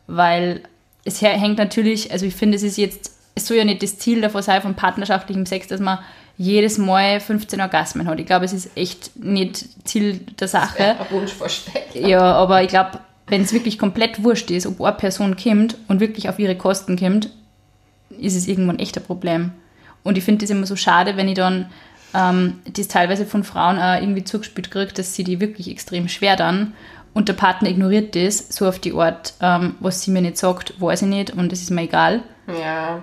Weil 0.07 0.62
es 1.05 1.20
hängt 1.22 1.59
natürlich, 1.59 2.12
also 2.12 2.26
ich 2.26 2.35
finde, 2.35 2.57
es 2.57 2.62
ist 2.62 2.76
jetzt, 2.76 3.12
es 3.35 3.46
soll 3.46 3.57
ja 3.57 3.64
nicht 3.64 3.83
das 3.83 3.98
Ziel 3.98 4.20
davon 4.20 4.42
sein, 4.42 4.62
von 4.62 4.74
partnerschaftlichem 4.74 5.46
Sex, 5.46 5.68
dass 5.68 5.81
man 5.81 5.98
jedes 6.38 6.78
Mal 6.78 7.20
15 7.20 7.61
Orgasmen 7.61 8.07
hat. 8.07 8.18
Ich 8.18 8.26
glaube, 8.26 8.44
es 8.44 8.52
ist 8.52 8.76
echt 8.76 9.16
nicht 9.16 9.66
Ziel 9.87 10.20
der 10.40 10.48
Sache. 10.48 10.96
Wunschvorstellung. 11.11 12.09
Ja, 12.09 12.20
aber 12.20 12.62
ich 12.62 12.68
glaube, 12.68 13.00
wenn 13.26 13.42
es 13.42 13.52
wirklich 13.52 13.78
komplett 13.78 14.24
wurscht 14.24 14.50
ist, 14.50 14.66
ob 14.66 14.81
eine 14.81 14.96
Person 14.96 15.37
kommt 15.37 15.76
und 15.88 16.00
wirklich 16.00 16.28
auf 16.28 16.38
ihre 16.38 16.57
Kosten 16.57 16.98
kommt, 16.98 17.31
ist 18.18 18.37
es 18.37 18.48
irgendwann 18.48 18.78
echt 18.78 18.96
ein 18.96 19.05
Problem. 19.05 19.52
Und 20.02 20.18
ich 20.18 20.24
finde 20.24 20.44
das 20.44 20.50
immer 20.50 20.66
so 20.66 20.76
schade, 20.76 21.16
wenn 21.16 21.28
ich 21.28 21.35
dann 21.35 21.66
ähm, 22.14 22.61
das 22.64 22.88
teilweise 22.88 23.27
von 23.27 23.44
Frauen 23.44 23.79
auch 23.79 24.01
irgendwie 24.01 24.25
zugespielt 24.25 24.70
kriege, 24.70 24.92
dass 24.92 25.14
sie 25.14 25.25
die 25.25 25.40
wirklich 25.40 25.70
extrem 25.70 26.09
schwer 26.09 26.37
dann 26.37 26.75
und 27.14 27.29
der 27.29 27.35
Partner 27.35 27.68
ignoriert 27.68 28.16
das 28.16 28.48
so 28.48 28.66
auf 28.66 28.79
die 28.79 28.94
Art, 28.94 29.35
ähm, 29.40 29.77
was 29.81 30.03
sie 30.03 30.11
mir 30.11 30.22
nicht 30.22 30.38
sagt, 30.38 30.81
weiß 30.81 31.03
ich 31.03 31.09
nicht 31.09 31.31
und 31.33 31.53
es 31.53 31.62
ist 31.62 31.70
mir 31.70 31.83
egal. 31.83 32.22
Ja. 32.46 33.03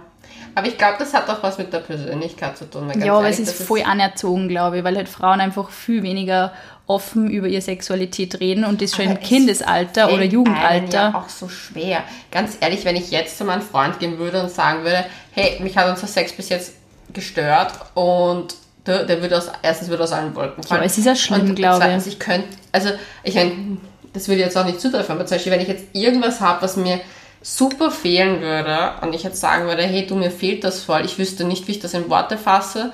Aber 0.55 0.67
ich 0.67 0.77
glaube, 0.77 0.95
das 0.99 1.13
hat 1.13 1.29
auch 1.29 1.43
was 1.43 1.57
mit 1.57 1.71
der 1.71 1.79
Persönlichkeit 1.79 2.57
zu 2.57 2.69
tun. 2.69 2.91
ja, 2.99 3.13
aber 3.13 3.29
es 3.29 3.39
ist 3.39 3.53
voll 3.53 3.83
anerzogen, 3.83 4.49
glaube 4.49 4.79
ich, 4.79 4.83
weil 4.83 4.95
halt 4.95 5.07
Frauen 5.07 5.39
einfach 5.41 5.69
viel 5.69 6.03
weniger 6.03 6.53
offen 6.87 7.29
über 7.29 7.47
ihre 7.47 7.61
Sexualität 7.61 8.39
reden 8.39 8.65
und 8.65 8.81
das 8.81 8.95
schon 8.95 9.05
Aber 9.05 9.15
im 9.15 9.21
es 9.21 9.29
Kindesalter 9.29 10.05
oder 10.05 10.17
fällt 10.17 10.21
einem 10.23 10.31
Jugendalter. 10.31 10.97
Ja 10.97 11.15
auch 11.15 11.29
so 11.29 11.47
schwer. 11.47 12.03
Ganz 12.31 12.57
ehrlich, 12.59 12.83
wenn 12.83 12.95
ich 12.95 13.11
jetzt 13.11 13.37
zu 13.37 13.45
meinem 13.45 13.61
Freund 13.61 13.99
gehen 13.99 14.17
würde 14.17 14.41
und 14.41 14.49
sagen 14.49 14.83
würde, 14.83 15.05
hey, 15.31 15.61
mich 15.61 15.77
hat 15.77 15.87
unser 15.87 16.07
Sex 16.07 16.33
bis 16.33 16.49
jetzt 16.49 16.73
gestört 17.13 17.73
und 17.93 18.55
der, 18.89 19.05
der 19.05 19.21
würde 19.21 19.37
aus, 19.37 19.49
erstens 19.61 19.89
würde 19.89 20.03
aus 20.03 20.11
allen 20.11 20.35
Wolken 20.35 20.63
fallen. 20.63 20.79
aber 20.79 20.85
es 20.85 20.97
ist 20.97 21.05
ja 21.05 21.15
schlimm, 21.15 21.41
und 21.41 21.55
glaube 21.55 21.77
ich. 21.77 21.83
zweitens, 21.83 22.07
ich 22.07 22.19
könnte, 22.19 22.47
also 22.71 22.89
ich 23.23 23.35
meine, 23.35 23.77
das 24.13 24.27
würde 24.27 24.41
jetzt 24.41 24.57
auch 24.57 24.65
nicht 24.65 24.81
zutreffen, 24.81 25.15
aber 25.15 25.25
zum 25.25 25.35
Beispiel, 25.35 25.53
wenn 25.53 25.61
ich 25.61 25.67
jetzt 25.67 25.85
irgendwas 25.93 26.41
habe, 26.41 26.61
was 26.61 26.75
mir 26.75 26.99
super 27.41 27.91
fehlen 27.91 28.41
würde 28.41 28.93
und 29.01 29.13
ich 29.13 29.23
jetzt 29.23 29.39
sagen 29.39 29.65
würde, 29.65 29.83
hey, 29.83 30.05
du, 30.05 30.15
mir 30.15 30.31
fehlt 30.31 30.63
das 30.63 30.81
voll, 30.81 31.05
ich 31.05 31.17
wüsste 31.17 31.45
nicht, 31.45 31.67
wie 31.67 31.73
ich 31.73 31.79
das 31.79 31.93
in 31.93 32.09
Worte 32.09 32.37
fasse, 32.37 32.91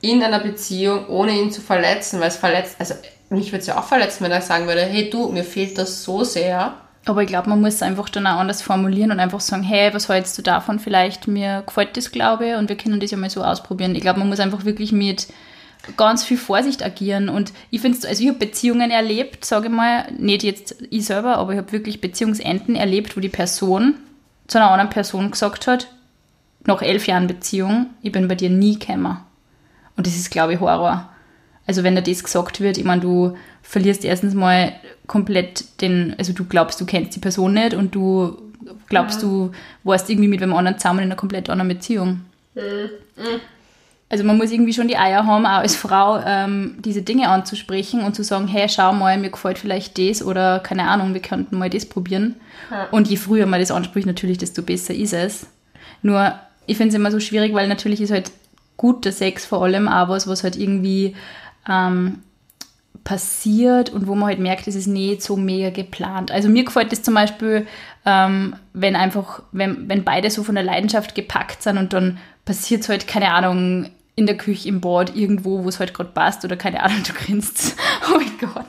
in 0.00 0.22
einer 0.22 0.40
Beziehung, 0.40 1.08
ohne 1.08 1.32
ihn 1.32 1.50
zu 1.50 1.60
verletzen, 1.60 2.20
weil 2.20 2.28
es 2.28 2.36
verletzt, 2.36 2.76
also 2.78 2.94
mich 3.28 3.52
würde 3.52 3.60
es 3.60 3.66
ja 3.66 3.78
auch 3.78 3.84
verletzen, 3.84 4.24
wenn 4.24 4.32
er 4.32 4.40
sagen 4.40 4.66
würde, 4.66 4.82
hey, 4.82 5.10
du, 5.10 5.28
mir 5.28 5.44
fehlt 5.44 5.78
das 5.78 6.02
so 6.04 6.24
sehr. 6.24 6.74
Aber 7.04 7.22
ich 7.22 7.28
glaube, 7.28 7.48
man 7.48 7.60
muss 7.60 7.74
es 7.74 7.82
einfach 7.82 8.08
dann 8.08 8.26
auch 8.26 8.38
anders 8.38 8.62
formulieren 8.62 9.10
und 9.10 9.18
einfach 9.18 9.40
sagen, 9.40 9.64
hey, 9.64 9.92
was 9.92 10.08
hältst 10.08 10.38
du 10.38 10.42
davon? 10.42 10.78
Vielleicht 10.78 11.26
mir 11.26 11.62
gefällt 11.66 11.96
das, 11.96 12.12
glaube 12.12 12.48
ich, 12.48 12.54
und 12.54 12.68
wir 12.68 12.76
können 12.76 13.00
das 13.00 13.10
ja 13.10 13.16
mal 13.16 13.30
so 13.30 13.42
ausprobieren. 13.42 13.96
Ich 13.96 14.02
glaube, 14.02 14.20
man 14.20 14.28
muss 14.28 14.38
einfach 14.38 14.64
wirklich 14.64 14.92
mit 14.92 15.26
ganz 15.96 16.22
viel 16.22 16.36
Vorsicht 16.36 16.84
agieren. 16.84 17.28
Und 17.28 17.52
ich 17.70 17.80
finde 17.80 17.98
es, 17.98 18.04
also 18.04 18.22
ich 18.22 18.28
habe 18.28 18.38
Beziehungen 18.38 18.92
erlebt, 18.92 19.44
sage 19.44 19.66
ich 19.66 19.72
mal, 19.72 20.10
nicht 20.16 20.44
jetzt 20.44 20.76
ich 20.90 21.04
selber, 21.04 21.38
aber 21.38 21.52
ich 21.52 21.58
habe 21.58 21.72
wirklich 21.72 22.00
Beziehungsenden 22.00 22.76
erlebt, 22.76 23.16
wo 23.16 23.20
die 23.20 23.28
Person 23.28 23.94
zu 24.46 24.58
einer 24.58 24.70
anderen 24.70 24.90
Person 24.90 25.30
gesagt 25.30 25.66
hat, 25.66 25.88
nach 26.64 26.82
elf 26.82 27.08
Jahren 27.08 27.26
Beziehung, 27.26 27.86
ich 28.02 28.12
bin 28.12 28.28
bei 28.28 28.36
dir 28.36 28.50
nie 28.50 28.78
gekommen. 28.78 29.18
Und 29.96 30.06
das 30.06 30.14
ist, 30.14 30.30
glaube 30.30 30.54
ich, 30.54 30.60
Horror. 30.60 31.08
Also 31.66 31.82
wenn 31.82 31.94
da 31.94 32.00
das 32.00 32.22
gesagt 32.22 32.60
wird, 32.60 32.78
ich 32.78 32.84
meine, 32.84 33.00
du 33.00 33.36
verlierst 33.62 34.04
erstens 34.04 34.34
mal 34.34 34.72
komplett 35.12 35.82
den, 35.82 36.14
also 36.16 36.32
du 36.32 36.46
glaubst, 36.46 36.80
du 36.80 36.86
kennst 36.86 37.14
die 37.14 37.20
Person 37.20 37.52
nicht 37.52 37.74
und 37.74 37.94
du 37.94 38.38
glaubst, 38.88 39.22
du 39.22 39.52
warst 39.84 40.08
irgendwie 40.08 40.28
mit 40.28 40.42
einem 40.42 40.54
anderen 40.54 40.78
zusammen 40.78 41.00
in 41.00 41.04
einer 41.04 41.16
komplett 41.16 41.50
anderen 41.50 41.68
Beziehung. 41.68 42.22
Also 44.08 44.24
man 44.24 44.38
muss 44.38 44.50
irgendwie 44.50 44.72
schon 44.72 44.88
die 44.88 44.96
Eier 44.96 45.26
haben, 45.26 45.44
auch 45.44 45.58
als 45.58 45.76
Frau 45.76 46.18
ähm, 46.24 46.76
diese 46.78 47.02
Dinge 47.02 47.28
anzusprechen 47.28 48.00
und 48.00 48.14
zu 48.14 48.24
sagen, 48.24 48.48
hey, 48.48 48.70
schau 48.70 48.94
mal, 48.94 49.18
mir 49.18 49.28
gefällt 49.28 49.58
vielleicht 49.58 49.98
das 49.98 50.24
oder 50.24 50.60
keine 50.60 50.88
Ahnung, 50.88 51.12
wir 51.12 51.20
könnten 51.20 51.58
mal 51.58 51.68
das 51.68 51.84
probieren. 51.84 52.36
Ja. 52.70 52.88
Und 52.90 53.06
je 53.06 53.16
früher 53.16 53.44
man 53.44 53.60
das 53.60 53.70
anspricht, 53.70 54.06
natürlich, 54.06 54.38
desto 54.38 54.62
besser 54.62 54.94
ist 54.94 55.12
es. 55.12 55.46
Nur, 56.00 56.32
ich 56.66 56.78
finde 56.78 56.88
es 56.88 56.94
immer 56.94 57.10
so 57.10 57.20
schwierig, 57.20 57.52
weil 57.52 57.68
natürlich 57.68 58.00
ist 58.00 58.12
halt 58.12 58.32
guter 58.78 59.12
Sex 59.12 59.44
vor 59.44 59.62
allem 59.62 59.88
auch 59.88 60.08
was, 60.08 60.26
was 60.26 60.42
halt 60.42 60.56
irgendwie 60.56 61.14
ähm, 61.68 62.20
passiert 63.04 63.90
und 63.90 64.06
wo 64.06 64.14
man 64.14 64.28
halt 64.28 64.38
merkt, 64.38 64.66
es 64.68 64.74
ist 64.74 64.86
nicht 64.86 65.22
so 65.22 65.36
mega 65.36 65.70
geplant. 65.70 66.30
Also 66.30 66.48
mir 66.48 66.64
gefällt 66.64 66.92
das 66.92 67.02
zum 67.02 67.14
Beispiel, 67.14 67.66
ähm, 68.06 68.54
wenn 68.72 68.96
einfach, 68.96 69.42
wenn, 69.52 69.88
wenn 69.88 70.04
beide 70.04 70.30
so 70.30 70.42
von 70.44 70.54
der 70.54 70.64
Leidenschaft 70.64 71.14
gepackt 71.14 71.62
sind 71.62 71.78
und 71.78 71.92
dann 71.92 72.18
passiert 72.44 72.82
es 72.82 72.88
halt, 72.88 73.06
keine 73.06 73.32
Ahnung, 73.32 73.90
in 74.14 74.26
der 74.26 74.36
Küche, 74.36 74.68
im 74.68 74.80
Bad, 74.80 75.16
irgendwo, 75.16 75.64
wo 75.64 75.68
es 75.68 75.80
halt 75.80 75.94
gerade 75.94 76.10
passt 76.10 76.44
oder 76.44 76.56
keine 76.56 76.82
Ahnung, 76.82 77.02
du 77.06 77.12
grinst. 77.12 77.76
Oh 78.12 78.16
mein 78.16 78.36
Gott. 78.40 78.66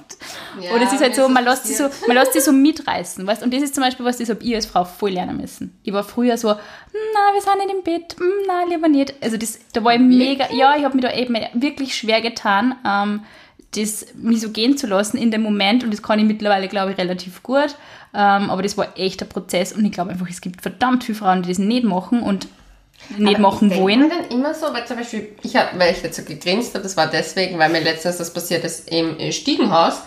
Ja, 0.62 0.76
Oder 0.76 0.84
es 0.84 0.94
ist 0.94 1.02
halt 1.02 1.16
so, 1.16 1.28
man 1.28 1.44
lässt, 1.44 1.66
sich 1.66 1.76
so, 1.76 1.90
man 2.08 2.16
lässt 2.16 2.34
sich 2.34 2.44
so 2.44 2.52
mitreißen, 2.52 3.26
weißt 3.26 3.42
Und 3.42 3.52
das 3.52 3.64
ist 3.64 3.74
zum 3.74 3.84
Beispiel 3.84 4.06
was, 4.06 4.18
das 4.18 4.30
habe 4.30 4.44
ich 4.44 4.54
als 4.54 4.68
Frau 4.68 4.86
voll 4.86 5.10
lernen 5.10 5.38
müssen. 5.38 5.76
Ich 5.82 5.92
war 5.92 6.04
früher 6.04 6.38
so, 6.38 6.50
na, 6.50 7.34
wir 7.34 7.42
sind 7.42 7.58
nicht 7.58 7.76
im 7.76 7.84
Bett, 7.84 8.16
hm, 8.20 8.32
na, 8.48 8.64
lieber 8.70 8.88
nicht. 8.88 9.16
Also 9.24 9.38
das, 9.38 9.60
da 9.74 9.84
war 9.84 9.96
ich 9.96 10.00
mega, 10.00 10.54
ja, 10.54 10.76
ich 10.78 10.84
habe 10.84 10.96
mir 10.96 11.02
da 11.02 11.14
eben 11.14 11.36
wirklich 11.56 11.96
schwer 11.96 12.22
getan, 12.22 12.76
ähm, 12.88 13.22
das 13.76 14.06
mich 14.16 14.42
so 14.42 14.50
gehen 14.50 14.78
zu 14.78 14.88
lassen 14.88 15.18
in 15.18 15.32
dem 15.32 15.42
Moment 15.42 15.84
und 15.84 15.92
das 15.92 16.02
kann 16.02 16.20
ich 16.20 16.26
mittlerweile, 16.26 16.68
glaube 16.68 16.92
ich, 16.92 16.98
relativ 16.98 17.44
gut. 17.44 17.76
Ähm, 18.14 18.50
aber 18.50 18.62
das 18.62 18.78
war 18.78 18.98
echt 18.98 19.22
ein 19.22 19.30
Prozess 19.30 19.74
und 19.74 19.84
ich 19.86 19.92
glaube 19.92 20.12
einfach, 20.12 20.30
es 20.30 20.42
gibt 20.42 20.62
verdammt 20.62 21.04
viele 21.04 21.18
Frauen, 21.18 21.42
die 21.44 21.50
das 21.50 21.58
nicht 21.58 21.84
machen 21.84 22.22
und 22.22 22.48
nicht 23.18 23.36
Aber 23.36 23.40
machen 23.50 23.72
ich 23.72 23.78
wollen. 23.78 24.02
mir 24.02 24.10
dann 24.10 24.26
immer 24.30 24.54
so, 24.54 24.68
weil 24.74 24.86
zum 24.86 24.98
Beispiel, 24.98 25.36
ich 25.42 25.56
hab, 25.56 25.78
weil 25.78 25.92
ich 25.92 26.02
jetzt 26.02 26.16
so 26.16 26.24
gegrinst 26.24 26.74
habe, 26.74 26.84
das 26.84 26.96
war 26.96 27.08
deswegen, 27.08 27.58
weil 27.60 27.70
mir 27.70 27.82
letztens 27.82 28.18
das 28.18 28.32
passiert 28.32 28.64
ist 28.64 28.90
im 28.90 29.20
äh, 29.20 29.32
Stiegenhaus. 29.32 30.02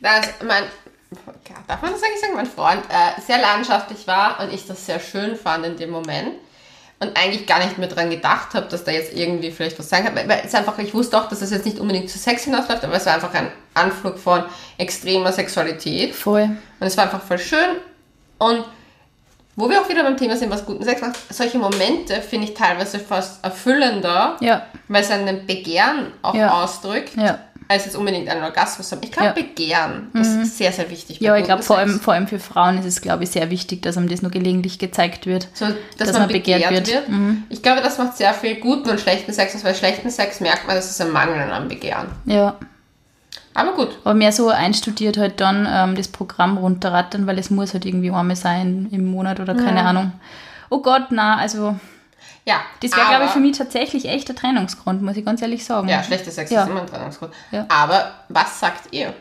dass 0.00 0.26
mein, 0.46 0.64
darf 1.66 1.82
man 1.82 1.92
das 1.92 2.02
eigentlich 2.02 2.20
sagen, 2.20 2.34
mein 2.34 2.46
Freund 2.46 2.82
äh, 2.88 3.20
sehr 3.20 3.38
leidenschaftlich 3.38 4.06
war 4.06 4.40
und 4.40 4.52
ich 4.52 4.66
das 4.66 4.84
sehr 4.86 5.00
schön 5.00 5.36
fand 5.36 5.64
in 5.66 5.76
dem 5.76 5.90
Moment. 5.90 6.32
Und 7.00 7.16
eigentlich 7.16 7.46
gar 7.46 7.60
nicht 7.64 7.78
mehr 7.78 7.86
dran 7.86 8.10
gedacht 8.10 8.54
habe, 8.54 8.66
dass 8.68 8.82
da 8.82 8.90
jetzt 8.90 9.12
irgendwie 9.16 9.52
vielleicht 9.52 9.78
was 9.78 9.88
sein 9.88 10.04
kann. 10.04 10.16
Weil 10.16 10.42
es 10.44 10.52
einfach, 10.54 10.76
ich 10.78 10.92
wusste 10.94 11.16
auch, 11.16 11.28
dass 11.28 11.42
es 11.42 11.52
jetzt 11.52 11.64
nicht 11.64 11.78
unbedingt 11.78 12.10
zu 12.10 12.18
Sex 12.18 12.42
hinausläuft, 12.42 12.82
aber 12.82 12.94
es 12.94 13.06
war 13.06 13.14
einfach 13.14 13.32
ein 13.34 13.52
Anflug 13.74 14.18
von 14.18 14.42
extremer 14.78 15.30
Sexualität. 15.30 16.12
Voll. 16.14 16.42
Und 16.80 16.86
es 16.86 16.96
war 16.96 17.04
einfach 17.04 17.22
voll 17.22 17.38
schön. 17.38 17.76
Und 18.38 18.64
wo 19.54 19.68
wir 19.68 19.80
auch 19.80 19.88
wieder 19.88 20.02
beim 20.04 20.16
Thema 20.16 20.36
sind, 20.36 20.50
was 20.50 20.64
guten 20.64 20.84
Sex 20.84 21.00
macht, 21.00 21.16
solche 21.32 21.58
Momente 21.58 22.20
finde 22.22 22.46
ich 22.48 22.54
teilweise 22.54 22.98
fast 23.00 23.44
erfüllender, 23.44 24.36
Ja, 24.40 24.66
weil 24.88 25.02
es 25.02 25.10
einen 25.10 25.46
Begehren 25.46 26.12
auch 26.22 26.34
Ja. 26.34 26.62
ausdrückt, 26.62 27.16
ja. 27.16 27.38
Als 27.68 27.84
jetzt 27.84 27.96
unbedingt 27.96 28.28
einen 28.28 28.42
Orgasmus 28.42 28.90
haben. 28.90 29.02
Ich 29.04 29.12
glaube, 29.12 29.28
Ja. 29.28 29.32
Mhm. 29.42 29.48
Begehren 29.48 30.10
ist 30.14 30.56
sehr, 30.56 30.72
sehr 30.72 30.90
wichtig. 30.90 31.20
Ja, 31.20 31.36
ich 31.36 31.44
glaube, 31.44 31.62
vor 31.62 31.76
allem, 31.78 32.00
vor 32.00 32.14
allem 32.14 32.26
für 32.26 32.38
Frauen 32.38 32.78
ist 32.78 32.86
es, 32.86 33.02
glaube 33.02 33.24
ich, 33.24 33.30
sehr 33.30 33.50
wichtig, 33.50 33.82
dass 33.82 33.96
einem 33.98 34.08
das 34.08 34.22
nur 34.22 34.30
gelegentlich 34.30 34.78
gezeigt 34.78 35.26
wird. 35.26 35.48
So, 35.52 35.66
dass, 35.66 35.76
dass 35.98 36.12
man, 36.12 36.22
man 36.22 36.28
begehrt 36.28 36.62
begehrt, 36.64 36.88
wird. 36.88 37.08
Mhm. 37.08 37.28
wird. 37.28 37.36
Ich 37.50 37.62
glaube, 37.62 37.82
das 37.82 37.98
macht 37.98 38.16
sehr 38.16 38.32
viel 38.32 38.56
guten 38.56 38.88
und 38.88 38.98
schlechten 38.98 39.32
Sex 39.32 39.54
aus, 39.54 39.64
weil 39.64 39.74
schlechten 39.74 40.10
Sex 40.10 40.40
merkt 40.40 40.66
man, 40.66 40.76
dass 40.76 40.90
es 40.90 41.00
ein 41.00 41.12
Mangel 41.12 41.38
an 41.50 41.68
Begehren. 41.68 42.08
Ja. 42.24 42.56
Aber 43.52 43.74
gut. 43.74 43.98
Aber 44.04 44.14
mehr 44.14 44.32
so 44.32 44.48
einstudiert 44.48 45.18
halt 45.18 45.40
dann 45.40 45.68
ähm, 45.70 45.96
das 45.96 46.08
Programm 46.08 46.58
runterrattern, 46.58 47.26
weil 47.26 47.38
es 47.38 47.50
muss 47.50 47.74
halt 47.74 47.84
irgendwie 47.84 48.10
einmal 48.10 48.36
sein 48.36 48.88
im 48.92 49.06
Monat 49.06 49.40
oder 49.40 49.54
keine 49.54 49.82
Ahnung. 49.82 50.12
Oh 50.70 50.80
Gott, 50.80 51.06
na, 51.10 51.36
also 51.38 51.76
Ja, 52.48 52.62
das 52.82 52.92
wäre, 52.96 53.06
glaube 53.08 53.26
ich, 53.26 53.30
für 53.32 53.40
mich 53.40 53.58
tatsächlich 53.58 54.06
echt 54.06 54.26
der 54.28 54.34
Trennungsgrund, 54.34 55.02
muss 55.02 55.16
ich 55.18 55.24
ganz 55.24 55.42
ehrlich 55.42 55.64
sagen. 55.66 55.86
Ja, 55.88 56.02
schlechter 56.02 56.30
Sex 56.30 56.50
Ja. 56.50 56.62
ist 56.62 56.70
immer 56.70 56.80
ein 56.80 56.86
Trennungsgrund. 56.86 57.32
Ja. 57.50 57.66
Aber 57.68 58.10
was 58.30 58.58
sagt 58.58 58.92
ihr? 58.94 59.12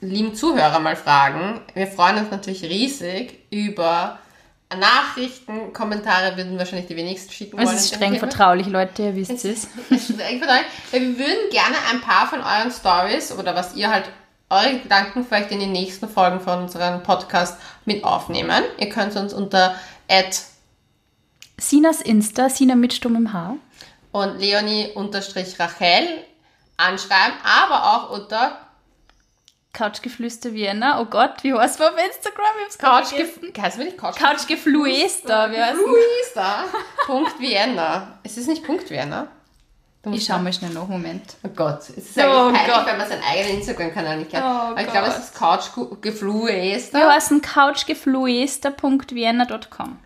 Lieben 0.00 0.34
Zuhörer 0.34 0.80
mal 0.80 0.96
fragen. 0.96 1.60
Wir 1.74 1.86
freuen 1.86 2.16
uns 2.18 2.30
natürlich 2.32 2.64
riesig 2.64 3.38
über 3.50 4.18
Nachrichten, 4.76 5.72
Kommentare 5.72 6.36
würden 6.36 6.58
wahrscheinlich 6.58 6.88
die 6.88 6.96
wenigsten 6.96 7.32
schicken 7.32 7.58
Es 7.58 7.66
wollen. 7.66 7.76
ist 7.76 7.84
in 7.92 8.00
dem 8.00 8.06
streng 8.08 8.18
vertraulich, 8.18 8.66
Leute, 8.66 9.02
ihr 9.02 9.14
wisst 9.16 9.30
es. 9.30 9.68
Es 9.90 10.08
ist 10.10 10.14
streng 10.14 10.38
vertraulich. 10.38 10.66
Wir 10.90 11.00
würden 11.00 11.50
gerne 11.50 11.76
ein 11.92 12.00
paar 12.00 12.26
von 12.26 12.40
euren 12.40 12.70
Stories 12.72 13.32
oder 13.32 13.54
was 13.54 13.76
ihr 13.76 13.88
halt 13.90 14.10
eure 14.50 14.78
Gedanken 14.80 15.24
vielleicht 15.24 15.52
in 15.52 15.60
den 15.60 15.72
nächsten 15.72 16.08
Folgen 16.08 16.40
von 16.40 16.62
unserem 16.62 17.02
Podcast 17.02 17.56
mit 17.84 18.02
aufnehmen. 18.04 18.64
Ihr 18.78 18.88
könnt 18.88 19.14
uns 19.16 19.32
unter 19.32 19.74
Sinas 21.58 22.00
Insta, 22.00 22.48
Sina 22.48 22.74
mit 22.74 22.92
stummem 22.92 23.32
Haar. 23.32 23.56
und 24.12 24.38
Leonie-Rachel 24.38 26.24
anschreiben, 26.76 27.34
aber 27.44 27.84
auch 27.84 28.10
unter 28.10 28.58
Couchgeflüster 29.72 30.52
Vienna. 30.54 31.00
Oh 31.00 31.04
Gott, 31.04 31.42
wie 31.42 31.52
heißt 31.52 31.78
man 31.78 31.94
auf 31.94 32.00
Instagram? 32.04 32.46
Ich 32.68 32.82
hab's. 32.82 33.12
Heißt 33.58 33.78
Couch... 33.96 34.16
Couchgefluester. 34.16 35.50
Heißt 35.50 35.76
Luisa. 35.76 36.64
Punkt 37.06 37.38
Vienna. 37.38 38.18
Ist 38.22 38.38
es 38.38 38.46
nicht 38.46 38.64
Punkt 38.64 38.88
Vienna? 38.90 39.28
Ich 40.10 40.24
schau 40.24 40.38
mal 40.38 40.52
schnell 40.52 40.70
nach, 40.70 40.86
Moment. 40.88 41.36
Oh 41.42 41.48
Gott, 41.48 41.80
es 41.80 41.90
ist 41.90 42.16
Oh 42.18 42.20
eigentlich 42.20 42.62
peinlich, 42.62 42.86
wenn 42.86 42.98
man 42.98 43.08
seinen 43.08 43.22
eigenen 43.22 43.58
Instagram-Kanal 43.58 44.18
nicht 44.18 44.30
kennt. 44.30 44.44
Oh 44.44 44.46
Aber 44.46 44.80
ich 44.80 44.90
glaube, 44.90 45.08
es 45.08 45.18
ist 45.18 45.34
Couchgefluester.com. 45.34 47.00
Wir 47.00 47.12
heißen 47.12 47.42
couchgefluester.vienna.com. 47.42 49.98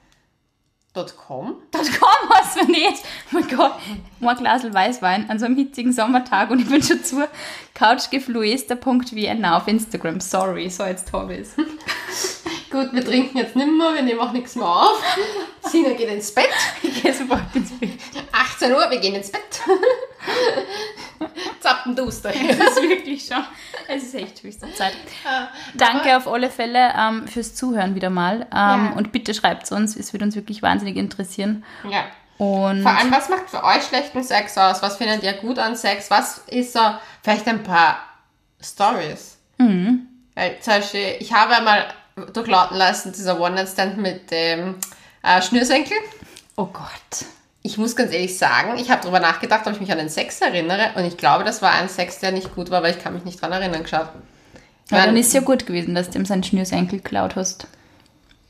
.com 0.95 1.57
weiß 1.73 2.57
man 2.57 2.67
nicht. 2.67 3.03
Oh 3.33 3.39
mein 3.39 3.49
Gott, 3.49 3.73
ein 4.21 4.37
Glas 4.37 4.75
Weißwein 4.75 5.31
an 5.31 5.39
so 5.39 5.47
einem 5.47 5.57
hitzigen 5.57 5.93
Sommertag 5.93 6.51
und 6.51 6.61
ich 6.61 6.69
bin 6.69 6.83
schon 6.83 7.03
zu 7.03 7.27
couchgefluester.vienna 7.75 9.57
auf 9.57 9.69
Instagram. 9.69 10.21
Sorry, 10.21 10.69
so 10.69 10.85
jetzt 10.85 11.11
ich's. 11.31 11.57
Gut, 12.71 12.93
wir 12.93 13.05
trinken 13.05 13.37
jetzt 13.37 13.55
nimmer, 13.55 13.95
wir 13.95 14.03
nehmen 14.03 14.21
auch 14.21 14.33
nichts 14.33 14.57
mehr 14.57 14.67
auf. 14.67 15.03
Sina 15.63 15.91
geht 15.91 16.09
ins 16.09 16.33
Bett. 16.33 16.49
Ich 16.83 17.03
gehe 17.03 17.13
sofort 17.13 17.55
ins 17.55 17.71
Bett. 17.73 17.91
18 18.33 18.73
Uhr, 18.73 18.91
wir 18.91 18.99
gehen 18.99 19.15
ins 19.15 19.31
Bett. 19.31 19.43
Zappenduster. 21.61 22.31
Es 22.31 22.59
ist 22.59 22.83
wirklich 22.83 23.27
schon, 23.27 23.45
es 23.95 24.05
ist 24.05 24.15
echt 24.15 24.43
höchste 24.43 24.73
Zeit. 24.75 24.93
Danke 25.75 26.17
auf 26.17 26.27
alle 26.29 26.51
Fälle 26.51 26.93
ähm, 26.99 27.29
fürs 27.29 27.55
Zuhören 27.55 27.95
wieder 27.95 28.11
mal. 28.11 28.43
Ähm, 28.43 28.47
Ja. 28.53 28.93
Und 28.97 29.13
bitte 29.13 29.35
schreibt 29.35 29.71
uns, 29.73 29.97
es 29.97 30.13
würde 30.13 30.25
uns 30.25 30.35
wirklich 30.35 30.63
wahnsinnig 30.63 30.97
interessieren. 30.97 31.65
Ja. 31.89 32.05
Und 32.39 32.83
Vor 32.83 32.91
allem, 32.91 33.13
was 33.13 33.29
macht 33.29 33.51
für 33.51 33.63
euch 33.63 33.83
schlechten 33.85 34.23
Sex 34.25 34.59
aus? 34.59 34.83
Was 34.83 34.97
findet 34.97 35.23
ihr 35.23 35.35
gut 35.35 35.59
an 35.59 35.77
Sex? 35.77 36.11
Was 36.11 36.39
ist 36.49 36.73
so, 36.73 36.81
vielleicht 37.23 37.47
ein 37.47 37.63
paar 37.63 37.99
Stories? 38.61 39.39
Mhm. 39.59 40.09
Weil 40.35 40.59
zum 40.61 40.75
Beispiel, 40.75 41.17
ich 41.21 41.33
habe 41.33 41.57
einmal 41.57 41.87
durchlauten 42.33 42.77
lassen, 42.77 43.13
dieser 43.13 43.39
One-Night-Stand 43.41 43.99
mit 43.99 44.31
dem 44.31 44.77
äh, 45.23 45.41
Schnürsenkel. 45.41 45.97
oh 46.57 46.67
Gott. 46.67 47.27
Ich 47.65 47.79
muss 47.79 47.95
ganz 47.95 48.13
ehrlich 48.13 48.37
sagen, 48.37 48.77
ich 48.79 48.91
habe 48.91 49.03
darüber 49.03 49.21
nachgedacht, 49.21 49.67
ob 49.67 49.75
ich 49.75 49.81
mich 49.81 49.93
an 49.93 49.99
den 49.99 50.09
Sex 50.09 50.41
erinnere. 50.41 50.91
Und 50.97 51.05
ich 51.05 51.17
glaube, 51.17 51.45
das 51.45 51.63
war 51.63 51.71
ein 51.73 51.89
Sex, 51.89 52.19
der 52.19 52.33
nicht 52.33 52.55
gut 52.55 52.71
war, 52.71 52.83
weil 52.83 52.97
ich 52.97 53.03
kann 53.03 53.15
mich 53.15 53.25
nicht 53.25 53.41
dran 53.41 53.53
erinnern, 53.53 53.85
geschaut. 53.85 54.09
Ja, 54.91 55.07
dann 55.07 55.17
ist 55.17 55.29
es 55.29 55.33
ja 55.33 55.41
gut 55.41 55.65
gewesen, 55.65 55.95
dass 55.95 56.11
du 56.11 56.19
ihm 56.19 56.27
seinen 56.27 56.43
Schnürsenkel 56.43 56.99
geklaut 56.99 57.37
hast. 57.37 57.67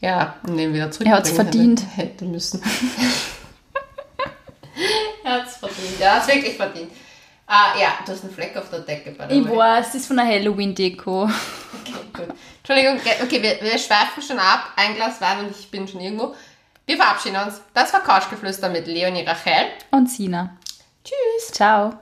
Ja, 0.00 0.36
und 0.44 0.56
den 0.56 0.72
wieder 0.74 0.90
zurück. 0.90 1.06
Er 1.06 1.16
hat's 1.16 1.30
verdient. 1.30 1.84
Hätte 1.94 2.24
müssen. 2.24 2.60
er 5.24 5.42
hat's 5.42 5.56
verdient. 5.56 6.00
Ja, 6.00 6.14
hat's 6.16 6.26
wirklich 6.26 6.56
verdient. 6.56 6.90
Ah, 7.46 7.78
ja, 7.78 7.88
du 8.06 8.12
hast 8.12 8.24
einen 8.24 8.32
Fleck 8.32 8.56
auf 8.56 8.70
der 8.70 8.80
Decke, 8.80 9.10
by 9.10 9.24
the 9.28 9.40
Ich 9.40 9.44
way. 9.46 9.56
weiß, 9.56 9.86
das 9.86 9.94
ist 9.96 10.06
von 10.06 10.16
der 10.16 10.26
Halloween-Deko. 10.26 11.28
Okay, 11.84 11.94
gut. 12.12 12.28
Entschuldigung, 12.58 13.00
okay, 13.24 13.42
wir, 13.42 13.58
wir 13.60 13.76
schweifen 13.78 14.22
schon 14.22 14.38
ab. 14.38 14.68
Ein 14.76 14.94
Glas 14.94 15.20
Wein 15.20 15.40
und 15.40 15.50
ich 15.50 15.68
bin 15.70 15.88
schon 15.88 16.00
irgendwo. 16.00 16.34
Wir 16.86 16.96
verabschieden 16.96 17.36
uns. 17.36 17.60
Das 17.74 17.92
war 17.92 18.00
Couchgeflüster 18.00 18.68
mit 18.68 18.86
Leonie 18.86 19.24
Rachel. 19.24 19.66
Und 19.90 20.10
Sina. 20.10 20.56
Tschüss. 21.04 21.52
Ciao. 21.52 21.94